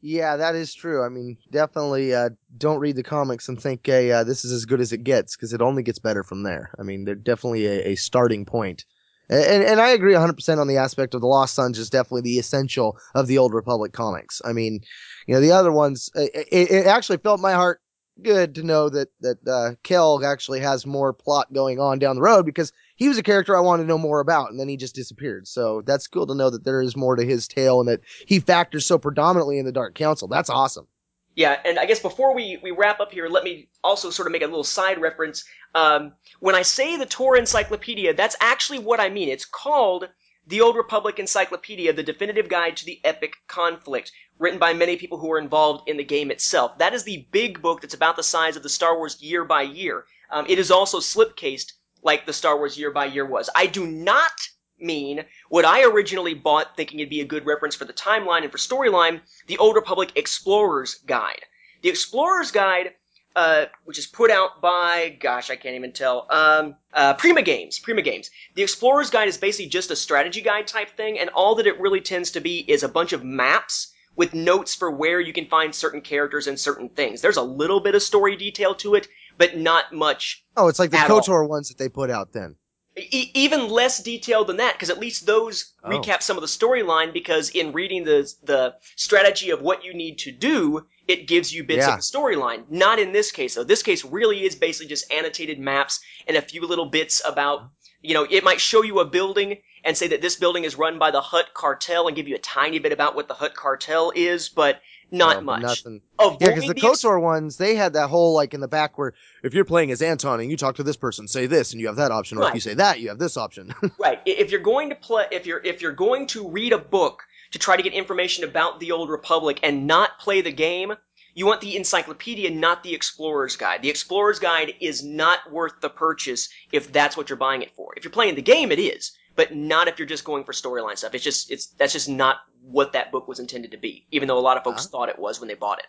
Yeah, 0.00 0.36
that 0.36 0.54
is 0.54 0.74
true. 0.74 1.04
I 1.04 1.08
mean, 1.08 1.36
definitely 1.50 2.14
uh, 2.14 2.30
don't 2.56 2.78
read 2.78 2.96
the 2.96 3.02
comics 3.02 3.48
and 3.48 3.60
think, 3.60 3.84
hey, 3.84 4.12
uh, 4.12 4.22
this 4.22 4.44
is 4.44 4.52
as 4.52 4.64
good 4.64 4.80
as 4.80 4.92
it 4.92 5.02
gets, 5.02 5.36
because 5.36 5.52
it 5.52 5.60
only 5.60 5.82
gets 5.82 5.98
better 5.98 6.22
from 6.22 6.44
there. 6.44 6.70
I 6.78 6.82
mean, 6.82 7.04
they're 7.04 7.16
definitely 7.16 7.66
a, 7.66 7.88
a 7.88 7.94
starting 7.96 8.44
point. 8.44 8.84
And, 9.28 9.62
and, 9.62 9.80
I 9.80 9.90
agree 9.90 10.14
100% 10.14 10.58
on 10.58 10.68
the 10.68 10.78
aspect 10.78 11.14
of 11.14 11.20
the 11.20 11.26
Lost 11.26 11.54
Suns 11.54 11.78
is 11.78 11.90
definitely 11.90 12.22
the 12.22 12.38
essential 12.38 12.96
of 13.14 13.26
the 13.26 13.36
Old 13.36 13.52
Republic 13.52 13.92
comics. 13.92 14.40
I 14.42 14.54
mean, 14.54 14.80
you 15.26 15.34
know, 15.34 15.40
the 15.40 15.52
other 15.52 15.70
ones, 15.70 16.08
it, 16.14 16.48
it, 16.50 16.70
it 16.70 16.86
actually 16.86 17.18
felt 17.18 17.40
my 17.40 17.52
heart 17.52 17.82
good 18.22 18.54
to 18.54 18.62
know 18.62 18.88
that, 18.88 19.08
that 19.20 19.46
uh, 19.46 19.74
Kel 19.82 20.24
actually 20.24 20.60
has 20.60 20.86
more 20.86 21.12
plot 21.12 21.52
going 21.52 21.78
on 21.78 21.98
down 21.98 22.16
the 22.16 22.22
road 22.22 22.46
because 22.46 22.72
he 22.98 23.08
was 23.08 23.16
a 23.16 23.22
character 23.22 23.56
I 23.56 23.60
wanted 23.60 23.84
to 23.84 23.88
know 23.88 23.96
more 23.96 24.18
about, 24.18 24.50
and 24.50 24.58
then 24.58 24.68
he 24.68 24.76
just 24.76 24.94
disappeared. 24.94 25.46
So 25.46 25.82
that's 25.86 26.08
cool 26.08 26.26
to 26.26 26.34
know 26.34 26.50
that 26.50 26.64
there 26.64 26.82
is 26.82 26.96
more 26.96 27.14
to 27.14 27.24
his 27.24 27.46
tale 27.46 27.78
and 27.78 27.88
that 27.88 28.00
he 28.26 28.40
factors 28.40 28.84
so 28.84 28.98
predominantly 28.98 29.58
in 29.58 29.64
the 29.64 29.72
Dark 29.72 29.94
Council. 29.94 30.26
That's 30.26 30.50
awesome. 30.50 30.88
Yeah, 31.36 31.60
and 31.64 31.78
I 31.78 31.86
guess 31.86 32.00
before 32.00 32.34
we, 32.34 32.58
we 32.60 32.72
wrap 32.72 32.98
up 32.98 33.12
here, 33.12 33.28
let 33.28 33.44
me 33.44 33.68
also 33.84 34.10
sort 34.10 34.26
of 34.26 34.32
make 34.32 34.42
a 34.42 34.46
little 34.46 34.64
side 34.64 35.00
reference. 35.00 35.44
Um, 35.76 36.14
when 36.40 36.56
I 36.56 36.62
say 36.62 36.96
the 36.96 37.06
Tor 37.06 37.36
Encyclopedia, 37.36 38.14
that's 38.14 38.34
actually 38.40 38.80
what 38.80 38.98
I 38.98 39.08
mean. 39.08 39.28
It's 39.28 39.44
called 39.44 40.08
the 40.48 40.60
Old 40.60 40.74
Republic 40.74 41.20
Encyclopedia, 41.20 41.92
the 41.92 42.02
definitive 42.02 42.48
guide 42.48 42.76
to 42.78 42.84
the 42.84 43.00
epic 43.04 43.34
conflict, 43.46 44.10
written 44.40 44.58
by 44.58 44.74
many 44.74 44.96
people 44.96 45.18
who 45.18 45.30
are 45.30 45.38
involved 45.38 45.88
in 45.88 45.96
the 45.96 46.02
game 46.02 46.32
itself. 46.32 46.76
That 46.78 46.94
is 46.94 47.04
the 47.04 47.28
big 47.30 47.62
book 47.62 47.82
that's 47.82 47.94
about 47.94 48.16
the 48.16 48.24
size 48.24 48.56
of 48.56 48.64
the 48.64 48.68
Star 48.68 48.96
Wars 48.96 49.22
year 49.22 49.44
by 49.44 49.62
year. 49.62 50.06
Um, 50.32 50.46
it 50.48 50.58
is 50.58 50.72
also 50.72 50.98
slipcased 50.98 51.74
like 52.02 52.26
the 52.26 52.32
Star 52.32 52.56
Wars 52.56 52.78
year 52.78 52.90
by 52.90 53.06
year 53.06 53.26
was. 53.26 53.50
I 53.54 53.66
do 53.66 53.86
not 53.86 54.32
mean 54.80 55.24
what 55.48 55.64
I 55.64 55.84
originally 55.84 56.34
bought 56.34 56.76
thinking 56.76 57.00
it'd 57.00 57.10
be 57.10 57.20
a 57.20 57.26
good 57.26 57.46
reference 57.46 57.74
for 57.74 57.84
the 57.84 57.92
timeline 57.92 58.42
and 58.42 58.52
for 58.52 58.58
storyline, 58.58 59.20
the 59.46 59.58
Old 59.58 59.74
Republic 59.76 60.12
Explorer's 60.14 60.94
Guide. 61.06 61.44
The 61.82 61.88
Explorer's 61.88 62.50
Guide, 62.50 62.94
uh, 63.34 63.66
which 63.84 63.98
is 63.98 64.06
put 64.06 64.30
out 64.30 64.60
by, 64.60 65.16
gosh, 65.20 65.50
I 65.50 65.56
can't 65.56 65.74
even 65.74 65.92
tell, 65.92 66.26
um, 66.30 66.76
uh, 66.92 67.14
Prima 67.14 67.42
Games, 67.42 67.78
Prima 67.78 68.02
Games. 68.02 68.30
The 68.54 68.62
Explorer's 68.62 69.10
Guide 69.10 69.28
is 69.28 69.36
basically 69.36 69.68
just 69.68 69.90
a 69.90 69.96
strategy 69.96 70.40
guide 70.40 70.66
type 70.66 70.96
thing, 70.96 71.18
and 71.18 71.30
all 71.30 71.54
that 71.56 71.66
it 71.66 71.80
really 71.80 72.00
tends 72.00 72.30
to 72.32 72.40
be 72.40 72.64
is 72.68 72.82
a 72.82 72.88
bunch 72.88 73.12
of 73.12 73.24
maps 73.24 73.92
with 74.16 74.34
notes 74.34 74.74
for 74.74 74.90
where 74.90 75.20
you 75.20 75.32
can 75.32 75.46
find 75.46 75.72
certain 75.72 76.00
characters 76.00 76.48
and 76.48 76.58
certain 76.58 76.88
things. 76.88 77.20
There's 77.20 77.36
a 77.36 77.42
little 77.42 77.78
bit 77.78 77.94
of 77.94 78.02
story 78.02 78.34
detail 78.34 78.74
to 78.76 78.96
it, 78.96 79.06
but 79.38 79.56
not 79.56 79.92
much 79.92 80.44
Oh, 80.56 80.68
it's 80.68 80.78
like 80.78 80.90
the 80.90 80.98
At 80.98 81.10
all. 81.10 81.20
KOTOR 81.20 81.48
ones 81.48 81.68
that 81.68 81.78
they 81.78 81.88
put 81.88 82.10
out 82.10 82.32
then. 82.32 82.56
E- 82.96 83.30
even 83.34 83.68
less 83.68 84.02
detailed 84.02 84.48
than 84.48 84.56
that, 84.56 84.72
because 84.72 84.90
at 84.90 84.98
least 84.98 85.24
those 85.24 85.72
Oh. 85.84 85.88
recap 85.90 86.20
some 86.20 86.36
of 86.36 86.40
the 86.40 86.48
storyline. 86.48 87.12
Because 87.12 87.48
in 87.50 87.70
reading 87.72 88.02
the 88.02 88.28
the 88.42 88.74
strategy 88.96 89.50
of 89.50 89.62
what 89.62 89.84
you 89.84 89.94
need 89.94 90.18
to 90.18 90.32
do, 90.32 90.84
it 91.06 91.28
gives 91.28 91.54
you 91.54 91.62
bits 91.62 91.86
Yeah. 91.86 91.94
of 91.94 92.00
the 92.00 92.02
storyline. 92.02 92.64
Not 92.68 92.98
in 92.98 93.12
this 93.12 93.30
case, 93.30 93.54
though. 93.54 93.62
This 93.62 93.84
case 93.84 94.04
really 94.04 94.44
is 94.44 94.56
basically 94.56 94.88
just 94.88 95.10
annotated 95.12 95.60
maps 95.60 96.00
and 96.26 96.36
a 96.36 96.42
few 96.42 96.66
little 96.66 96.86
bits 96.86 97.22
about. 97.24 97.70
You 98.02 98.14
know, 98.14 98.26
it 98.28 98.44
might 98.44 98.60
show 98.60 98.82
you 98.82 99.00
a 99.00 99.04
building 99.04 99.58
and 99.84 99.96
say 99.96 100.08
that 100.08 100.22
this 100.22 100.36
building 100.36 100.64
is 100.64 100.76
run 100.76 100.98
by 100.98 101.10
the 101.10 101.20
Hutt 101.20 101.54
Cartel 101.54 102.06
and 102.06 102.16
give 102.16 102.28
you 102.28 102.36
a 102.36 102.40
tiny 102.40 102.78
bit 102.78 102.92
about 102.92 103.14
what 103.14 103.28
the 103.28 103.34
Hutt 103.34 103.54
Cartel 103.54 104.12
is, 104.14 104.48
but 104.48 104.80
not 105.10 105.36
No, 105.36 105.42
much. 105.42 105.62
Nothing. 105.62 106.00
Avoid 106.18 106.40
Yeah, 106.40 106.48
because 106.48 106.66
the 106.66 106.74
the 106.74 106.86
ex- 106.88 107.04
ones, 107.04 107.56
they 107.56 107.74
had 107.74 107.94
that 107.94 108.08
whole 108.08 108.34
like 108.34 108.54
in 108.54 108.60
the 108.60 108.68
back 108.68 108.98
where 108.98 109.14
if 109.42 109.54
you're 109.54 109.64
playing 109.64 109.90
as 109.90 110.02
Anton 110.02 110.40
and 110.40 110.50
you 110.50 110.56
talk 110.56 110.76
to 110.76 110.82
this 110.82 110.96
person, 110.96 111.26
say 111.26 111.46
this, 111.46 111.72
and 111.72 111.80
you 111.80 111.86
have 111.86 111.96
that 111.96 112.12
option, 112.12 112.38
or 112.38 112.48
if 112.48 112.54
you 112.54 112.60
say 112.60 112.74
that, 112.74 113.00
you 113.00 113.08
have 113.08 113.18
this 113.18 113.36
option. 113.36 113.74
Right. 113.98 114.20
If 114.26 114.50
you're 114.50 114.60
going 114.60 114.90
to 114.90 114.94
play, 114.94 115.26
if 115.32 115.46
you're 115.46 115.60
if 115.64 115.82
you're 115.82 115.92
going 115.92 116.26
to 116.28 116.48
read 116.48 116.72
a 116.72 116.78
book 116.78 117.22
to 117.52 117.58
try 117.58 117.76
to 117.76 117.82
get 117.82 117.92
information 117.92 118.44
about 118.44 118.80
the 118.80 118.92
Old 118.92 119.08
Republic 119.08 119.58
and 119.62 119.86
not 119.86 120.18
play 120.18 120.40
the 120.40 120.52
game, 120.52 120.92
you 121.38 121.46
want 121.46 121.60
the 121.60 121.76
encyclopedia, 121.76 122.50
not 122.50 122.82
the 122.82 122.92
Explorer's 122.92 123.54
Guide. 123.54 123.80
The 123.80 123.88
Explorer's 123.88 124.40
Guide 124.40 124.74
is 124.80 125.04
not 125.04 125.38
worth 125.52 125.80
the 125.80 125.88
purchase 125.88 126.48
if 126.72 126.92
that's 126.92 127.16
what 127.16 127.30
you're 127.30 127.36
buying 127.36 127.62
it 127.62 127.70
for. 127.76 127.94
If 127.96 128.02
you're 128.02 128.10
playing 128.10 128.34
the 128.34 128.42
game, 128.42 128.72
it 128.72 128.80
is, 128.80 129.12
but 129.36 129.54
not 129.54 129.86
if 129.86 130.00
you're 130.00 130.08
just 130.08 130.24
going 130.24 130.42
for 130.42 130.52
storyline 130.52 130.98
stuff. 130.98 131.14
It's 131.14 131.22
just 131.22 131.52
it's 131.52 131.66
that's 131.66 131.92
just 131.92 132.08
not 132.08 132.38
what 132.62 132.92
that 132.94 133.12
book 133.12 133.28
was 133.28 133.38
intended 133.38 133.70
to 133.70 133.76
be. 133.76 134.04
Even 134.10 134.26
though 134.26 134.36
a 134.36 134.40
lot 134.40 134.56
of 134.56 134.64
folks 134.64 134.82
Huh? 134.82 134.88
thought 134.90 135.08
it 135.10 135.18
was 135.18 135.38
when 135.38 135.46
they 135.46 135.54
bought 135.54 135.78
it. 135.78 135.86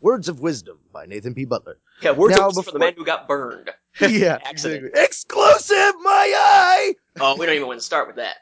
Words 0.00 0.30
of 0.30 0.40
Wisdom 0.40 0.78
by 0.90 1.04
Nathan 1.04 1.34
P. 1.34 1.44
Butler. 1.44 1.76
Yeah, 2.00 2.12
words 2.12 2.34
Now, 2.34 2.48
of 2.48 2.56
wisdom 2.56 2.64
for 2.64 2.72
the 2.72 2.78
man 2.78 2.94
who 2.96 3.04
got 3.04 3.28
burned. 3.28 3.70
yeah, 4.00 4.38
exactly. 4.50 4.88
Exclusive, 4.94 5.94
my 6.02 6.32
eye. 6.34 6.94
Oh, 7.20 7.36
we 7.36 7.44
don't 7.44 7.54
even 7.56 7.68
want 7.68 7.78
to 7.78 7.84
start 7.84 8.06
with 8.06 8.16
that. 8.16 8.36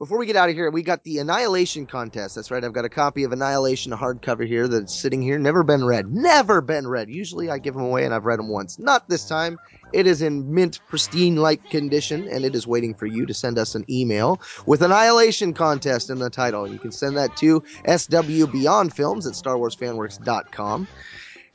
Before 0.00 0.16
we 0.16 0.24
get 0.24 0.34
out 0.34 0.48
of 0.48 0.54
here, 0.54 0.70
we 0.70 0.82
got 0.82 1.04
the 1.04 1.18
Annihilation 1.18 1.84
contest. 1.84 2.34
That's 2.34 2.50
right. 2.50 2.64
I've 2.64 2.72
got 2.72 2.86
a 2.86 2.88
copy 2.88 3.22
of 3.22 3.32
Annihilation, 3.32 3.92
hardcover 3.92 4.46
here 4.46 4.66
that's 4.66 4.98
sitting 4.98 5.20
here. 5.20 5.38
Never 5.38 5.62
been 5.62 5.84
read. 5.84 6.10
Never 6.10 6.62
been 6.62 6.88
read. 6.88 7.10
Usually 7.10 7.50
I 7.50 7.58
give 7.58 7.74
them 7.74 7.82
away 7.82 8.06
and 8.06 8.14
I've 8.14 8.24
read 8.24 8.38
them 8.38 8.48
once. 8.48 8.78
Not 8.78 9.10
this 9.10 9.28
time. 9.28 9.58
It 9.92 10.06
is 10.06 10.22
in 10.22 10.54
mint, 10.54 10.80
pristine 10.88 11.36
like 11.36 11.68
condition 11.68 12.26
and 12.28 12.46
it 12.46 12.54
is 12.54 12.66
waiting 12.66 12.94
for 12.94 13.04
you 13.04 13.26
to 13.26 13.34
send 13.34 13.58
us 13.58 13.74
an 13.74 13.84
email 13.90 14.40
with 14.64 14.80
Annihilation 14.80 15.52
contest 15.52 16.08
in 16.08 16.18
the 16.18 16.30
title. 16.30 16.66
You 16.66 16.78
can 16.78 16.92
send 16.92 17.18
that 17.18 17.36
to 17.36 17.62
swbeyondfilms 17.84 18.52
Beyond 18.52 18.94
Films 18.94 19.26
at 19.26 19.34
StarWarsFanWorks.com. 19.34 20.88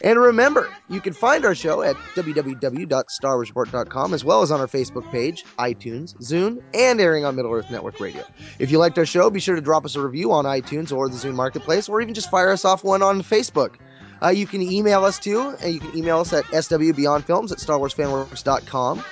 And 0.04 0.20
remember, 0.20 0.70
you 0.90 1.00
can 1.02 1.14
find 1.14 1.46
our 1.46 1.56
show 1.56 1.82
at 1.82 1.96
www.starwarsreport.com 2.16 4.14
as 4.14 4.26
well 4.26 4.42
as 4.42 4.52
on 4.52 4.60
our 4.60 4.68
Facebook 4.68 5.10
page, 5.12 5.46
iTunes, 5.58 6.16
Zune, 6.18 6.62
and 6.74 7.00
airing 7.00 7.24
on 7.26 7.36
Middle 7.36 7.54
Earth 7.54 7.72
Network 7.72 8.00
Radio. 8.00 8.24
If 8.60 8.72
you 8.72 8.78
liked 8.78 8.98
our 8.98 9.06
show, 9.06 9.30
be 9.30 9.40
sure 9.40 9.56
to 9.56 9.62
drop 9.62 9.86
us 9.86 9.96
a 9.96 10.02
review 10.02 10.32
on 10.32 10.46
iTunes 10.46 10.92
or 10.96 11.08
the 11.10 11.16
Zune 11.16 11.36
Marketplace, 11.36 11.88
or 11.88 12.02
even 12.02 12.14
just 12.14 12.30
fire 12.30 12.52
us 12.52 12.66
off 12.66 12.84
one 12.84 13.02
on 13.02 13.22
Facebook. 13.22 13.76
Uh, 14.22 14.30
you 14.30 14.46
can 14.48 14.62
email 14.62 15.04
us 15.06 15.18
too, 15.20 15.56
and 15.62 15.74
you 15.74 15.80
can 15.80 15.98
email 15.98 16.20
us 16.20 16.34
at 16.34 16.44
swbeyondfilms 16.46 17.52
at 17.52 17.58
starwarsfanworks.com. 17.60 19.04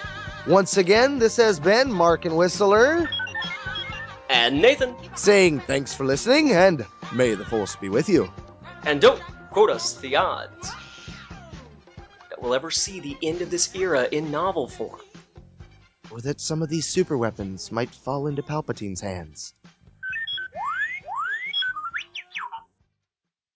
Once 0.47 0.77
again, 0.77 1.19
this 1.19 1.37
has 1.37 1.59
been 1.59 1.91
Mark 1.91 2.25
and 2.25 2.35
Whistler 2.35 3.07
And 4.29 4.61
Nathan. 4.61 4.95
saying 5.15 5.61
thanks 5.61 5.93
for 5.93 6.03
listening, 6.05 6.51
and 6.51 6.85
may 7.13 7.33
the 7.35 7.45
force 7.45 7.75
be 7.77 7.87
with 7.89 8.09
you. 8.09 8.29
And 8.85 8.99
don't 9.01 9.21
quote 9.53 9.69
us 9.69 9.93
the 9.97 10.15
odds 10.15 10.71
that 12.27 12.41
we'll 12.41 12.55
ever 12.55 12.71
see 12.71 12.99
the 12.99 13.15
end 13.21 13.39
of 13.39 13.51
this 13.51 13.75
era 13.75 14.07
in 14.11 14.31
novel 14.31 14.67
form. 14.67 14.99
Or 16.09 16.21
that 16.21 16.41
some 16.41 16.63
of 16.63 16.69
these 16.69 16.87
super 16.87 17.19
weapons 17.19 17.71
might 17.71 17.91
fall 17.91 18.25
into 18.25 18.41
Palpatine's 18.41 18.99
hands. 18.99 19.53